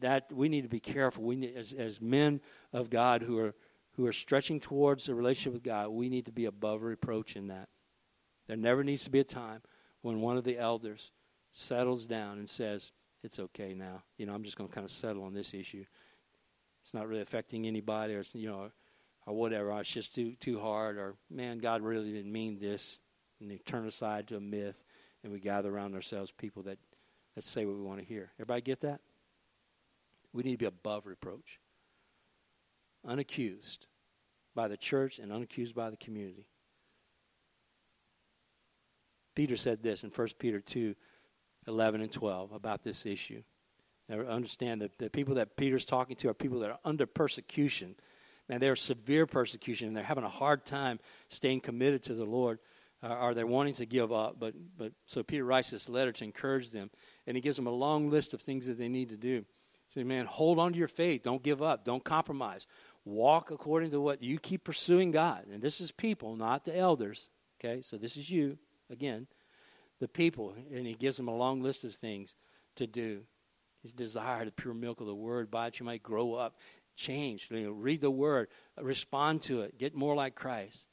that 0.00 0.32
we 0.32 0.48
need 0.48 0.62
to 0.62 0.68
be 0.68 0.80
careful. 0.80 1.22
We 1.22 1.36
need, 1.36 1.56
as 1.56 1.72
as 1.72 2.00
men 2.00 2.40
of 2.72 2.90
God 2.90 3.22
who 3.22 3.38
are 3.38 3.54
who 3.92 4.04
are 4.06 4.12
stretching 4.12 4.60
towards 4.60 5.08
a 5.08 5.14
relationship 5.14 5.52
with 5.54 5.62
God, 5.62 5.88
we 5.88 6.08
need 6.08 6.26
to 6.26 6.32
be 6.32 6.44
above 6.44 6.82
reproach 6.82 7.36
in 7.36 7.48
that. 7.48 7.68
There 8.46 8.56
never 8.56 8.84
needs 8.84 9.04
to 9.04 9.10
be 9.10 9.20
a 9.20 9.24
time 9.24 9.62
when 10.02 10.20
one 10.20 10.36
of 10.36 10.44
the 10.44 10.58
elders 10.58 11.10
settles 11.52 12.06
down 12.06 12.38
and 12.38 12.48
says, 12.48 12.92
It's 13.22 13.38
okay 13.38 13.74
now. 13.74 14.02
You 14.18 14.26
know, 14.26 14.34
I'm 14.34 14.44
just 14.44 14.56
going 14.56 14.68
to 14.68 14.74
kind 14.74 14.84
of 14.84 14.90
settle 14.90 15.24
on 15.24 15.34
this 15.34 15.54
issue. 15.54 15.84
It's 16.82 16.94
not 16.94 17.08
really 17.08 17.22
affecting 17.22 17.66
anybody, 17.66 18.14
or, 18.14 18.22
you 18.32 18.48
know, 18.48 18.70
or 19.26 19.34
whatever. 19.34 19.72
It's 19.80 19.90
just 19.90 20.14
too, 20.14 20.34
too 20.38 20.60
hard, 20.60 20.96
or, 20.96 21.16
man, 21.28 21.58
God 21.58 21.82
really 21.82 22.12
didn't 22.12 22.30
mean 22.30 22.60
this. 22.60 23.00
And 23.40 23.50
they 23.50 23.58
turn 23.58 23.86
aside 23.86 24.28
to 24.28 24.36
a 24.36 24.40
myth, 24.40 24.84
and 25.24 25.32
we 25.32 25.40
gather 25.40 25.74
around 25.74 25.94
ourselves 25.94 26.30
people 26.30 26.62
that, 26.62 26.78
that 27.34 27.44
say 27.44 27.66
what 27.66 27.76
we 27.76 27.82
want 27.82 27.98
to 27.98 28.04
hear. 28.04 28.30
Everybody 28.38 28.60
get 28.60 28.80
that? 28.82 29.00
We 30.32 30.44
need 30.44 30.52
to 30.52 30.58
be 30.58 30.66
above 30.66 31.06
reproach, 31.06 31.58
unaccused 33.06 33.78
by 34.54 34.68
the 34.68 34.76
church 34.76 35.18
and 35.18 35.32
unaccused 35.32 35.74
by 35.74 35.90
the 35.90 35.96
community. 35.96 36.46
Peter 39.36 39.54
said 39.56 39.82
this 39.82 40.02
in 40.02 40.10
1 40.10 40.28
Peter 40.40 40.58
2 40.60 40.96
11 41.68 42.00
and 42.00 42.12
12 42.12 42.52
about 42.52 42.82
this 42.82 43.06
issue. 43.06 43.42
Now, 44.08 44.20
understand 44.20 44.82
that 44.82 44.98
the 44.98 45.10
people 45.10 45.34
that 45.34 45.56
Peter's 45.56 45.84
talking 45.84 46.14
to 46.16 46.28
are 46.28 46.34
people 46.34 46.60
that 46.60 46.70
are 46.70 46.78
under 46.84 47.06
persecution. 47.06 47.96
Now, 48.48 48.58
they're 48.58 48.76
severe 48.76 49.26
persecution, 49.26 49.88
and 49.88 49.96
they're 49.96 50.04
having 50.04 50.22
a 50.22 50.28
hard 50.28 50.64
time 50.64 51.00
staying 51.28 51.60
committed 51.60 52.04
to 52.04 52.14
the 52.14 52.24
Lord. 52.24 52.60
Uh, 53.02 53.08
are 53.08 53.34
they 53.34 53.42
wanting 53.42 53.74
to 53.74 53.86
give 53.86 54.12
up? 54.12 54.36
But, 54.38 54.54
but 54.78 54.92
so 55.06 55.24
Peter 55.24 55.44
writes 55.44 55.70
this 55.70 55.88
letter 55.88 56.12
to 56.12 56.24
encourage 56.24 56.70
them, 56.70 56.88
and 57.26 57.36
he 57.36 57.40
gives 57.40 57.56
them 57.56 57.66
a 57.66 57.70
long 57.70 58.08
list 58.10 58.32
of 58.32 58.40
things 58.40 58.66
that 58.66 58.78
they 58.78 58.88
need 58.88 59.08
to 59.08 59.16
do. 59.16 59.44
Say, 59.88 60.04
man, 60.04 60.26
hold 60.26 60.60
on 60.60 60.72
to 60.72 60.78
your 60.78 60.88
faith. 60.88 61.22
Don't 61.24 61.42
give 61.42 61.62
up. 61.62 61.84
Don't 61.84 62.04
compromise. 62.04 62.68
Walk 63.04 63.50
according 63.50 63.90
to 63.90 64.00
what 64.00 64.22
you 64.22 64.38
keep 64.38 64.62
pursuing 64.62 65.10
God. 65.10 65.46
And 65.52 65.60
this 65.60 65.80
is 65.80 65.90
people, 65.90 66.36
not 66.36 66.64
the 66.64 66.76
elders. 66.76 67.28
Okay, 67.58 67.82
so 67.82 67.96
this 67.96 68.16
is 68.16 68.30
you 68.30 68.58
again 68.90 69.26
the 70.00 70.08
people, 70.08 70.54
and 70.72 70.86
he 70.86 70.94
gives 70.94 71.16
them 71.16 71.28
a 71.28 71.36
long 71.36 71.62
list 71.62 71.84
of 71.84 71.94
things 71.94 72.34
to 72.76 72.86
do. 72.86 73.22
His 73.82 73.92
desire, 73.92 74.44
the 74.44 74.52
pure 74.52 74.74
milk 74.74 75.00
of 75.00 75.06
the 75.06 75.14
word, 75.14 75.50
by 75.50 75.68
it 75.68 75.78
you 75.78 75.86
might 75.86 76.02
grow 76.02 76.34
up, 76.34 76.58
change. 76.96 77.48
You 77.50 77.60
know, 77.60 77.70
read 77.70 78.00
the 78.00 78.10
word, 78.10 78.48
respond 78.80 79.42
to 79.42 79.62
it, 79.62 79.78
get 79.78 79.94
more 79.94 80.14
like 80.14 80.34
Christ. 80.34 80.86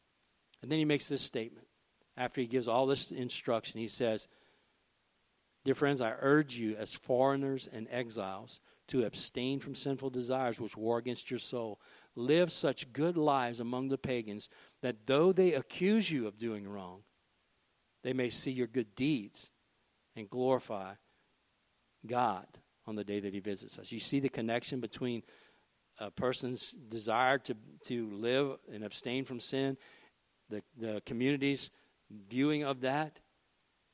And 0.61 0.71
then 0.71 0.79
he 0.79 0.85
makes 0.85 1.09
this 1.09 1.21
statement. 1.21 1.67
After 2.15 2.41
he 2.41 2.47
gives 2.47 2.67
all 2.67 2.85
this 2.85 3.11
instruction, 3.11 3.79
he 3.79 3.87
says, 3.87 4.27
Dear 5.65 5.75
friends, 5.75 6.01
I 6.01 6.13
urge 6.19 6.57
you 6.57 6.75
as 6.75 6.93
foreigners 6.93 7.67
and 7.71 7.87
exiles 7.89 8.59
to 8.89 9.05
abstain 9.05 9.59
from 9.59 9.75
sinful 9.75 10.09
desires 10.09 10.59
which 10.59 10.77
war 10.77 10.97
against 10.97 11.31
your 11.31 11.39
soul. 11.39 11.79
Live 12.15 12.51
such 12.51 12.91
good 12.93 13.17
lives 13.17 13.59
among 13.59 13.87
the 13.87 13.97
pagans 13.97 14.49
that 14.81 15.07
though 15.07 15.31
they 15.31 15.53
accuse 15.53 16.11
you 16.11 16.27
of 16.27 16.37
doing 16.37 16.67
wrong, 16.67 17.03
they 18.03 18.13
may 18.13 18.29
see 18.29 18.51
your 18.51 18.67
good 18.67 18.95
deeds 18.95 19.49
and 20.15 20.29
glorify 20.29 20.93
God 22.05 22.45
on 22.85 22.95
the 22.95 23.03
day 23.03 23.19
that 23.21 23.33
He 23.33 23.39
visits 23.39 23.79
us. 23.79 23.91
You 23.91 23.99
see 23.99 24.19
the 24.19 24.29
connection 24.29 24.79
between 24.79 25.23
a 25.99 26.11
person's 26.11 26.71
desire 26.71 27.37
to, 27.39 27.55
to 27.85 28.09
live 28.11 28.57
and 28.71 28.83
abstain 28.83 29.25
from 29.25 29.39
sin, 29.39 29.77
the, 30.49 30.61
the 30.77 31.01
community's 31.05 31.69
viewing 32.29 32.63
of 32.63 32.81
that, 32.81 33.19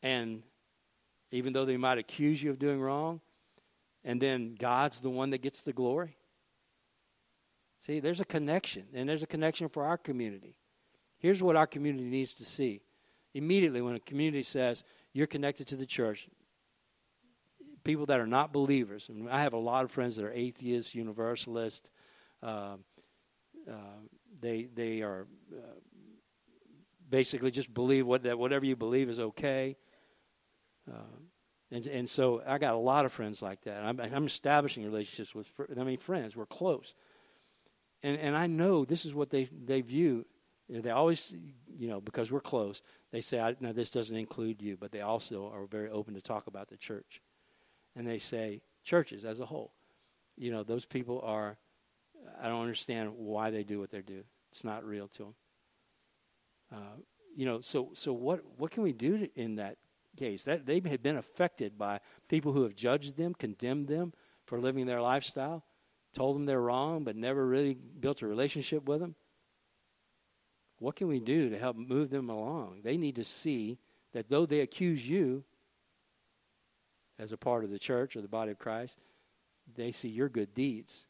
and 0.01 0.43
even 1.31 1.53
though 1.53 1.65
they 1.65 1.77
might 1.77 1.97
accuse 1.97 2.41
you 2.41 2.49
of 2.49 2.59
doing 2.59 2.81
wrong, 2.81 3.21
and 4.03 4.21
then 4.21 4.55
God's 4.57 5.01
the 5.01 5.09
one 5.09 5.29
that 5.31 5.41
gets 5.41 5.61
the 5.61 5.73
glory. 5.73 6.17
See, 7.81 7.99
there's 7.99 8.19
a 8.19 8.25
connection, 8.25 8.85
and 8.93 9.07
there's 9.07 9.23
a 9.23 9.27
connection 9.27 9.69
for 9.69 9.85
our 9.85 9.97
community. 9.97 10.55
Here's 11.17 11.43
what 11.43 11.55
our 11.55 11.67
community 11.67 12.05
needs 12.05 12.33
to 12.35 12.45
see 12.45 12.81
Immediately, 13.33 13.81
when 13.81 13.95
a 13.95 13.99
community 13.99 14.43
says 14.43 14.83
you're 15.13 15.27
connected 15.27 15.67
to 15.67 15.75
the 15.75 15.85
church, 15.85 16.27
people 17.83 18.05
that 18.07 18.19
are 18.19 18.27
not 18.27 18.51
believers, 18.51 19.09
and 19.09 19.29
I 19.29 19.41
have 19.41 19.53
a 19.53 19.57
lot 19.57 19.83
of 19.83 19.91
friends 19.91 20.15
that 20.15 20.25
are 20.25 20.31
atheists, 20.31 20.95
universalists, 20.95 21.91
uh, 22.41 22.75
uh, 23.69 23.73
they 24.41 24.63
they 24.73 25.01
are 25.01 25.27
uh, 25.51 25.79
basically 27.09 27.51
just 27.51 27.73
believe 27.73 28.05
what 28.05 28.23
that 28.23 28.39
whatever 28.39 28.65
you 28.65 28.75
believe 28.75 29.09
is 29.09 29.19
okay. 29.19 29.75
Uh, 30.89 31.17
and 31.71 31.85
and 31.87 32.09
so 32.09 32.41
I 32.47 32.57
got 32.57 32.73
a 32.73 32.77
lot 32.77 33.05
of 33.05 33.11
friends 33.11 33.41
like 33.41 33.61
that. 33.63 33.83
I'm, 33.83 33.99
I'm 33.99 34.25
establishing 34.25 34.83
relationships 34.83 35.35
with 35.35 35.47
I 35.77 35.83
mean 35.83 35.97
friends. 35.97 36.35
We're 36.35 36.45
close, 36.45 36.93
and 38.01 38.17
and 38.17 38.35
I 38.35 38.47
know 38.47 38.85
this 38.85 39.05
is 39.05 39.13
what 39.13 39.29
they 39.29 39.49
they 39.65 39.81
view 39.81 40.25
they 40.69 40.91
always, 40.91 41.33
you 41.77 41.87
know, 41.87 41.99
because 41.99 42.31
we're 42.31 42.39
close, 42.39 42.81
they 43.11 43.21
say, 43.21 43.55
"No, 43.59 43.73
this 43.73 43.89
doesn't 43.89 44.15
include 44.15 44.61
you," 44.61 44.77
but 44.77 44.91
they 44.91 45.01
also 45.01 45.49
are 45.51 45.65
very 45.65 45.89
open 45.89 46.13
to 46.13 46.21
talk 46.21 46.47
about 46.47 46.67
the 46.67 46.77
church, 46.77 47.21
and 47.95 48.07
they 48.07 48.19
say 48.19 48.61
churches 48.83 49.25
as 49.25 49.39
a 49.39 49.45
whole. 49.45 49.73
You 50.37 50.51
know, 50.51 50.63
those 50.63 50.85
people 50.85 51.21
are. 51.21 51.57
I 52.41 52.47
don't 52.47 52.61
understand 52.61 53.17
why 53.17 53.49
they 53.49 53.63
do 53.63 53.79
what 53.79 53.89
they 53.89 54.01
do. 54.01 54.23
It's 54.51 54.63
not 54.63 54.85
real 54.85 55.07
to 55.07 55.23
them. 55.23 55.35
Uh, 56.71 57.01
you 57.35 57.45
know, 57.45 57.61
so 57.61 57.91
so 57.95 58.13
what 58.13 58.43
what 58.57 58.71
can 58.71 58.83
we 58.83 58.93
do 58.93 59.17
to, 59.17 59.39
in 59.39 59.55
that 59.55 59.77
case? 60.17 60.43
That 60.43 60.65
they 60.65 60.81
had 60.81 61.01
been 61.01 61.17
affected 61.17 61.77
by 61.77 61.99
people 62.27 62.53
who 62.53 62.63
have 62.63 62.75
judged 62.75 63.17
them, 63.17 63.33
condemned 63.33 63.87
them 63.87 64.13
for 64.45 64.59
living 64.59 64.85
their 64.85 65.01
lifestyle, 65.01 65.63
told 66.13 66.35
them 66.35 66.45
they're 66.45 66.61
wrong, 66.61 67.03
but 67.03 67.15
never 67.15 67.45
really 67.45 67.73
built 67.73 68.21
a 68.21 68.27
relationship 68.27 68.87
with 68.87 68.99
them. 68.99 69.15
What 70.79 70.95
can 70.95 71.07
we 71.07 71.19
do 71.19 71.49
to 71.49 71.59
help 71.59 71.75
move 71.75 72.09
them 72.09 72.29
along? 72.29 72.81
They 72.83 72.97
need 72.97 73.17
to 73.17 73.23
see 73.23 73.77
that 74.13 74.29
though 74.29 74.45
they 74.45 74.61
accuse 74.61 75.07
you 75.07 75.43
as 77.19 77.31
a 77.31 77.37
part 77.37 77.63
of 77.63 77.69
the 77.69 77.79
church 77.79 78.15
or 78.15 78.21
the 78.21 78.27
body 78.27 78.51
of 78.51 78.59
Christ, 78.59 78.97
they 79.75 79.91
see 79.91 80.07
your 80.07 80.29
good 80.29 80.53
deeds. 80.53 81.05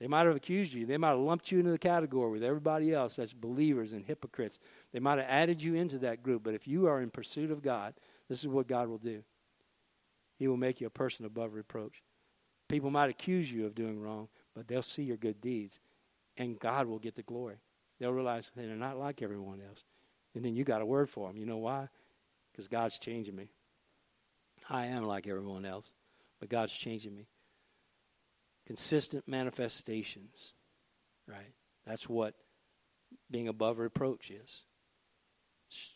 They 0.00 0.08
might 0.08 0.26
have 0.26 0.36
accused 0.36 0.72
you. 0.72 0.86
They 0.86 0.96
might 0.96 1.10
have 1.10 1.18
lumped 1.18 1.52
you 1.52 1.60
into 1.60 1.70
the 1.70 1.78
category 1.78 2.32
with 2.32 2.42
everybody 2.42 2.92
else 2.92 3.16
that's 3.16 3.32
believers 3.32 3.92
and 3.92 4.04
hypocrites. 4.04 4.58
They 4.92 4.98
might 4.98 5.18
have 5.18 5.28
added 5.28 5.62
you 5.62 5.74
into 5.74 5.98
that 5.98 6.22
group. 6.22 6.42
But 6.42 6.54
if 6.54 6.66
you 6.66 6.86
are 6.88 7.00
in 7.00 7.10
pursuit 7.10 7.50
of 7.50 7.62
God, 7.62 7.94
this 8.28 8.40
is 8.40 8.48
what 8.48 8.66
God 8.66 8.88
will 8.88 8.98
do 8.98 9.22
He 10.38 10.48
will 10.48 10.56
make 10.56 10.80
you 10.80 10.86
a 10.86 10.90
person 10.90 11.26
above 11.26 11.54
reproach. 11.54 12.02
People 12.68 12.90
might 12.90 13.10
accuse 13.10 13.52
you 13.52 13.66
of 13.66 13.74
doing 13.74 14.00
wrong, 14.00 14.28
but 14.54 14.66
they'll 14.66 14.82
see 14.82 15.04
your 15.04 15.18
good 15.18 15.40
deeds, 15.40 15.78
and 16.36 16.58
God 16.58 16.86
will 16.86 16.98
get 16.98 17.14
the 17.14 17.22
glory. 17.22 17.56
They'll 17.98 18.12
realize 18.12 18.50
they're 18.56 18.66
not 18.74 18.98
like 18.98 19.22
everyone 19.22 19.60
else. 19.66 19.84
And 20.34 20.44
then 20.44 20.54
you 20.54 20.64
got 20.64 20.82
a 20.82 20.86
word 20.86 21.08
for 21.08 21.28
them. 21.28 21.36
You 21.36 21.46
know 21.46 21.58
why? 21.58 21.88
Because 22.50 22.68
God's 22.68 22.98
changing 22.98 23.36
me. 23.36 23.50
I 24.68 24.86
am 24.86 25.04
like 25.04 25.26
everyone 25.26 25.64
else, 25.64 25.92
but 26.40 26.48
God's 26.48 26.72
changing 26.72 27.14
me. 27.14 27.26
Consistent 28.66 29.28
manifestations, 29.28 30.54
right? 31.28 31.52
That's 31.86 32.08
what 32.08 32.34
being 33.30 33.48
above 33.48 33.78
reproach 33.78 34.30
is. 34.30 34.62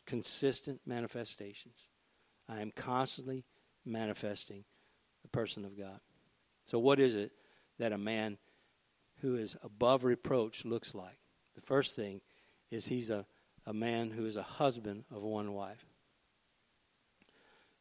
Consistent 0.06 0.80
manifestations. 0.86 1.86
I 2.48 2.60
am 2.60 2.72
constantly 2.72 3.44
manifesting 3.84 4.64
the 5.22 5.28
person 5.28 5.64
of 5.64 5.78
God. 5.78 6.00
So, 6.64 6.78
what 6.78 7.00
is 7.00 7.14
it 7.14 7.32
that 7.78 7.92
a 7.92 7.98
man 7.98 8.38
who 9.20 9.36
is 9.36 9.56
above 9.62 10.04
reproach 10.04 10.64
looks 10.64 10.94
like? 10.94 11.18
The 11.58 11.66
first 11.66 11.96
thing 11.96 12.20
is 12.70 12.86
he's 12.86 13.10
a, 13.10 13.26
a 13.66 13.74
man 13.74 14.12
who 14.12 14.26
is 14.26 14.36
a 14.36 14.44
husband 14.44 15.02
of 15.12 15.22
one 15.24 15.54
wife. 15.54 15.84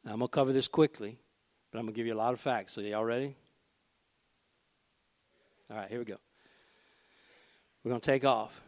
Now, 0.03 0.13
I'm 0.13 0.17
going 0.17 0.29
to 0.29 0.33
cover 0.33 0.51
this 0.51 0.67
quickly, 0.67 1.19
but 1.71 1.77
I'm 1.77 1.85
going 1.85 1.93
to 1.93 1.97
give 1.97 2.07
you 2.07 2.15
a 2.15 2.17
lot 2.17 2.33
of 2.33 2.39
facts. 2.39 2.73
So, 2.73 2.81
y'all 2.81 3.05
ready? 3.05 3.35
All 5.69 5.77
right, 5.77 5.87
here 5.89 5.99
we 5.99 6.05
go. 6.05 6.17
We're 7.83 7.89
going 7.89 8.01
to 8.01 8.05
take 8.05 8.25
off. 8.25 8.59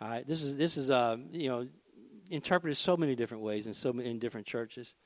All 0.00 0.08
right, 0.08 0.26
this 0.26 0.42
is 0.42 0.56
this 0.56 0.76
is 0.76 0.90
uh, 0.90 1.16
you 1.30 1.48
know 1.48 1.68
interpreted 2.28 2.76
so 2.76 2.96
many 2.96 3.14
different 3.14 3.44
ways 3.44 3.66
in 3.66 3.74
so 3.74 3.92
many 3.92 4.10
in 4.10 4.18
different 4.18 4.46
churches. 4.48 4.96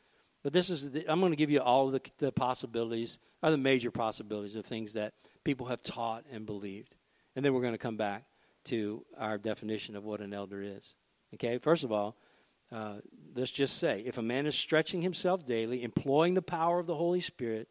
But 0.43 0.53
this 0.55 0.71
is, 0.71 0.91
the, 0.91 1.05
I'm 1.11 1.21
going 1.21 1.33
to 1.33 1.37
give 1.37 1.51
you 1.51 1.61
all 1.61 1.91
the, 1.91 2.01
the 2.19 2.33
possibilities, 2.33 3.19
or 3.43 3.51
the 3.51 3.59
major 3.59 3.91
possibilities 3.91 4.57
of 4.57 4.65
things 4.65 4.93
that 4.95 5.13
people 5.43 5.67
have 5.67 5.83
taught 5.83 6.25
and 6.31 6.47
believed. 6.47 6.97
And 7.35 7.45
then 7.45 7.53
we're 7.53 7.63
going 7.63 7.75
to 7.75 7.79
come 7.79 7.97
back 7.97 8.25
to 8.65 9.05
our 9.19 9.39
definition 9.39 9.97
of 9.97 10.05
what 10.05 10.21
an 10.21 10.33
elder 10.33 10.63
is. 10.63 10.95
Okay, 11.35 11.59
first 11.59 11.85
of 11.85 11.93
all, 11.93 12.17
uh, 12.73 12.97
let's 13.35 13.53
just 13.53 13.79
say 13.79 14.03
if 14.07 14.19
a 14.19 14.23
man 14.23 14.47
is 14.47 14.55
stretching 14.55 15.03
himself 15.03 15.45
daily, 15.45 15.83
employing 15.83 16.35
the 16.35 16.43
power 16.43 16.79
of 16.79 16.87
the 16.87 16.95
Holy 16.95 17.21
Spirit 17.21 17.69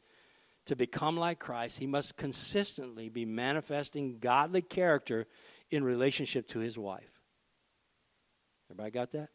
to 0.66 0.76
become 0.76 1.18
like 1.18 1.39
Christ, 1.39 1.80
he 1.80 1.88
must 1.88 2.16
consistently 2.16 3.10
be 3.10 3.26
manifesting 3.26 4.20
godly 4.20 4.62
character 4.62 5.28
in 5.72 5.84
relationship 5.84 6.48
to 6.50 6.60
his 6.60 6.78
wife. 6.78 7.20
Everybody 8.70 8.91
got 8.91 9.12
that? 9.12 9.30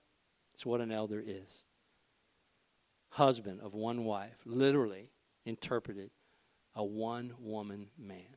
It's 0.55 0.65
what 0.65 0.81
an 0.81 0.91
elder 0.91 1.23
is 1.25 1.65
husband 3.11 3.61
of 3.61 3.75
one 3.75 4.05
wife, 4.05 4.37
literally 4.45 5.11
interpreted 5.45 6.11
a 6.75 6.85
one 6.85 7.33
woman 7.41 7.89
man. 7.99 8.37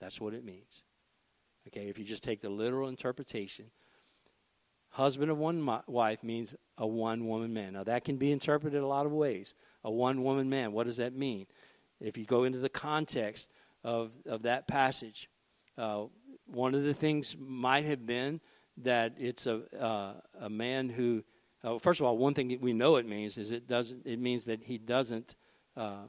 That's 0.00 0.20
what 0.20 0.34
it 0.34 0.44
means. 0.44 0.82
Okay, 1.68 1.88
if 1.88 1.98
you 1.98 2.04
just 2.04 2.22
take 2.22 2.40
the 2.40 2.48
literal 2.48 2.88
interpretation, 2.88 3.66
husband 4.90 5.30
of 5.30 5.38
one 5.38 5.64
wife 5.86 6.22
means 6.22 6.54
a 6.76 6.86
one 6.86 7.26
woman 7.26 7.52
man. 7.52 7.74
Now, 7.74 7.84
that 7.84 8.04
can 8.04 8.16
be 8.16 8.32
interpreted 8.32 8.82
a 8.82 8.86
lot 8.86 9.06
of 9.06 9.12
ways. 9.12 9.54
A 9.84 9.90
one 9.90 10.22
woman 10.22 10.48
man, 10.48 10.72
what 10.72 10.86
does 10.86 10.96
that 10.96 11.14
mean? 11.14 11.46
If 12.00 12.16
you 12.16 12.24
go 12.24 12.44
into 12.44 12.58
the 12.58 12.68
context 12.68 13.50
of, 13.84 14.12
of 14.26 14.42
that 14.42 14.66
passage, 14.66 15.28
uh, 15.76 16.04
one 16.46 16.74
of 16.74 16.84
the 16.84 16.94
things 16.94 17.36
might 17.38 17.84
have 17.84 18.06
been 18.06 18.40
that 18.78 19.14
it's 19.18 19.46
a, 19.46 19.62
uh, 19.78 20.14
a 20.40 20.48
man 20.48 20.88
who 20.88 21.22
uh, 21.64 21.78
first 21.78 22.00
of 22.00 22.06
all, 22.06 22.16
one 22.16 22.34
thing 22.34 22.56
we 22.60 22.72
know 22.72 22.96
it 22.96 23.06
means 23.06 23.36
is 23.36 23.50
it 23.50 23.66
doesn't. 23.66 24.06
It 24.06 24.20
means 24.20 24.44
that 24.44 24.62
he 24.62 24.78
doesn't, 24.78 25.34
uh, 25.76 26.04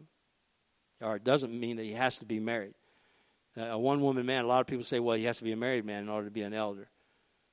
or 1.02 1.16
it 1.16 1.24
doesn't 1.24 1.58
mean 1.58 1.78
that 1.78 1.84
he 1.84 1.94
has 1.94 2.18
to 2.20 2.26
be 2.26 2.40
married. 2.40 2.76
Uh, 3.60 3.64
a 3.64 3.78
one-woman 3.78 4.26
man. 4.26 4.46
A 4.46 4.48
lot 4.48 4.62
of 4.62 4.68
people 4.68 4.86
say, 4.86 5.00
well, 5.00 5.18
he 5.18 5.26
has 5.26 5.38
to 5.40 5.44
be 5.44 5.52
a 5.52 5.58
married 5.58 5.86
man 5.86 6.04
in 6.04 6.10
order 6.10 6.26
to 6.26 6.32
be 6.32 6.44
an 6.44 6.54
elder. 6.54 6.90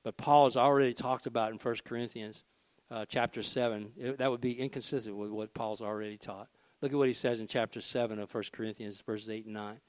But 0.03 0.15
Paul 0.15 0.45
has 0.45 0.55
already 0.55 0.93
talked 0.93 1.25
about 1.25 1.51
in 1.51 1.57
1 1.57 1.75
Corinthians 1.83 2.45
uh, 2.89 3.05
chapter 3.09 3.43
seven. 3.43 3.91
It, 3.97 4.19
that 4.19 4.31
would 4.31 4.39
be 4.39 4.57
inconsistent 4.57 5.17
with 5.17 5.31
what 5.31 5.53
Paul's 5.53 5.81
already 5.81 6.17
taught. 6.17 6.47
Look 6.81 6.93
at 6.93 6.97
what 6.97 7.07
he 7.07 7.13
says 7.13 7.39
in 7.39 7.47
chapter 7.47 7.81
seven 7.81 8.19
of 8.19 8.33
1 8.33 8.43
Corinthians, 8.53 9.01
verses 9.01 9.29
eight 9.29 9.45
and 9.45 9.53
nine. 9.53 9.79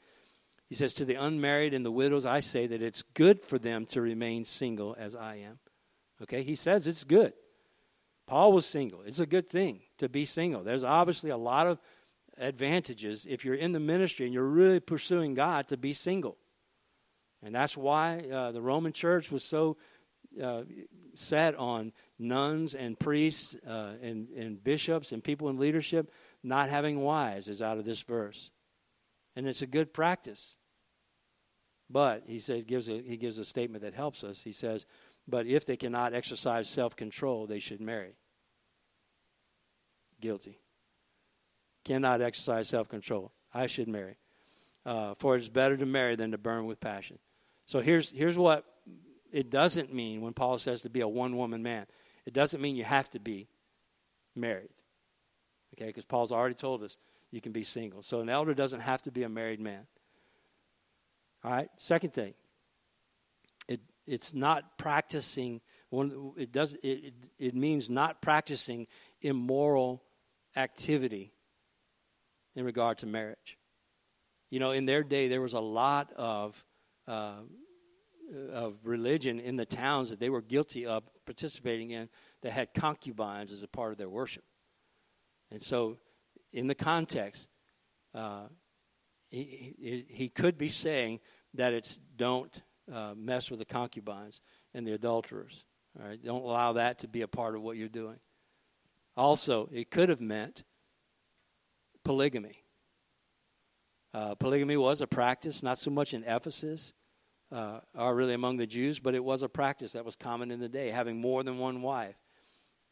He 0.69 0.75
says, 0.75 0.93
"To 0.95 1.05
the 1.05 1.14
unmarried 1.14 1.73
and 1.73 1.85
the 1.85 1.93
widows, 1.93 2.27
I 2.27 2.41
say 2.41 2.66
that 2.66 2.83
it's 2.83 3.03
good 3.03 3.43
for 3.43 3.59
them 3.59 3.87
to 3.87 4.01
remain 4.01 4.45
single, 4.45 4.97
as 4.99 5.14
I 5.14 5.37
am." 5.37 5.59
Okay, 6.23 6.43
he 6.43 6.55
says 6.55 6.87
it's 6.87 7.05
good. 7.05 7.33
Paul 8.27 8.53
was 8.53 8.66
single. 8.66 9.03
It's 9.03 9.21
a 9.21 9.27
good 9.27 9.49
thing 9.49 9.81
to 9.99 10.09
be 10.09 10.25
single. 10.25 10.62
There's 10.62 10.85
obviously 10.85 11.31
a 11.31 11.37
lot 11.37 11.66
of 11.66 11.79
advantages 12.39 13.26
if 13.28 13.45
you're 13.45 13.55
in 13.55 13.72
the 13.72 13.80
ministry 13.80 14.26
and 14.26 14.34
you're 14.34 14.45
really 14.45 14.80
pursuing 14.80 15.34
God 15.34 15.68
to 15.68 15.76
be 15.76 15.93
single. 15.93 16.36
And 17.43 17.55
that's 17.55 17.76
why 17.76 18.18
uh, 18.32 18.53
the 18.53 18.61
Roman 18.61 18.93
church 18.93 19.30
was 19.30 19.45
so 19.45 19.76
uh, 20.43 20.62
set 21.14 21.55
on 21.55 21.93
nuns 22.18 22.74
and 22.74 22.99
priests 22.99 23.57
uh, 23.66 23.93
and, 24.03 24.28
and 24.30 24.62
bishops 24.62 25.12
and 25.12 25.22
people 25.22 25.49
in 25.49 25.59
leadership 25.59 26.12
not 26.43 26.68
having 26.68 27.01
wives, 27.01 27.49
is 27.49 27.62
out 27.62 27.78
of 27.78 27.84
this 27.84 28.01
verse. 28.01 28.51
And 29.36 29.47
it's 29.47 29.62
a 29.62 29.66
good 29.66 29.93
practice. 29.93 30.57
But 31.91 32.24
he 32.26 32.39
says 32.39 32.64
gives 32.64 32.89
a, 32.89 33.01
he 33.01 33.16
gives 33.16 33.39
a 33.39 33.45
statement 33.45 33.82
that 33.82 33.95
helps 33.95 34.22
us. 34.22 34.43
He 34.43 34.53
says, 34.53 34.86
but 35.26 35.47
if 35.47 35.64
they 35.64 35.76
cannot 35.76 36.14
exercise 36.14 36.68
self 36.68 36.97
control, 36.97 37.47
they 37.47 37.59
should 37.59 37.80
marry. 37.80 38.16
Guilty. 40.20 40.59
Cannot 41.89 42.20
exercise 42.20 42.68
self 42.68 42.91
control. 42.91 43.32
I 43.55 43.66
should 43.66 43.89
marry. 43.89 44.18
Uh, 44.84 45.14
for 45.14 45.36
it's 45.36 45.49
better 45.49 45.74
to 45.74 45.86
marry 45.86 46.16
than 46.16 46.32
to 46.32 46.39
burn 46.39 46.66
with 46.66 46.80
passion. 46.80 47.18
So 47.64 47.80
here's, 47.80 48.11
here's 48.11 48.36
what 48.36 48.64
it 49.32 49.49
doesn't 49.49 49.93
mean 49.93 50.20
when 50.20 50.34
Paul 50.34 50.59
says 50.59 50.82
to 50.82 50.91
be 50.91 51.01
a 51.01 51.09
one 51.09 51.39
woman 51.39 51.62
man. 51.62 51.86
It 52.26 52.34
doesn't 52.34 52.61
mean 52.61 52.76
you 52.76 52.84
have 52.84 53.09
to 53.11 53.18
be 53.18 53.49
married. 54.36 54.68
Okay, 55.74 55.86
because 55.86 56.05
Paul's 56.05 56.30
already 56.30 56.55
told 56.55 56.82
us 56.82 56.99
you 57.30 57.41
can 57.41 57.53
be 57.53 57.62
single. 57.62 58.03
So 58.03 58.20
an 58.20 58.28
elder 58.28 58.53
doesn't 58.53 58.80
have 58.80 59.01
to 59.05 59.11
be 59.11 59.22
a 59.22 59.28
married 59.30 59.61
man. 59.61 59.86
All 61.43 61.51
right, 61.51 61.70
second 61.78 62.12
thing 62.12 62.34
it, 63.66 63.80
it's 64.07 64.34
not 64.34 64.76
practicing 64.76 65.62
one 65.89 66.32
it 66.36 66.53
does 66.53 66.74
it, 66.74 66.86
it, 66.86 67.14
it 67.39 67.55
means 67.55 67.89
not 67.89 68.20
practicing 68.20 68.86
immoral 69.22 70.03
activity 70.55 71.32
in 72.59 72.65
regard 72.65 72.99
to 72.99 73.07
marriage 73.07 73.59
you 74.51 74.59
know 74.59 74.73
in 74.73 74.85
their 74.85 75.03
day 75.03 75.29
there 75.29 75.41
was 75.41 75.53
a 75.53 75.61
lot 75.61 76.13
of 76.17 76.65
uh, 77.07 77.41
of 78.53 78.75
religion 78.85 79.41
in 79.41 79.57
the 79.57 79.65
towns 79.65 80.11
that 80.11 80.21
they 80.21 80.29
were 80.29 80.43
guilty 80.43 80.85
of 80.85 81.03
participating 81.25 81.91
in 81.91 82.09
that 82.43 82.53
had 82.53 82.75
concubines 82.75 83.53
as 83.53 83.63
a 83.63 83.69
part 83.69 83.93
of 83.93 83.99
their 83.99 84.09
worship 84.09 84.45
and 85.51 85.63
so 85.63 85.97
in 86.53 86.67
the 86.67 86.75
context 86.75 87.49
uh, 88.15 88.47
he, 89.31 89.75
he, 89.79 90.07
he 90.09 90.29
could 90.29 90.57
be 90.59 90.69
saying 90.69 91.21
that 91.55 91.73
it's 91.73 92.01
don't 92.17 92.63
uh, 92.93 93.15
mess 93.17 93.51
with 93.51 93.59
the 93.59 93.65
concubines 93.65 94.41
and 94.75 94.87
the 94.87 94.93
adulterers. 94.93 95.65
All 95.99 96.09
right, 96.09 96.23
don't 96.23 96.43
allow 96.43 96.75
that 96.75 97.01
to 97.01 97.09
be 97.09 97.23
a 97.23 97.29
part 97.29 97.55
of 97.55 97.63
what 97.63 97.77
you're 97.77 97.89
doing. 97.89 98.19
Also, 99.17 99.69
it 99.73 99.91
could 99.91 100.09
have 100.09 100.21
meant 100.21 100.65
polygamy. 102.09 102.63
Uh, 104.15 104.35
polygamy 104.35 104.79
was 104.79 105.03
a 105.03 105.07
practice, 105.07 105.63
not 105.63 105.79
so 105.79 105.91
much 105.91 106.15
in 106.15 106.25
Ephesus 106.25 106.95
uh, 107.53 107.81
or 107.95 108.15
really 108.15 108.33
among 108.33 108.57
the 108.57 108.67
Jews, 108.67 108.99
but 108.99 109.15
it 109.15 109.23
was 109.23 109.43
a 109.43 109.49
practice 109.49 109.93
that 109.93 110.07
was 110.07 110.17
common 110.17 110.51
in 110.51 110.59
the 110.59 110.71
day, 110.71 110.89
having 110.89 111.21
more 111.21 111.43
than 111.43 111.59
one 111.59 111.83
wife. 111.83 112.17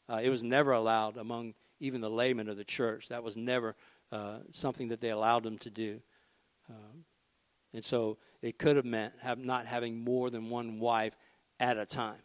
Uh, 0.06 0.20
it 0.22 0.28
was 0.28 0.44
never 0.44 0.72
allowed 0.72 1.16
among 1.16 1.54
even 1.80 2.02
the 2.02 2.10
laymen 2.10 2.46
of 2.50 2.58
the 2.58 2.64
church. 2.64 3.08
That 3.08 3.24
was 3.24 3.38
never 3.38 3.74
uh, 4.12 4.40
something 4.52 4.88
that 4.88 5.00
they 5.00 5.08
allowed 5.08 5.44
them 5.44 5.56
to 5.60 5.70
do. 5.70 6.02
Um, 6.68 7.06
and 7.72 7.82
so 7.82 8.18
it 8.42 8.58
could 8.58 8.76
have 8.76 8.84
meant 8.84 9.14
have 9.22 9.38
not 9.38 9.64
having 9.64 9.98
more 9.98 10.28
than 10.28 10.50
one 10.50 10.78
wife 10.78 11.16
at 11.58 11.78
a 11.78 11.86
time. 11.86 12.20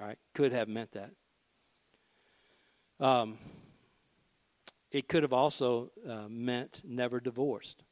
All 0.00 0.06
right, 0.06 0.18
could 0.34 0.50
have 0.50 0.66
meant 0.66 0.90
that. 0.90 1.12
Um, 2.98 3.38
it 4.92 5.08
could 5.08 5.22
have 5.22 5.32
also 5.32 5.90
uh, 6.08 6.28
meant 6.28 6.82
never 6.84 7.18
divorced. 7.18 7.82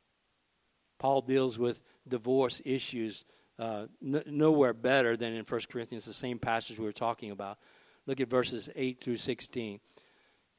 Paul 0.98 1.22
deals 1.22 1.58
with 1.58 1.82
divorce 2.06 2.60
issues 2.64 3.24
uh, 3.58 3.86
n- 4.04 4.22
nowhere 4.26 4.74
better 4.74 5.16
than 5.16 5.32
in 5.32 5.44
1 5.44 5.60
Corinthians, 5.70 6.04
the 6.04 6.12
same 6.12 6.38
passage 6.38 6.78
we 6.78 6.84
were 6.84 6.92
talking 6.92 7.30
about. 7.30 7.58
Look 8.06 8.20
at 8.20 8.28
verses 8.28 8.68
8 8.76 9.02
through 9.02 9.16
16. 9.16 9.80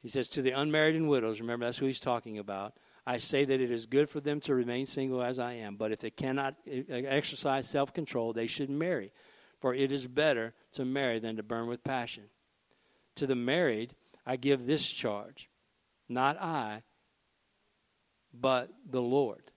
He 0.02 0.10
says, 0.10 0.28
To 0.30 0.42
the 0.42 0.52
unmarried 0.52 0.96
and 0.96 1.08
widows, 1.08 1.40
remember 1.40 1.66
that's 1.66 1.78
who 1.78 1.86
he's 1.86 2.00
talking 2.00 2.40
about, 2.40 2.74
I 3.06 3.18
say 3.20 3.46
that 3.46 3.62
it 3.62 3.72
is 3.72 3.86
good 3.86 4.10
for 4.10 4.20
them 4.20 4.40
to 4.42 4.56
remain 4.56 4.86
single 4.88 5.22
as 5.22 5.40
I 5.40 5.54
am, 5.54 5.76
but 5.76 5.92
if 5.92 6.00
they 6.00 6.10
cannot 6.10 6.56
exercise 6.68 7.68
self 7.68 7.94
control, 7.94 8.34
they 8.34 8.48
should 8.48 8.70
marry. 8.70 9.12
For 9.60 9.76
it 9.76 9.92
is 9.92 10.08
better 10.08 10.54
to 10.74 10.86
marry 10.86 11.20
than 11.20 11.36
to 11.38 11.44
burn 11.44 11.68
with 11.68 11.84
passion. 11.84 12.26
To 13.18 13.28
the 13.28 13.36
married, 13.36 13.94
I 14.26 14.38
give 14.38 14.66
this 14.66 14.90
charge 14.92 15.51
not 16.12 16.42
I, 16.42 16.84
but 18.34 18.70
the 18.90 19.02
Lord. 19.02 19.52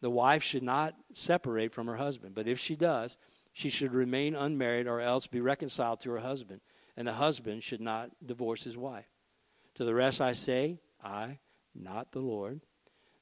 The 0.00 0.10
wife 0.10 0.42
should 0.42 0.62
not 0.62 0.94
separate 1.14 1.72
from 1.72 1.86
her 1.86 1.96
husband, 1.96 2.34
but 2.34 2.46
if 2.46 2.58
she 2.58 2.76
does, 2.76 3.18
she 3.52 3.70
should 3.70 3.92
remain 3.92 4.36
unmarried 4.36 4.86
or 4.86 5.00
else 5.00 5.26
be 5.26 5.40
reconciled 5.40 6.00
to 6.02 6.10
her 6.10 6.20
husband, 6.20 6.60
and 6.96 7.08
the 7.08 7.14
husband 7.14 7.62
should 7.62 7.80
not 7.80 8.10
divorce 8.24 8.62
his 8.62 8.76
wife. 8.76 9.08
To 9.74 9.84
the 9.84 9.94
rest 9.94 10.20
I 10.20 10.32
say, 10.32 10.78
I, 11.02 11.38
not 11.74 12.12
the 12.12 12.20
Lord, 12.20 12.60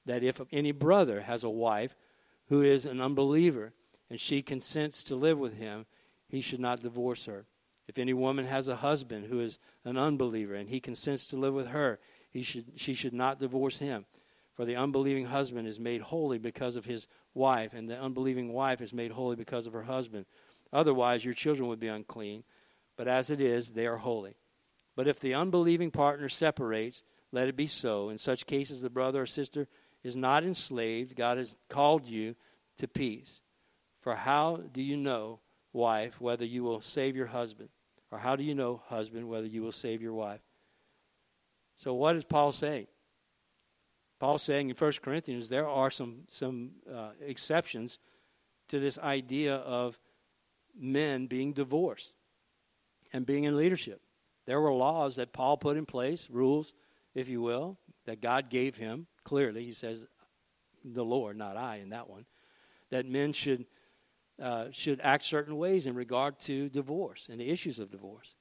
that 0.05 0.23
if 0.23 0.41
any 0.53 0.73
brother 0.73 1.23
has 1.23 1.45
a 1.45 1.51
wife 1.51 1.97
who 2.49 2.63
is 2.63 2.87
an 2.87 3.01
unbeliever 3.01 3.73
and 4.09 4.21
she 4.21 4.43
consents 4.43 5.03
to 5.05 5.17
live 5.17 5.39
with 5.39 5.59
him, 5.59 5.87
he 6.29 6.41
should 6.41 6.61
not 6.61 6.83
divorce 6.83 7.25
her. 7.25 7.47
If 7.89 7.99
any 7.99 8.12
woman 8.12 8.47
has 8.47 8.68
a 8.68 8.76
husband 8.76 9.26
who 9.26 9.41
is 9.41 9.59
an 9.84 9.97
unbeliever 9.97 10.55
and 10.55 10.68
he 10.68 10.80
consents 10.80 11.26
to 11.28 11.37
live 11.37 11.55
with 11.55 11.68
her, 11.68 11.99
he 12.30 12.43
should, 12.43 12.72
she 12.76 12.95
should 12.95 13.14
not 13.14 13.39
divorce 13.39 13.78
him. 13.78 14.07
For 14.55 14.64
the 14.64 14.76
unbelieving 14.76 15.26
husband 15.26 15.68
is 15.68 15.78
made 15.78 16.01
holy 16.01 16.39
because 16.39 16.76
of 16.76 16.87
his 16.87 17.07
wife, 17.34 17.74
and 17.74 17.89
the 17.89 17.99
unbelieving 17.99 18.53
wife 18.53 18.80
is 18.80 18.93
made 18.93 19.11
holy 19.11 19.37
because 19.37 19.66
of 19.66 19.74
her 19.74 19.82
husband. 19.82 20.26
Otherwise, 20.72 21.24
your 21.24 21.34
children 21.34 21.68
would 21.68 21.78
be 21.78 21.89
unclean, 21.89 22.43
but 22.97 23.07
as 23.07 23.30
it 23.30 23.41
is, 23.41 23.70
they 23.70 23.87
are 23.87 23.99
holy. 23.99 24.37
But 24.97 25.07
if 25.07 25.20
the 25.20 25.34
unbelieving 25.34 25.91
partner 25.91 26.28
separates, 26.28 27.03
let 27.32 27.49
it 27.49 27.57
be 27.57 27.66
so. 27.66 28.09
In 28.09 28.18
such 28.18 28.47
cases, 28.47 28.80
the 28.80 28.91
brother 28.91 29.22
or 29.22 29.26
sister 29.26 29.68
is 30.03 30.16
not 30.16 30.43
enslaved. 30.43 31.16
God 31.16 31.37
has 31.37 31.59
called 31.68 32.07
you 32.07 32.34
to 32.78 32.89
peace. 32.89 33.43
For 34.01 34.14
how 34.14 34.62
do 34.72 34.82
you 34.82 34.97
know, 34.97 35.41
wife, 35.72 36.20
whether 36.20 36.45
you 36.45 36.62
will 36.62 36.80
save 36.80 37.14
your 37.14 37.26
husband? 37.26 37.68
Or 38.17 38.19
how 38.19 38.35
do 38.35 38.43
you 38.43 38.55
know, 38.55 38.81
husband, 38.87 39.29
whether 39.29 39.47
you 39.47 39.62
will 39.62 39.73
save 39.73 40.01
your 40.01 40.14
wife? 40.14 40.41
So, 41.77 41.93
what 41.93 42.17
is 42.17 42.25
Paul 42.25 42.51
saying? 42.51 42.87
Paul's 44.19 44.43
saying 44.43 44.71
in 44.71 44.75
1 44.75 44.93
Corinthians 45.03 45.51
there 45.51 45.69
are 45.69 45.91
some, 45.91 46.21
some 46.27 46.71
uh, 46.91 47.11
exceptions 47.21 47.99
to 48.69 48.81
this 48.81 48.99
idea 48.99 49.57
of 49.57 49.99
men 50.75 51.27
being 51.27 51.53
divorced 51.53 52.14
and 53.12 53.27
being 53.27 53.45
in 53.45 53.55
leadership. 53.55 54.01
There 54.47 54.62
were 54.62 54.73
laws 54.73 55.17
that 55.17 55.35
Paul 55.35 55.59
put 55.59 55.77
in 55.77 55.85
place, 55.85 56.31
rules 56.31 56.73
if 57.14 57.29
you 57.29 57.43
will, 57.43 57.77
that 58.07 58.23
God 58.23 58.49
gave 58.49 58.79
him. 58.79 59.09
Clearly, 59.25 59.62
he 59.62 59.75
says, 59.75 60.07
the 60.83 61.05
Lord, 61.05 61.37
not 61.37 61.59
I, 61.59 61.81
in 61.83 61.91
that 61.91 62.09
one, 62.09 62.25
that 62.89 63.05
men 63.05 63.35
should 63.35 63.67
uh, 64.41 64.66
should 64.70 65.01
act 65.01 65.24
certain 65.24 65.57
ways 65.57 65.87
in 65.87 65.95
regard 65.95 66.39
to 66.41 66.68
divorce 66.68 67.28
and 67.30 67.41
the 67.41 67.49
issues 67.49 67.78
of 67.78 67.91
divorce. 67.91 68.34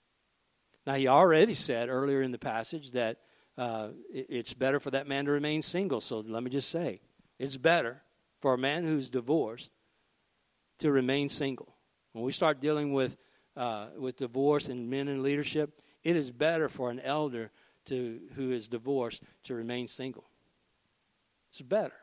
Now, 0.86 0.96
he 0.96 1.08
already 1.08 1.54
said 1.54 1.90
earlier 1.90 2.22
in 2.22 2.32
the 2.32 2.38
passage 2.38 2.92
that 2.92 3.18
uh, 3.58 3.90
it, 4.14 4.28
it's 4.30 4.54
better 4.54 4.80
for 4.80 4.92
that 4.92 5.08
man 5.08 5.26
to 5.26 5.32
remain 5.32 5.62
single. 5.62 6.02
So 6.02 6.20
let 6.20 6.44
me 6.44 6.50
just 6.50 6.70
say, 6.70 7.02
it's 7.40 7.58
better 7.58 8.02
for 8.40 8.54
a 8.54 8.58
man 8.58 8.84
who's 8.84 9.10
divorced 9.10 9.72
to 10.80 10.92
remain 10.92 11.30
single. 11.30 11.76
When 12.12 12.24
we 12.24 12.32
start 12.32 12.62
dealing 12.62 12.94
with 12.94 13.18
uh, 13.58 13.88
with 13.98 14.18
divorce 14.18 14.68
and 14.68 14.90
men 14.90 15.08
in 15.08 15.24
leadership, 15.24 15.82
it 16.04 16.18
is 16.18 16.30
better 16.30 16.68
for 16.68 16.90
an 16.92 17.00
elder 17.00 17.52
to 17.86 18.20
who 18.36 18.52
is 18.52 18.68
divorced 18.68 19.24
to 19.44 19.56
remain 19.56 19.88
single. 19.88 20.26
It's 21.50 21.62
better. 21.62 21.96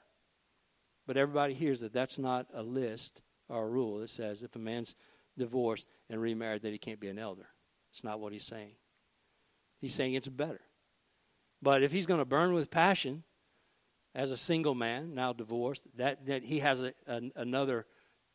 But 1.06 1.16
everybody 1.16 1.52
hears 1.52 1.80
that 1.80 1.92
that's 1.92 2.18
not 2.18 2.46
a 2.54 2.62
list 2.62 3.20
a 3.60 3.66
rule 3.66 3.98
that 3.98 4.10
says 4.10 4.42
if 4.42 4.54
a 4.56 4.58
man's 4.58 4.94
divorced 5.36 5.86
and 6.08 6.20
remarried 6.20 6.62
that 6.62 6.72
he 6.72 6.78
can't 6.78 7.00
be 7.00 7.08
an 7.08 7.18
elder. 7.18 7.46
It's 7.90 8.04
not 8.04 8.20
what 8.20 8.32
he's 8.32 8.44
saying. 8.44 8.72
He's 9.80 9.94
saying 9.94 10.14
it's 10.14 10.28
better. 10.28 10.60
But 11.60 11.82
if 11.82 11.92
he's 11.92 12.06
going 12.06 12.20
to 12.20 12.24
burn 12.24 12.54
with 12.54 12.70
passion 12.70 13.24
as 14.14 14.30
a 14.30 14.36
single 14.36 14.74
man, 14.74 15.14
now 15.14 15.32
divorced, 15.32 15.86
that, 15.96 16.26
that 16.26 16.42
he 16.42 16.60
has 16.60 16.82
a, 16.82 16.92
a 17.06 17.20
another, 17.36 17.86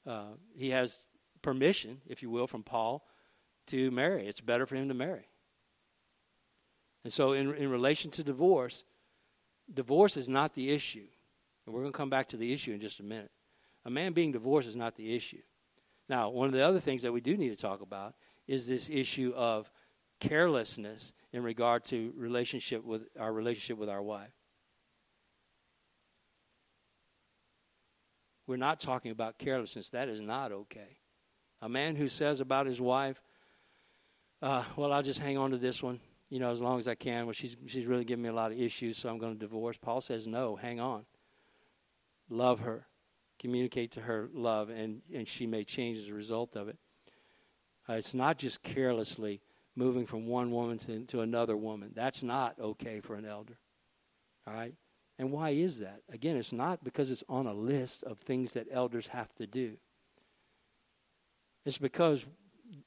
uh, 0.05 0.33
he 0.55 0.71
has 0.71 1.03
permission, 1.41 2.01
if 2.07 2.21
you 2.21 2.29
will, 2.29 2.47
from 2.47 2.63
Paul 2.63 3.05
to 3.67 3.91
marry. 3.91 4.27
It's 4.27 4.41
better 4.41 4.65
for 4.65 4.75
him 4.75 4.87
to 4.87 4.93
marry. 4.93 5.27
And 7.03 7.13
so, 7.13 7.33
in, 7.33 7.53
in 7.55 7.69
relation 7.69 8.11
to 8.11 8.23
divorce, 8.23 8.83
divorce 9.73 10.17
is 10.17 10.27
not 10.27 10.53
the 10.53 10.71
issue. 10.71 11.07
And 11.65 11.73
we're 11.73 11.81
going 11.81 11.93
to 11.93 11.97
come 11.97 12.09
back 12.09 12.29
to 12.29 12.37
the 12.37 12.51
issue 12.51 12.73
in 12.73 12.79
just 12.79 12.99
a 12.99 13.03
minute. 13.03 13.31
A 13.87 13.89
man 13.89 14.13
being 14.13 14.31
divorced 14.31 14.67
is 14.67 14.75
not 14.75 14.95
the 14.95 15.15
issue. 15.15 15.41
Now, 16.07 16.29
one 16.29 16.47
of 16.47 16.53
the 16.53 16.61
other 16.61 16.79
things 16.79 17.01
that 17.01 17.11
we 17.11 17.21
do 17.21 17.35
need 17.35 17.49
to 17.49 17.55
talk 17.55 17.81
about 17.81 18.13
is 18.47 18.67
this 18.67 18.89
issue 18.89 19.33
of 19.35 19.71
carelessness 20.19 21.13
in 21.33 21.41
regard 21.41 21.83
to 21.85 22.13
relationship 22.15 22.83
with 22.83 23.07
our 23.19 23.33
relationship 23.33 23.77
with 23.77 23.89
our 23.89 24.01
wife. 24.01 24.33
We're 28.45 28.57
not 28.57 28.79
talking 28.79 29.11
about 29.11 29.39
carelessness. 29.39 29.89
That 29.89 30.07
is 30.07 30.21
not 30.21 30.51
okay. 30.51 30.99
A 31.61 31.67
man 31.67 31.95
who 31.95 32.07
says 32.07 32.39
about 32.39 32.67
his 32.67 32.79
wife, 32.79 33.21
uh, 34.41 34.63
well, 34.75 34.93
I'll 34.93 35.03
just 35.03 35.19
hang 35.19 35.37
on 35.37 35.51
to 35.51 35.57
this 35.57 35.81
one 35.81 35.99
you 36.29 36.39
know, 36.39 36.51
as 36.51 36.61
long 36.61 36.77
as 36.79 36.87
I 36.87 36.95
can. 36.95 37.25
Well, 37.25 37.33
she's 37.33 37.55
she's 37.67 37.85
really 37.85 38.03
giving 38.03 38.23
me 38.23 38.29
a 38.29 38.33
lot 38.33 38.51
of 38.51 38.59
issues, 38.59 38.97
so 38.97 39.09
I'm 39.09 39.17
going 39.17 39.33
to 39.33 39.39
divorce. 39.39 39.77
Paul 39.77 40.01
says, 40.01 40.27
no, 40.27 40.55
hang 40.55 40.79
on. 40.79 41.05
Love 42.29 42.59
her, 42.59 42.85
communicate 43.39 43.91
to 43.91 44.01
her 44.01 44.29
love, 44.33 44.69
and 44.69 45.01
and 45.13 45.27
she 45.27 45.47
may 45.47 45.63
change 45.63 45.97
as 45.97 46.09
a 46.09 46.13
result 46.13 46.55
of 46.55 46.67
it. 46.67 46.77
Uh, 47.89 47.93
it's 47.93 48.13
not 48.13 48.37
just 48.37 48.63
carelessly 48.63 49.41
moving 49.75 50.05
from 50.05 50.27
one 50.27 50.51
woman 50.51 50.77
to, 50.79 51.05
to 51.05 51.21
another 51.21 51.55
woman. 51.55 51.91
That's 51.95 52.23
not 52.23 52.59
okay 52.59 52.99
for 52.99 53.15
an 53.15 53.25
elder. 53.25 53.57
All 54.45 54.53
right. 54.53 54.73
And 55.19 55.31
why 55.31 55.51
is 55.51 55.79
that? 55.79 56.01
Again, 56.11 56.35
it's 56.35 56.53
not 56.53 56.83
because 56.83 57.11
it's 57.11 57.23
on 57.29 57.47
a 57.47 57.53
list 57.53 58.03
of 58.03 58.19
things 58.19 58.53
that 58.53 58.67
elders 58.71 59.07
have 59.07 59.33
to 59.35 59.47
do. 59.47 59.77
It's 61.65 61.77
because 61.77 62.25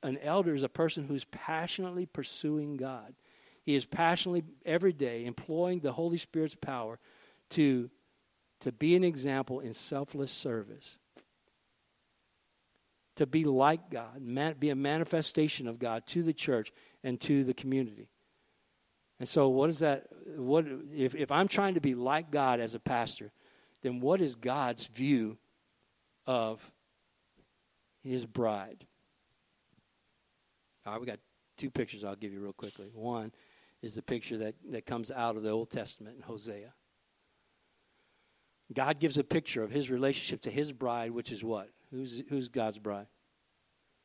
an 0.02 0.18
elder 0.18 0.54
is 0.54 0.62
a 0.62 0.68
person 0.68 1.06
who's 1.06 1.24
passionately 1.24 2.06
pursuing 2.06 2.76
God. 2.76 3.14
He 3.62 3.74
is 3.74 3.84
passionately 3.84 4.44
every 4.64 4.92
day 4.92 5.26
employing 5.26 5.80
the 5.80 5.92
Holy 5.92 6.18
Spirit's 6.18 6.54
power 6.54 6.98
to, 7.50 7.90
to 8.60 8.72
be 8.72 8.96
an 8.96 9.04
example 9.04 9.60
in 9.60 9.72
selfless 9.72 10.30
service. 10.30 10.98
To 13.16 13.26
be 13.26 13.44
like 13.44 13.90
God, 13.90 14.22
be 14.58 14.70
a 14.70 14.74
manifestation 14.74 15.68
of 15.68 15.78
God 15.78 16.06
to 16.08 16.22
the 16.22 16.32
church 16.32 16.72
and 17.04 17.20
to 17.22 17.44
the 17.44 17.52
community. 17.52 18.08
And 19.18 19.28
so, 19.28 19.48
what 19.48 19.68
is 19.68 19.80
that? 19.80 20.06
What 20.36 20.64
if, 20.94 21.14
if 21.14 21.30
I'm 21.30 21.46
trying 21.46 21.74
to 21.74 21.80
be 21.80 21.94
like 21.94 22.30
God 22.30 22.60
as 22.60 22.74
a 22.74 22.80
pastor, 22.80 23.30
then 23.82 24.00
what 24.00 24.22
is 24.22 24.36
God's 24.36 24.86
view 24.86 25.36
of 26.26 26.72
his 28.02 28.24
bride? 28.24 28.86
All 30.86 30.92
right, 30.92 31.00
we 31.00 31.06
got 31.06 31.18
two 31.58 31.70
pictures 31.70 32.04
I'll 32.04 32.16
give 32.16 32.32
you 32.32 32.40
real 32.40 32.54
quickly. 32.54 32.88
One 32.94 33.32
is 33.82 33.94
the 33.94 34.02
picture 34.02 34.38
that, 34.38 34.54
that 34.70 34.86
comes 34.86 35.10
out 35.10 35.36
of 35.36 35.42
the 35.42 35.50
Old 35.50 35.70
Testament 35.70 36.16
in 36.16 36.22
Hosea. 36.22 36.72
God 38.72 39.00
gives 39.00 39.16
a 39.16 39.24
picture 39.24 39.62
of 39.62 39.70
his 39.70 39.90
relationship 39.90 40.42
to 40.42 40.50
his 40.50 40.72
bride, 40.72 41.10
which 41.10 41.32
is 41.32 41.42
what? 41.42 41.70
Who's, 41.90 42.22
who's 42.28 42.48
God's 42.48 42.78
bride? 42.78 43.06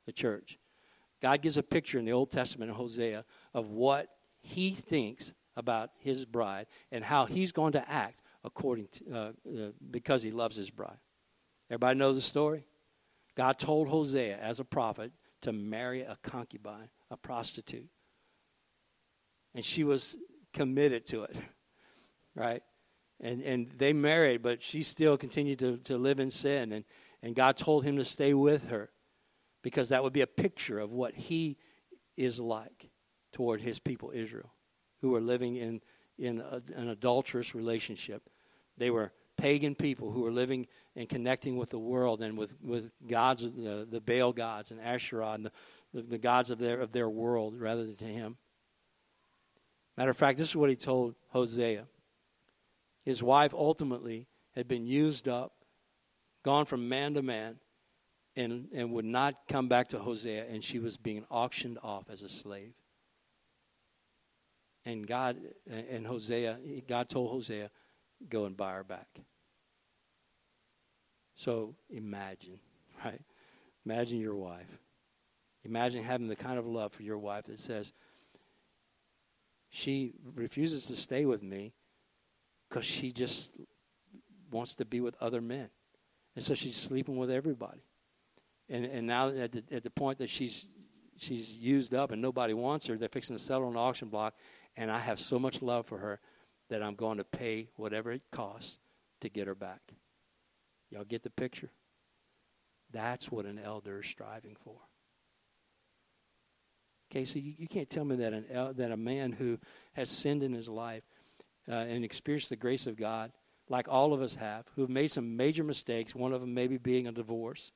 The 0.05 0.11
church. 0.11 0.57
God 1.21 1.41
gives 1.41 1.57
a 1.57 1.63
picture 1.63 1.99
in 1.99 2.05
the 2.05 2.11
Old 2.13 2.31
Testament 2.31 2.69
in 2.69 2.75
Hosea 2.75 3.25
of 3.53 3.69
what 3.69 4.07
he 4.41 4.71
thinks 4.71 5.33
about 5.55 5.91
his 5.99 6.25
bride 6.25 6.67
and 6.91 7.03
how 7.03 7.25
he's 7.25 7.51
going 7.51 7.73
to 7.73 7.89
act 7.89 8.21
according 8.43 8.87
to, 8.91 9.13
uh, 9.13 9.17
uh, 9.17 9.71
because 9.89 10.21
he 10.21 10.31
loves 10.31 10.55
his 10.55 10.69
bride. 10.69 10.97
Everybody 11.69 11.97
know 11.97 12.13
the 12.13 12.21
story? 12.21 12.65
God 13.35 13.57
told 13.57 13.87
Hosea 13.87 14.37
as 14.37 14.59
a 14.59 14.65
prophet 14.65 15.11
to 15.41 15.51
marry 15.51 16.01
a 16.01 16.17
concubine, 16.23 16.89
a 17.09 17.17
prostitute 17.17 17.89
and 19.55 19.63
she 19.63 19.83
was 19.83 20.17
committed 20.53 21.07
to 21.07 21.23
it, 21.23 21.35
right? 22.35 22.61
And 23.21 23.41
and 23.41 23.71
they 23.77 23.93
married, 23.93 24.41
but 24.41 24.61
she 24.61 24.83
still 24.83 25.17
continued 25.17 25.59
to, 25.59 25.77
to 25.77 25.97
live 25.97 26.19
in 26.19 26.29
sin, 26.29 26.73
and 26.73 26.85
and 27.23 27.35
God 27.35 27.57
told 27.57 27.83
him 27.83 27.97
to 27.97 28.05
stay 28.05 28.33
with 28.33 28.67
her, 28.67 28.91
because 29.61 29.89
that 29.89 30.03
would 30.03 30.13
be 30.13 30.21
a 30.21 30.27
picture 30.27 30.79
of 30.79 30.91
what 30.91 31.13
He 31.15 31.57
is 32.17 32.39
like 32.39 32.89
toward 33.31 33.61
His 33.61 33.79
people 33.79 34.11
Israel, 34.13 34.53
who 35.01 35.11
were 35.11 35.21
living 35.21 35.55
in 35.55 35.81
in 36.17 36.41
a, 36.41 36.61
an 36.75 36.89
adulterous 36.89 37.55
relationship. 37.55 38.29
They 38.77 38.89
were 38.89 39.13
pagan 39.37 39.75
people 39.75 40.11
who 40.11 40.21
were 40.21 40.31
living 40.31 40.67
and 40.95 41.09
connecting 41.09 41.57
with 41.57 41.69
the 41.69 41.79
world 41.79 42.21
and 42.21 42.37
with, 42.37 42.55
with 42.61 42.91
gods, 43.07 43.43
the, 43.43 43.87
the 43.89 43.99
Baal 43.99 44.31
gods 44.31 44.71
and 44.71 44.79
Asherah 44.79 45.31
and 45.31 45.45
the, 45.45 45.51
the, 45.93 46.01
the 46.03 46.17
gods 46.17 46.51
of 46.51 46.59
their, 46.59 46.79
of 46.79 46.91
their 46.91 47.09
world 47.09 47.59
rather 47.59 47.85
than 47.85 47.95
to 47.97 48.05
him. 48.05 48.37
Matter 49.97 50.11
of 50.11 50.17
fact, 50.17 50.37
this 50.37 50.49
is 50.49 50.55
what 50.55 50.69
he 50.69 50.75
told 50.75 51.15
Hosea. 51.29 51.85
His 53.05 53.21
wife 53.21 53.53
ultimately 53.53 54.27
had 54.55 54.67
been 54.67 54.87
used 54.87 55.27
up, 55.27 55.53
gone 56.43 56.65
from 56.65 56.89
man 56.89 57.13
to 57.13 57.21
man, 57.21 57.57
and, 58.35 58.67
and 58.73 58.91
would 58.91 59.05
not 59.05 59.35
come 59.47 59.67
back 59.67 59.89
to 59.89 59.99
Hosea, 59.99 60.45
and 60.49 60.63
she 60.63 60.79
was 60.79 60.97
being 60.97 61.23
auctioned 61.29 61.77
off 61.83 62.09
as 62.09 62.23
a 62.23 62.29
slave. 62.29 62.73
And 64.85 65.07
God 65.07 65.37
and 65.67 66.05
Hosea, 66.05 66.59
God 66.87 67.09
told 67.09 67.31
Hosea, 67.31 67.69
go 68.27 68.45
and 68.45 68.57
buy 68.57 68.73
her 68.73 68.83
back. 68.83 69.07
So 71.35 71.75
imagine, 71.89 72.59
right? 73.05 73.21
Imagine 73.85 74.19
your 74.19 74.35
wife. 74.35 74.79
Imagine 75.63 76.03
having 76.03 76.27
the 76.27 76.35
kind 76.35 76.59
of 76.59 76.65
love 76.65 76.93
for 76.93 77.03
your 77.03 77.17
wife 77.17 77.45
that 77.45 77.59
says, 77.59 77.93
she 79.69 80.13
refuses 80.35 80.85
to 80.85 80.95
stay 80.95 81.25
with 81.25 81.41
me 81.41 81.73
because 82.69 82.85
she 82.85 83.11
just 83.11 83.51
wants 84.51 84.75
to 84.75 84.85
be 84.85 85.01
with 85.01 85.15
other 85.21 85.41
men. 85.41 85.69
And 86.35 86.43
so 86.43 86.53
she's 86.53 86.75
sleeping 86.75 87.17
with 87.17 87.31
everybody. 87.31 87.83
And, 88.69 88.85
and 88.85 89.07
now 89.07 89.29
at 89.29 89.51
the, 89.51 89.63
at 89.71 89.83
the 89.83 89.89
point 89.89 90.19
that 90.19 90.29
she's, 90.29 90.67
she's 91.17 91.51
used 91.51 91.93
up 91.93 92.11
and 92.11 92.21
nobody 92.21 92.53
wants 92.53 92.87
her, 92.87 92.95
they're 92.95 93.09
fixing 93.09 93.35
to 93.35 93.41
sell 93.41 93.61
her 93.61 93.65
on 93.65 93.73
the 93.73 93.79
auction 93.79 94.09
block. 94.09 94.35
And 94.75 94.91
I 94.91 94.99
have 94.99 95.19
so 95.19 95.39
much 95.39 95.61
love 95.61 95.85
for 95.85 95.97
her 95.99 96.19
that 96.69 96.81
I'm 96.81 96.95
going 96.95 97.17
to 97.17 97.23
pay 97.23 97.69
whatever 97.75 98.11
it 98.11 98.23
costs 98.31 98.79
to 99.21 99.29
get 99.29 99.47
her 99.47 99.55
back. 99.55 99.81
Y'all 100.89 101.03
get 101.03 101.23
the 101.23 101.29
picture? 101.29 101.69
That's 102.91 103.31
what 103.31 103.45
an 103.45 103.59
elder 103.59 104.01
is 104.01 104.07
striving 104.07 104.55
for. 104.63 104.75
Okay, 107.11 107.25
so 107.25 107.39
you, 107.39 107.53
you 107.57 107.67
can't 107.67 107.89
tell 107.89 108.03
me 108.03 108.15
that 108.17 108.33
an 108.33 108.73
that 108.75 108.91
a 108.91 108.97
man 108.97 109.31
who 109.31 109.57
has 109.93 110.09
sinned 110.09 110.43
in 110.43 110.53
his 110.53 110.67
life 110.67 111.03
uh, 111.69 111.73
and 111.73 112.03
experienced 112.03 112.49
the 112.49 112.55
grace 112.55 112.87
of 112.87 112.95
God, 112.95 113.31
like 113.69 113.87
all 113.89 114.13
of 114.13 114.21
us 114.21 114.35
have, 114.35 114.65
who 114.75 114.81
have 114.81 114.89
made 114.89 115.11
some 115.11 115.37
major 115.37 115.63
mistakes. 115.63 116.13
One 116.13 116.33
of 116.33 116.41
them 116.41 116.53
maybe 116.53 116.77
being 116.77 117.07
a 117.07 117.11
divorce, 117.11 117.71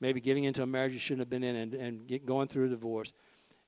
maybe 0.00 0.20
getting 0.20 0.44
into 0.44 0.62
a 0.62 0.66
marriage 0.66 0.92
you 0.92 0.98
shouldn't 0.98 1.20
have 1.20 1.30
been 1.30 1.44
in, 1.44 1.56
and, 1.56 1.74
and 1.74 2.26
going 2.26 2.48
through 2.48 2.66
a 2.66 2.70
divorce, 2.70 3.12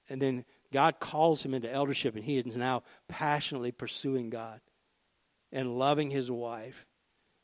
and 0.09 0.21
then 0.21 0.45
God 0.73 1.01
calls 1.01 1.43
him 1.45 1.55
into 1.55 1.73
eldership, 1.73 2.15
and 2.15 2.25
he 2.25 2.39
is 2.39 2.57
now 2.57 2.83
passionately 3.09 3.73
pursuing 3.73 4.31
God 4.31 4.61
and 5.53 5.79
loving 5.79 6.11
his 6.11 6.31
wife 6.31 6.87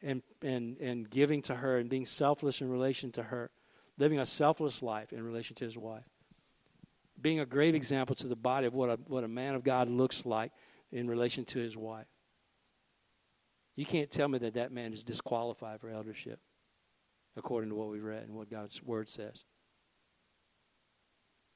and, 0.02 0.22
and, 0.42 0.76
and 0.78 1.08
giving 1.08 1.42
to 1.42 1.54
her 1.54 1.78
and 1.78 1.88
being 1.88 2.06
selfless 2.06 2.60
in 2.60 2.68
relation 2.68 3.12
to 3.12 3.22
her, 3.22 3.50
living 3.98 4.18
a 4.18 4.26
selfless 4.26 4.82
life 4.82 5.12
in 5.12 5.22
relation 5.22 5.54
to 5.56 5.64
his 5.64 5.78
wife. 5.78 6.04
Being 7.20 7.40
a 7.40 7.46
great 7.46 7.74
example 7.74 8.16
to 8.16 8.26
the 8.26 8.36
body 8.36 8.66
of 8.66 8.74
what 8.74 8.90
a, 8.90 8.98
what 9.06 9.22
a 9.22 9.28
man 9.28 9.54
of 9.54 9.62
God 9.62 9.88
looks 9.88 10.26
like 10.26 10.50
in 10.92 11.08
relation 11.08 11.44
to 11.46 11.58
his 11.58 11.76
wife. 11.76 12.06
You 13.74 13.86
can't 13.86 14.10
tell 14.10 14.28
me 14.28 14.38
that 14.38 14.54
that 14.54 14.70
man 14.70 14.92
is 14.92 15.02
disqualified 15.02 15.80
for 15.80 15.88
eldership, 15.88 16.38
according 17.36 17.70
to 17.70 17.76
what 17.76 17.88
we've 17.88 18.04
read 18.04 18.24
and 18.24 18.34
what 18.34 18.50
God's 18.50 18.82
word 18.82 19.08
says. 19.08 19.44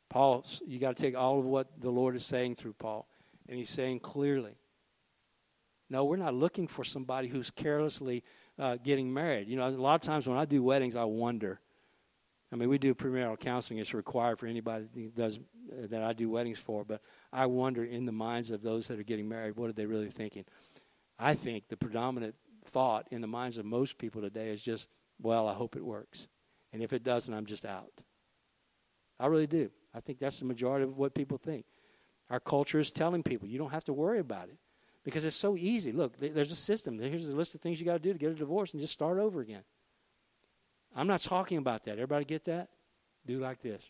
Paul, 0.09 0.47
you 0.67 0.79
got 0.79 0.97
to 0.97 1.03
take 1.03 1.15
all 1.15 1.39
of 1.39 1.45
what 1.45 1.69
the 1.81 1.91
Lord 1.91 2.17
is 2.17 2.25
saying 2.25 2.57
through 2.57 2.73
Paul, 2.75 3.07
and 3.49 3.59
he's 3.59 3.71
saying 3.71 4.01
clearly. 4.01 4.57
No, 5.91 6.05
we're 6.05 6.17
not 6.17 6.35
looking 6.35 6.67
for 6.67 6.85
somebody 6.85 7.29
who's 7.29 7.51
carelessly 7.51 8.25
uh, 8.59 8.77
getting 8.83 9.13
married. 9.13 9.49
You 9.49 9.57
know, 9.57 9.69
a 9.69 9.71
lot 9.71 9.95
of 9.95 10.01
times 10.01 10.27
when 10.27 10.39
I 10.39 10.45
do 10.45 10.63
weddings, 10.63 10.97
I 10.97 11.05
wonder. 11.05 11.61
I 12.57 12.59
mean, 12.59 12.71
we 12.71 12.79
do 12.79 12.95
premarital 12.95 13.39
counseling; 13.39 13.81
it's 13.81 13.93
required 13.93 14.39
for 14.39 14.47
anybody 14.47 14.87
that 14.95 15.15
does 15.15 15.39
uh, 15.71 15.89
that 15.89 16.03
I 16.03 16.15
do 16.15 16.31
weddings 16.31 16.59
for. 16.59 16.85
But 16.87 17.03
I 17.31 17.45
wonder, 17.45 17.85
in 17.85 18.07
the 18.07 18.13
minds 18.13 18.51
of 18.51 18.63
those 18.63 18.89
that 18.89 18.99
are 18.99 19.03
getting 19.03 19.29
married, 19.29 19.57
what 19.57 19.69
are 19.69 19.75
they 19.75 19.85
really 19.85 20.09
thinking? 20.09 20.47
I 21.19 21.35
think 21.35 21.69
the 21.69 21.77
predominant 21.77 22.35
thought 22.65 23.09
in 23.11 23.21
the 23.21 23.27
minds 23.27 23.59
of 23.59 23.67
most 23.67 23.99
people 23.99 24.23
today 24.23 24.49
is 24.49 24.63
just, 24.63 24.89
"Well, 25.21 25.47
I 25.47 25.53
hope 25.53 25.77
it 25.77 25.85
works, 25.85 26.29
and 26.73 26.83
if 26.83 26.95
it 26.95 27.03
doesn't, 27.03 27.33
I'm 27.33 27.45
just 27.45 27.67
out." 27.67 28.01
I 29.21 29.27
really 29.27 29.47
do. 29.47 29.71
I 29.93 30.01
think 30.01 30.19
that's 30.19 30.39
the 30.39 30.47
majority 30.47 30.85
of 30.85 30.97
what 30.97 31.15
people 31.15 31.37
think. 31.37 31.67
Our 32.31 32.41
culture 32.41 32.79
is 32.79 32.91
telling 32.91 33.23
people 33.23 33.49
you 33.49 33.59
don't 33.59 33.71
have 33.71 33.85
to 33.85 33.93
worry 33.93 34.19
about 34.19 34.49
it 34.49 34.57
because 35.05 35.27
it's 35.27 35.37
so 35.37 35.59
easy. 35.59 35.93
Look, 35.93 36.19
there's 36.19 36.53
a 36.53 36.57
system. 36.57 36.99
Here's 36.99 37.29
a 37.29 37.37
list 37.37 37.55
of 37.55 37.61
things 37.61 37.81
you 37.81 37.87
got 37.87 37.95
to 37.95 37.99
do 37.99 38.15
to 38.15 38.19
get 38.19 38.31
a 38.31 38.35
divorce 38.35 38.73
and 38.73 38.81
just 38.81 38.95
start 38.95 39.19
over 39.19 39.43
again. 39.43 39.63
I'm 40.97 41.07
not 41.07 41.21
talking 41.21 41.59
about 41.59 41.85
that. 41.85 41.93
Everybody 41.93 42.25
get 42.25 42.45
that? 42.45 42.71
Do 43.27 43.39
like 43.39 43.61
this. 43.61 43.83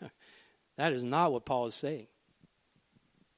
that 0.76 0.92
is 0.92 1.02
not 1.02 1.32
what 1.32 1.46
Paul 1.46 1.66
is 1.66 1.74
saying. 1.74 2.06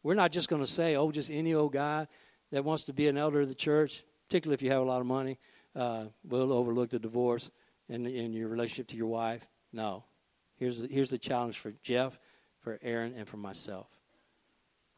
We're 0.02 0.14
not 0.14 0.32
just 0.32 0.48
going 0.48 0.60
to 0.60 0.70
say, 0.70 0.96
oh, 0.96 1.12
just 1.12 1.30
any 1.30 1.54
old 1.54 1.72
guy 1.72 2.08
that 2.50 2.64
wants 2.64 2.84
to 2.84 2.92
be 2.92 3.06
an 3.06 3.16
elder 3.16 3.42
of 3.42 3.48
the 3.48 3.54
church, 3.54 4.04
particularly 4.28 4.54
if 4.54 4.62
you 4.62 4.70
have 4.72 4.82
a 4.82 4.84
lot 4.84 5.00
of 5.00 5.06
money, 5.06 5.38
uh, 5.76 6.06
will 6.24 6.52
overlook 6.52 6.90
the 6.90 6.98
divorce 6.98 7.50
in, 7.88 8.06
in 8.06 8.32
your 8.32 8.48
relationship 8.48 8.88
to 8.88 8.96
your 8.96 9.06
wife. 9.06 9.46
No. 9.72 10.04
Here's 10.56 10.80
the, 10.80 10.88
here's 10.88 11.10
the 11.10 11.18
challenge 11.18 11.58
for 11.58 11.72
Jeff, 11.82 12.18
for 12.60 12.78
Aaron, 12.82 13.14
and 13.16 13.28
for 13.28 13.36
myself. 13.36 13.88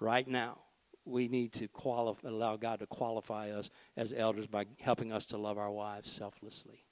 Right 0.01 0.27
now, 0.27 0.59
we 1.05 1.29
need 1.29 1.53
to 1.55 1.69
qualify, 1.69 2.29
allow 2.29 2.57
God 2.57 2.81
to 2.81 2.87
qualify 2.87 3.51
us 3.51 3.71
as 3.97 4.13
elders 4.13 4.47
by 4.47 4.65
helping 4.81 5.13
us 5.13 5.27
to 5.27 5.37
love 5.37 5.59
our 5.59 5.71
wives 5.71 6.11
selflessly. 6.11 6.85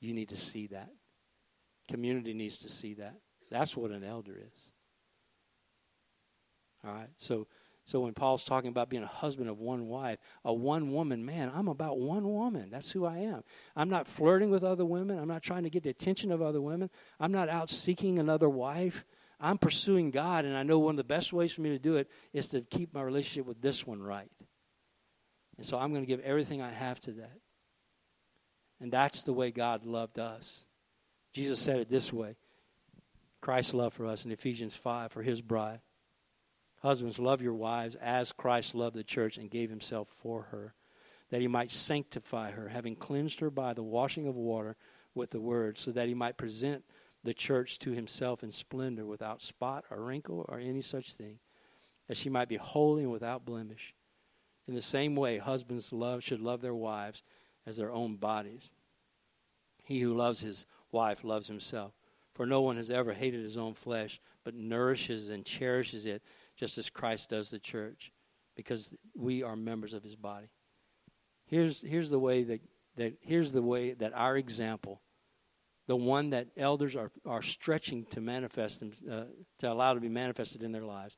You 0.00 0.14
need 0.14 0.28
to 0.30 0.36
see 0.36 0.68
that. 0.68 0.90
Community 1.88 2.34
needs 2.34 2.58
to 2.58 2.68
see 2.68 2.94
that. 2.94 3.14
That's 3.50 3.76
what 3.76 3.90
an 3.90 4.04
elder 4.04 4.36
is. 4.52 4.70
All 6.84 6.92
right. 6.92 7.08
So 7.16 7.46
so 7.86 8.00
when 8.00 8.14
Paul's 8.14 8.42
talking 8.42 8.68
about 8.68 8.90
being 8.90 9.04
a 9.04 9.06
husband 9.06 9.48
of 9.48 9.60
one 9.60 9.86
wife, 9.86 10.18
a 10.44 10.52
one 10.52 10.92
woman 10.92 11.24
man, 11.24 11.52
I'm 11.54 11.68
about 11.68 12.00
one 12.00 12.24
woman. 12.24 12.68
That's 12.68 12.90
who 12.90 13.06
I 13.06 13.18
am. 13.18 13.44
I'm 13.76 13.88
not 13.88 14.08
flirting 14.08 14.50
with 14.50 14.64
other 14.64 14.84
women. 14.84 15.20
I'm 15.20 15.28
not 15.28 15.44
trying 15.44 15.62
to 15.62 15.70
get 15.70 15.84
the 15.84 15.90
attention 15.90 16.32
of 16.32 16.42
other 16.42 16.60
women. 16.60 16.90
I'm 17.20 17.30
not 17.30 17.48
out 17.48 17.70
seeking 17.70 18.18
another 18.18 18.48
wife. 18.48 19.04
I'm 19.38 19.56
pursuing 19.56 20.10
God, 20.10 20.44
and 20.44 20.56
I 20.56 20.64
know 20.64 20.80
one 20.80 20.94
of 20.94 20.96
the 20.96 21.04
best 21.04 21.32
ways 21.32 21.52
for 21.52 21.60
me 21.60 21.70
to 21.70 21.78
do 21.78 21.94
it 21.94 22.10
is 22.32 22.48
to 22.48 22.62
keep 22.62 22.92
my 22.92 23.02
relationship 23.02 23.46
with 23.46 23.62
this 23.62 23.86
one 23.86 24.02
right. 24.02 24.32
And 25.56 25.64
so 25.64 25.78
I'm 25.78 25.90
going 25.90 26.02
to 26.02 26.08
give 26.08 26.20
everything 26.20 26.60
I 26.60 26.72
have 26.72 26.98
to 27.00 27.12
that. 27.12 27.38
And 28.80 28.92
that's 28.92 29.22
the 29.22 29.32
way 29.32 29.50
God 29.50 29.84
loved 29.84 30.18
us. 30.18 30.66
Jesus 31.32 31.58
said 31.58 31.78
it 31.78 31.90
this 31.90 32.12
way 32.12 32.36
Christ's 33.40 33.74
love 33.74 33.92
for 33.92 34.06
us 34.06 34.24
in 34.24 34.32
Ephesians 34.32 34.74
5 34.74 35.12
for 35.12 35.22
his 35.22 35.40
bride. 35.40 35.80
Husbands, 36.82 37.18
love 37.18 37.42
your 37.42 37.54
wives 37.54 37.96
as 37.96 38.32
Christ 38.32 38.74
loved 38.74 38.96
the 38.96 39.04
church 39.04 39.38
and 39.38 39.50
gave 39.50 39.70
himself 39.70 40.08
for 40.08 40.42
her, 40.50 40.74
that 41.30 41.40
he 41.40 41.48
might 41.48 41.70
sanctify 41.70 42.52
her, 42.52 42.68
having 42.68 42.96
cleansed 42.96 43.40
her 43.40 43.50
by 43.50 43.72
the 43.72 43.82
washing 43.82 44.26
of 44.28 44.36
water 44.36 44.76
with 45.14 45.30
the 45.30 45.40
word, 45.40 45.78
so 45.78 45.90
that 45.92 46.08
he 46.08 46.14
might 46.14 46.36
present 46.36 46.84
the 47.24 47.34
church 47.34 47.78
to 47.80 47.92
himself 47.92 48.42
in 48.42 48.52
splendor, 48.52 49.06
without 49.06 49.42
spot 49.42 49.84
or 49.90 50.02
wrinkle 50.02 50.44
or 50.48 50.58
any 50.58 50.82
such 50.82 51.14
thing, 51.14 51.38
that 52.08 52.16
she 52.16 52.28
might 52.28 52.48
be 52.48 52.56
holy 52.56 53.02
and 53.02 53.12
without 53.12 53.44
blemish. 53.44 53.94
In 54.68 54.74
the 54.74 54.82
same 54.82 55.16
way, 55.16 55.38
husbands 55.38 55.92
love 55.92 56.22
should 56.22 56.40
love 56.40 56.60
their 56.60 56.74
wives 56.74 57.22
as 57.66 57.76
their 57.76 57.92
own 57.92 58.16
bodies. 58.16 58.70
He 59.84 60.00
who 60.00 60.14
loves 60.14 60.40
his 60.40 60.66
wife 60.92 61.24
loves 61.24 61.48
himself. 61.48 61.92
For 62.34 62.46
no 62.46 62.60
one 62.60 62.76
has 62.76 62.90
ever 62.90 63.12
hated 63.12 63.42
his 63.42 63.56
own 63.56 63.72
flesh, 63.72 64.20
but 64.44 64.54
nourishes 64.54 65.30
and 65.30 65.44
cherishes 65.44 66.04
it 66.06 66.22
just 66.54 66.76
as 66.76 66.90
Christ 66.90 67.30
does 67.30 67.50
the 67.50 67.58
church, 67.58 68.12
because 68.54 68.94
we 69.14 69.42
are 69.42 69.56
members 69.56 69.94
of 69.94 70.02
his 70.02 70.16
body. 70.16 70.48
Here's, 71.46 71.80
here's 71.80 72.10
the 72.10 72.18
way 72.18 72.44
that, 72.44 72.60
that 72.96 73.14
here's 73.20 73.52
the 73.52 73.62
way 73.62 73.92
that 73.94 74.12
our 74.14 74.36
example, 74.36 75.00
the 75.86 75.96
one 75.96 76.30
that 76.30 76.48
elders 76.56 76.94
are, 76.94 77.10
are 77.24 77.42
stretching 77.42 78.04
to 78.10 78.20
manifest 78.20 78.80
them, 78.80 78.92
uh, 79.10 79.24
to 79.60 79.72
allow 79.72 79.94
to 79.94 80.00
be 80.00 80.08
manifested 80.08 80.62
in 80.62 80.72
their 80.72 80.84
lives, 80.84 81.16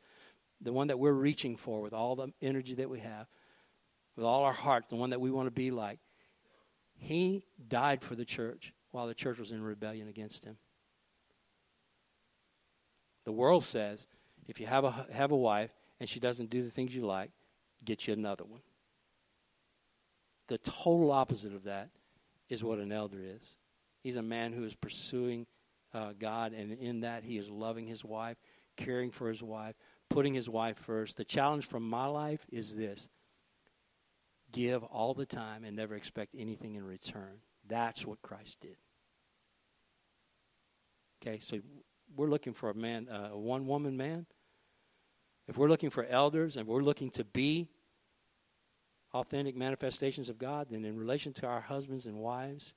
the 0.60 0.72
one 0.72 0.88
that 0.88 0.98
we're 0.98 1.12
reaching 1.12 1.56
for 1.56 1.80
with 1.80 1.92
all 1.92 2.14
the 2.14 2.28
energy 2.42 2.74
that 2.74 2.90
we 2.90 3.00
have, 3.00 3.26
with 4.16 4.24
all 4.24 4.44
our 4.44 4.52
heart, 4.52 4.88
the 4.88 4.96
one 4.96 5.10
that 5.10 5.20
we 5.20 5.30
want 5.30 5.46
to 5.46 5.52
be 5.52 5.70
like. 5.70 5.98
He 6.98 7.44
died 7.68 8.02
for 8.02 8.14
the 8.14 8.24
church 8.24 8.74
while 8.90 9.06
the 9.06 9.14
church 9.14 9.38
was 9.38 9.52
in 9.52 9.62
rebellion 9.62 10.08
against 10.08 10.44
him. 10.44 10.56
The 13.24 13.32
world 13.32 13.64
says 13.64 14.06
if 14.46 14.60
you 14.60 14.66
have 14.66 14.84
a, 14.84 15.06
have 15.12 15.30
a 15.30 15.36
wife 15.36 15.70
and 16.00 16.08
she 16.08 16.20
doesn't 16.20 16.50
do 16.50 16.62
the 16.62 16.70
things 16.70 16.94
you 16.94 17.06
like, 17.06 17.30
get 17.84 18.06
you 18.06 18.14
another 18.14 18.44
one. 18.44 18.60
The 20.48 20.58
total 20.58 21.12
opposite 21.12 21.54
of 21.54 21.64
that 21.64 21.90
is 22.48 22.64
what 22.64 22.78
an 22.78 22.90
elder 22.90 23.18
is. 23.20 23.56
He's 24.02 24.16
a 24.16 24.22
man 24.22 24.52
who 24.52 24.64
is 24.64 24.74
pursuing 24.74 25.46
uh, 25.92 26.12
God, 26.18 26.52
and 26.52 26.72
in 26.72 27.00
that, 27.00 27.24
he 27.24 27.38
is 27.38 27.50
loving 27.50 27.86
his 27.86 28.04
wife, 28.04 28.36
caring 28.76 29.10
for 29.10 29.28
his 29.28 29.42
wife, 29.42 29.74
putting 30.08 30.34
his 30.34 30.48
wife 30.48 30.78
first. 30.78 31.16
The 31.16 31.24
challenge 31.24 31.66
from 31.66 31.88
my 31.88 32.06
life 32.06 32.46
is 32.50 32.74
this 32.74 33.08
give 34.52 34.82
all 34.84 35.14
the 35.14 35.26
time 35.26 35.64
and 35.64 35.76
never 35.76 35.94
expect 35.94 36.34
anything 36.36 36.74
in 36.74 36.84
return. 36.84 37.40
That's 37.66 38.06
what 38.06 38.22
Christ 38.22 38.60
did. 38.60 38.76
Okay, 41.20 41.40
so 41.40 41.58
we're 42.16 42.28
looking 42.28 42.54
for 42.54 42.70
a 42.70 42.74
man, 42.74 43.08
uh, 43.08 43.30
a 43.32 43.38
one 43.38 43.66
woman 43.66 43.96
man 43.96 44.26
if 45.48 45.56
we're 45.56 45.68
looking 45.68 45.90
for 45.90 46.04
elders 46.04 46.56
and 46.56 46.66
we're 46.68 46.82
looking 46.82 47.10
to 47.12 47.24
be 47.24 47.68
authentic 49.14 49.56
manifestations 49.56 50.28
of 50.28 50.38
God, 50.38 50.68
then 50.70 50.84
in 50.84 50.96
relation 50.96 51.32
to 51.34 51.46
our 51.46 51.62
husbands 51.62 52.04
and 52.04 52.16
wives, 52.16 52.74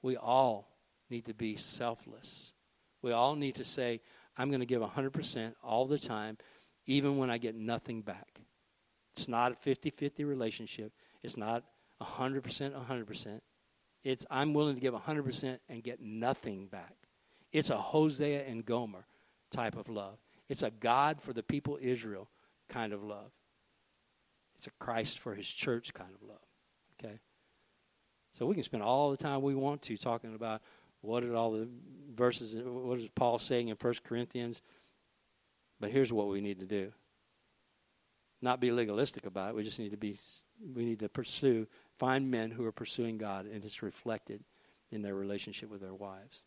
we 0.00 0.16
all 0.16 0.74
need 1.10 1.26
to 1.26 1.34
be 1.34 1.56
selfless. 1.56 2.54
We 3.02 3.12
all 3.12 3.36
need 3.36 3.56
to 3.56 3.64
say, 3.64 4.00
I'm 4.38 4.48
going 4.48 4.60
to 4.60 4.66
give 4.66 4.80
100% 4.80 5.52
all 5.62 5.84
the 5.84 5.98
time, 5.98 6.38
even 6.86 7.18
when 7.18 7.30
I 7.30 7.36
get 7.36 7.54
nothing 7.54 8.00
back. 8.00 8.31
It's 9.14 9.28
not 9.28 9.52
a 9.52 9.54
50 9.56 9.90
50 9.90 10.24
relationship. 10.24 10.92
It's 11.22 11.36
not 11.36 11.64
100% 12.00 12.42
100%. 12.42 13.40
It's 14.04 14.26
I'm 14.30 14.54
willing 14.54 14.74
to 14.74 14.80
give 14.80 14.94
100% 14.94 15.58
and 15.68 15.82
get 15.82 16.00
nothing 16.00 16.66
back. 16.66 16.94
It's 17.52 17.70
a 17.70 17.76
Hosea 17.76 18.44
and 18.46 18.64
Gomer 18.64 19.06
type 19.50 19.76
of 19.76 19.88
love. 19.88 20.18
It's 20.48 20.62
a 20.62 20.70
God 20.70 21.20
for 21.20 21.32
the 21.32 21.42
people 21.42 21.78
Israel 21.80 22.28
kind 22.68 22.92
of 22.92 23.04
love. 23.04 23.30
It's 24.56 24.66
a 24.66 24.70
Christ 24.78 25.18
for 25.18 25.34
his 25.34 25.46
church 25.46 25.92
kind 25.92 26.10
of 26.14 26.28
love. 26.28 26.38
Okay? 26.98 27.18
So 28.32 28.46
we 28.46 28.54
can 28.54 28.62
spend 28.62 28.82
all 28.82 29.10
the 29.10 29.16
time 29.16 29.42
we 29.42 29.54
want 29.54 29.82
to 29.82 29.96
talking 29.96 30.34
about 30.34 30.62
what 31.02 31.24
are 31.24 31.34
all 31.34 31.52
the 31.52 31.68
verses, 32.14 32.56
what 32.56 32.98
is 32.98 33.08
Paul 33.14 33.38
saying 33.38 33.68
in 33.68 33.76
1 33.80 33.94
Corinthians. 34.04 34.62
But 35.80 35.90
here's 35.90 36.12
what 36.12 36.28
we 36.28 36.40
need 36.40 36.60
to 36.60 36.66
do 36.66 36.92
not 38.42 38.60
be 38.60 38.72
legalistic 38.72 39.24
about 39.24 39.50
it. 39.50 39.54
We 39.54 39.62
just 39.62 39.78
need 39.78 39.92
to 39.92 39.96
be, 39.96 40.18
we 40.74 40.84
need 40.84 40.98
to 40.98 41.08
pursue, 41.08 41.68
find 41.98 42.30
men 42.30 42.50
who 42.50 42.64
are 42.64 42.72
pursuing 42.72 43.16
God, 43.16 43.46
and 43.46 43.64
it's 43.64 43.82
reflected 43.82 44.42
in 44.90 45.00
their 45.00 45.14
relationship 45.14 45.70
with 45.70 45.80
their 45.80 45.94
wives. 45.94 46.44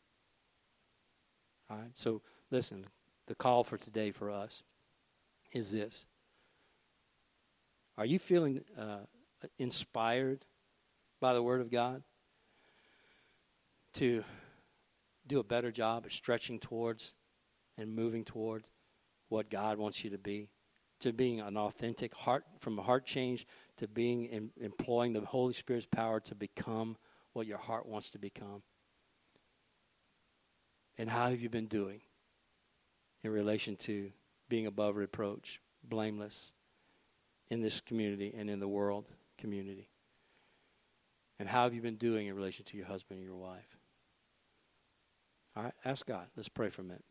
All 1.69 1.77
right? 1.77 1.89
So 1.93 2.21
listen, 2.51 2.85
the 3.27 3.35
call 3.35 3.63
for 3.63 3.77
today 3.77 4.11
for 4.11 4.29
us 4.29 4.63
is 5.53 5.71
this 5.71 6.05
Are 7.97 8.05
you 8.05 8.19
feeling 8.19 8.61
uh, 8.77 9.05
inspired 9.57 10.45
by 11.21 11.33
the 11.33 11.41
Word 11.41 11.61
of 11.61 11.71
God 11.71 12.03
to 13.93 14.23
do 15.25 15.39
a 15.39 15.43
better 15.43 15.71
job 15.71 16.05
of 16.05 16.13
stretching 16.13 16.59
towards 16.59 17.13
and 17.77 17.95
moving 17.95 18.25
towards 18.25 18.69
what 19.29 19.49
God 19.49 19.77
wants 19.77 20.03
you 20.03 20.09
to 20.11 20.17
be? 20.17 20.49
To 21.01 21.13
being 21.13 21.39
an 21.39 21.57
authentic 21.57 22.15
heart, 22.15 22.45
from 22.59 22.79
a 22.79 22.81
heart 22.81 23.05
change 23.05 23.45
to 23.77 23.87
being 23.87 24.25
in, 24.25 24.49
employing 24.59 25.13
the 25.13 25.21
Holy 25.21 25.53
Spirit's 25.53 25.85
power 25.85 26.19
to 26.21 26.35
become 26.35 26.97
what 27.33 27.47
your 27.47 27.57
heart 27.57 27.85
wants 27.85 28.09
to 28.11 28.17
become. 28.17 28.63
And 30.97 31.09
how 31.09 31.29
have 31.29 31.41
you 31.41 31.49
been 31.49 31.67
doing 31.67 32.01
in 33.23 33.31
relation 33.31 33.75
to 33.75 34.11
being 34.47 34.65
above 34.65 34.95
reproach, 34.95 35.59
blameless 35.83 36.53
in 37.49 37.61
this 37.61 37.81
community 37.81 38.33
and 38.35 38.49
in 38.49 38.59
the 38.59 38.67
world 38.67 39.05
community? 39.37 39.89
And 41.37 41.49
how 41.49 41.63
have 41.63 41.73
you 41.73 41.81
been 41.81 41.97
doing 41.97 42.27
in 42.27 42.35
relation 42.35 42.63
to 42.65 42.77
your 42.77 42.85
husband 42.85 43.19
and 43.19 43.27
your 43.27 43.35
wife? 43.35 43.77
All 45.55 45.63
right, 45.63 45.73
ask 45.83 46.05
God. 46.05 46.27
Let's 46.35 46.49
pray 46.49 46.69
for 46.69 46.81
a 46.81 46.85
minute. 46.85 47.03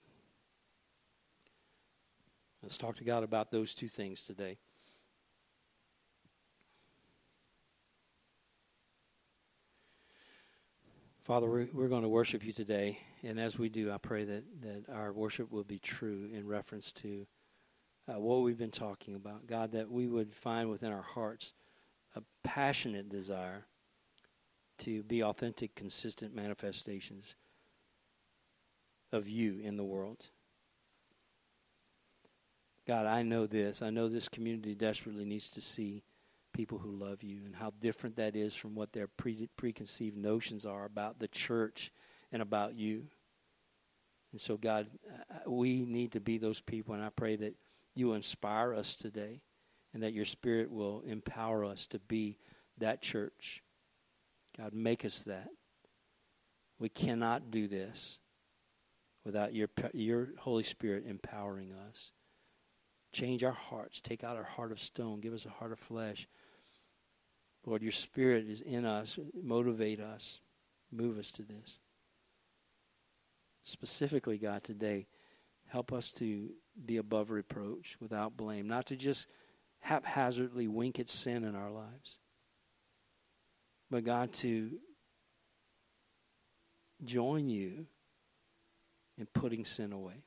Let's 2.64 2.78
talk 2.78 2.94
to 2.94 3.04
God 3.04 3.22
about 3.22 3.50
those 3.50 3.74
two 3.74 3.88
things 3.88 4.24
today. 4.24 4.56
Father, 11.24 11.46
we're, 11.46 11.88
going 11.88 12.04
to 12.04 12.08
worship 12.08 12.42
you 12.42 12.54
today, 12.54 13.00
and 13.22 13.38
as 13.38 13.58
we 13.58 13.68
do, 13.68 13.92
I 13.92 13.98
pray 13.98 14.24
that, 14.24 14.44
that 14.62 14.84
our 14.90 15.12
worship 15.12 15.52
will 15.52 15.62
be 15.62 15.78
true 15.78 16.30
in 16.32 16.48
reference 16.48 16.90
to 16.92 17.26
uh, 18.08 18.18
what 18.18 18.40
we've 18.40 18.56
been 18.56 18.70
talking 18.70 19.14
about. 19.14 19.46
God, 19.46 19.72
that 19.72 19.90
we 19.90 20.06
would 20.06 20.34
find 20.34 20.70
within 20.70 20.90
our 20.90 21.02
hearts 21.02 21.52
a 22.16 22.22
passionate 22.44 23.10
desire 23.10 23.66
to 24.78 25.02
be 25.02 25.22
authentic, 25.22 25.74
consistent 25.74 26.34
manifestations 26.34 27.34
of 29.12 29.28
you 29.28 29.58
in 29.62 29.76
the 29.76 29.84
world. 29.84 30.30
God, 32.86 33.06
I 33.06 33.22
know 33.22 33.46
this. 33.46 33.80
I 33.82 33.90
know 33.90 34.08
this 34.08 34.28
community 34.28 34.74
desperately 34.74 35.24
needs 35.24 35.50
to 35.52 35.60
see 35.60 36.02
people 36.52 36.78
who 36.78 36.90
love 36.90 37.22
you 37.22 37.40
and 37.44 37.56
how 37.56 37.72
different 37.80 38.16
that 38.16 38.36
is 38.36 38.54
from 38.54 38.74
what 38.74 38.92
their 38.92 39.06
pre- 39.06 39.48
preconceived 39.56 40.16
notions 40.16 40.66
are 40.66 40.84
about 40.84 41.18
the 41.18 41.28
church 41.28 41.90
and 42.30 42.42
about 42.42 42.74
you. 42.74 43.04
And 44.32 44.40
so, 44.40 44.56
God, 44.56 44.88
we 45.46 45.84
need 45.84 46.12
to 46.12 46.20
be 46.20 46.38
those 46.38 46.60
people, 46.60 46.94
and 46.94 47.02
I 47.02 47.10
pray 47.10 47.36
that 47.36 47.54
you 47.94 48.12
inspire 48.14 48.74
us 48.74 48.96
today 48.96 49.40
and 49.92 50.02
that 50.02 50.12
your 50.12 50.24
Spirit 50.24 50.70
will 50.70 51.02
empower 51.06 51.64
us 51.64 51.86
to 51.86 51.98
be 52.00 52.38
that 52.78 53.00
church. 53.00 53.62
God, 54.58 54.74
make 54.74 55.04
us 55.04 55.22
that. 55.22 55.48
We 56.78 56.88
cannot 56.88 57.50
do 57.50 57.68
this 57.68 58.18
without 59.24 59.54
your, 59.54 59.68
your 59.92 60.28
Holy 60.38 60.64
Spirit 60.64 61.04
empowering 61.06 61.72
us. 61.88 62.12
Change 63.14 63.44
our 63.44 63.52
hearts. 63.52 64.00
Take 64.00 64.24
out 64.24 64.36
our 64.36 64.42
heart 64.42 64.72
of 64.72 64.80
stone. 64.80 65.20
Give 65.20 65.32
us 65.32 65.46
a 65.46 65.50
heart 65.50 65.70
of 65.70 65.78
flesh. 65.78 66.26
Lord, 67.64 67.80
your 67.80 67.92
Spirit 67.92 68.46
is 68.48 68.60
in 68.60 68.84
us. 68.84 69.18
Motivate 69.40 70.00
us. 70.00 70.40
Move 70.90 71.16
us 71.16 71.30
to 71.32 71.42
this. 71.42 71.78
Specifically, 73.62 74.36
God, 74.36 74.64
today, 74.64 75.06
help 75.68 75.92
us 75.92 76.10
to 76.14 76.50
be 76.84 76.96
above 76.96 77.30
reproach, 77.30 77.96
without 78.00 78.36
blame, 78.36 78.66
not 78.66 78.86
to 78.86 78.96
just 78.96 79.28
haphazardly 79.78 80.66
wink 80.66 80.98
at 80.98 81.08
sin 81.08 81.44
in 81.44 81.54
our 81.54 81.70
lives, 81.70 82.18
but 83.92 84.04
God, 84.04 84.32
to 84.32 84.72
join 87.04 87.48
you 87.48 87.86
in 89.16 89.26
putting 89.26 89.64
sin 89.64 89.92
away 89.92 90.24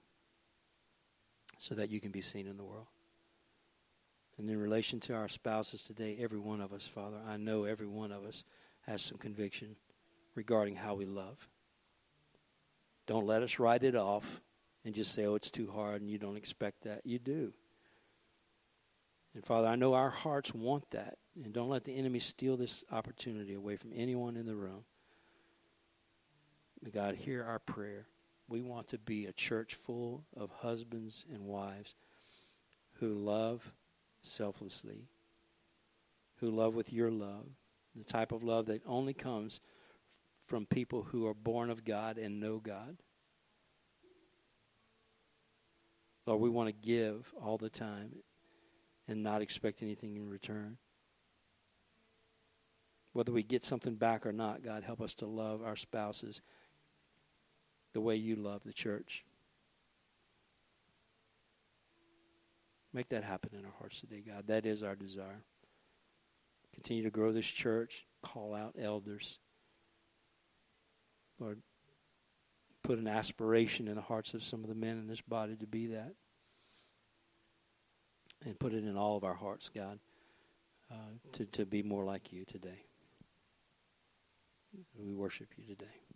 so 1.57 1.75
that 1.75 1.89
you 1.89 1.99
can 1.99 2.11
be 2.11 2.21
seen 2.21 2.47
in 2.47 2.57
the 2.57 2.63
world. 2.63 2.87
And 4.37 4.49
in 4.49 4.59
relation 4.59 4.99
to 5.01 5.13
our 5.15 5.27
spouses 5.27 5.83
today, 5.83 6.17
every 6.19 6.37
one 6.37 6.61
of 6.61 6.71
us, 6.71 6.85
Father, 6.85 7.17
I 7.27 7.37
know 7.37 7.63
every 7.63 7.87
one 7.87 8.11
of 8.11 8.23
us 8.23 8.43
has 8.85 9.01
some 9.01 9.17
conviction 9.17 9.75
regarding 10.35 10.75
how 10.75 10.93
we 10.93 11.05
love. 11.05 11.47
Don't 13.07 13.25
let 13.25 13.41
us 13.41 13.57
write 13.57 13.83
it 13.83 13.95
off 13.95 14.41
and 14.85 14.93
just 14.93 15.13
say, 15.13 15.25
oh, 15.25 15.35
it's 15.35 15.49
too 15.49 15.71
hard 15.73 16.01
and 16.01 16.09
you 16.09 16.17
don't 16.17 16.37
expect 16.37 16.83
that. 16.83 17.01
You 17.03 17.17
do. 17.17 17.53
And 19.33 19.43
Father, 19.43 19.67
I 19.67 19.75
know 19.75 19.93
our 19.93 20.09
hearts 20.09 20.53
want 20.53 20.89
that. 20.91 21.17
And 21.43 21.53
don't 21.53 21.69
let 21.69 21.83
the 21.83 21.95
enemy 21.95 22.19
steal 22.19 22.57
this 22.57 22.83
opportunity 22.91 23.53
away 23.53 23.75
from 23.75 23.91
anyone 23.95 24.35
in 24.35 24.45
the 24.45 24.55
room. 24.55 24.83
May 26.81 26.91
God 26.91 27.15
hear 27.15 27.43
our 27.43 27.59
prayer. 27.59 28.07
We 28.47 28.61
want 28.61 28.87
to 28.89 28.97
be 28.97 29.25
a 29.25 29.33
church 29.33 29.75
full 29.75 30.23
of 30.35 30.51
husbands 30.51 31.25
and 31.31 31.45
wives 31.45 31.95
who 32.99 33.13
love 33.13 33.73
selflessly, 34.21 35.09
who 36.37 36.49
love 36.49 36.73
with 36.73 36.93
your 36.93 37.11
love, 37.11 37.47
the 37.95 38.03
type 38.03 38.31
of 38.31 38.43
love 38.43 38.67
that 38.67 38.81
only 38.85 39.13
comes 39.13 39.59
from 40.45 40.65
people 40.65 41.03
who 41.03 41.27
are 41.27 41.33
born 41.33 41.69
of 41.69 41.83
God 41.83 42.17
and 42.17 42.39
know 42.39 42.57
God. 42.57 42.97
Lord, 46.25 46.41
we 46.41 46.49
want 46.49 46.67
to 46.67 46.87
give 46.87 47.33
all 47.41 47.57
the 47.57 47.69
time 47.69 48.11
and 49.07 49.23
not 49.23 49.41
expect 49.41 49.81
anything 49.81 50.15
in 50.15 50.29
return. 50.29 50.77
Whether 53.13 53.31
we 53.31 53.43
get 53.43 53.63
something 53.63 53.95
back 53.95 54.25
or 54.25 54.33
not, 54.33 54.61
God, 54.61 54.83
help 54.83 55.01
us 55.01 55.15
to 55.15 55.25
love 55.25 55.63
our 55.63 55.75
spouses 55.75 56.41
the 57.93 58.01
way 58.01 58.15
you 58.15 58.35
love 58.35 58.63
the 58.63 58.73
church. 58.73 59.23
Make 62.93 63.09
that 63.09 63.23
happen 63.23 63.51
in 63.53 63.65
our 63.65 63.73
hearts 63.79 63.99
today, 63.99 64.23
God. 64.25 64.47
That 64.47 64.65
is 64.65 64.81
our 64.81 64.95
desire. 64.95 65.43
Continue 66.73 67.03
to 67.03 67.09
grow 67.09 67.31
this 67.31 67.47
church, 67.47 68.05
call 68.23 68.53
out 68.53 68.75
elders. 68.79 69.39
Lord, 71.39 71.61
put 72.83 72.97
an 72.97 73.07
aspiration 73.07 73.87
in 73.87 73.95
the 73.95 74.01
hearts 74.01 74.33
of 74.33 74.43
some 74.43 74.63
of 74.63 74.69
the 74.69 74.75
men 74.75 74.97
in 74.97 75.07
this 75.07 75.21
body 75.21 75.55
to 75.55 75.67
be 75.67 75.87
that. 75.87 76.13
And 78.45 78.59
put 78.59 78.73
it 78.73 78.83
in 78.83 78.95
all 78.95 79.17
of 79.17 79.23
our 79.23 79.33
hearts, 79.33 79.69
God, 79.69 79.99
uh, 80.91 80.95
to, 81.33 81.45
to 81.45 81.65
be 81.65 81.81
more 81.81 82.05
like 82.05 82.31
you 82.31 82.45
today. 82.45 82.85
We 84.95 85.13
worship 85.13 85.49
you 85.57 85.65
today. 85.65 86.06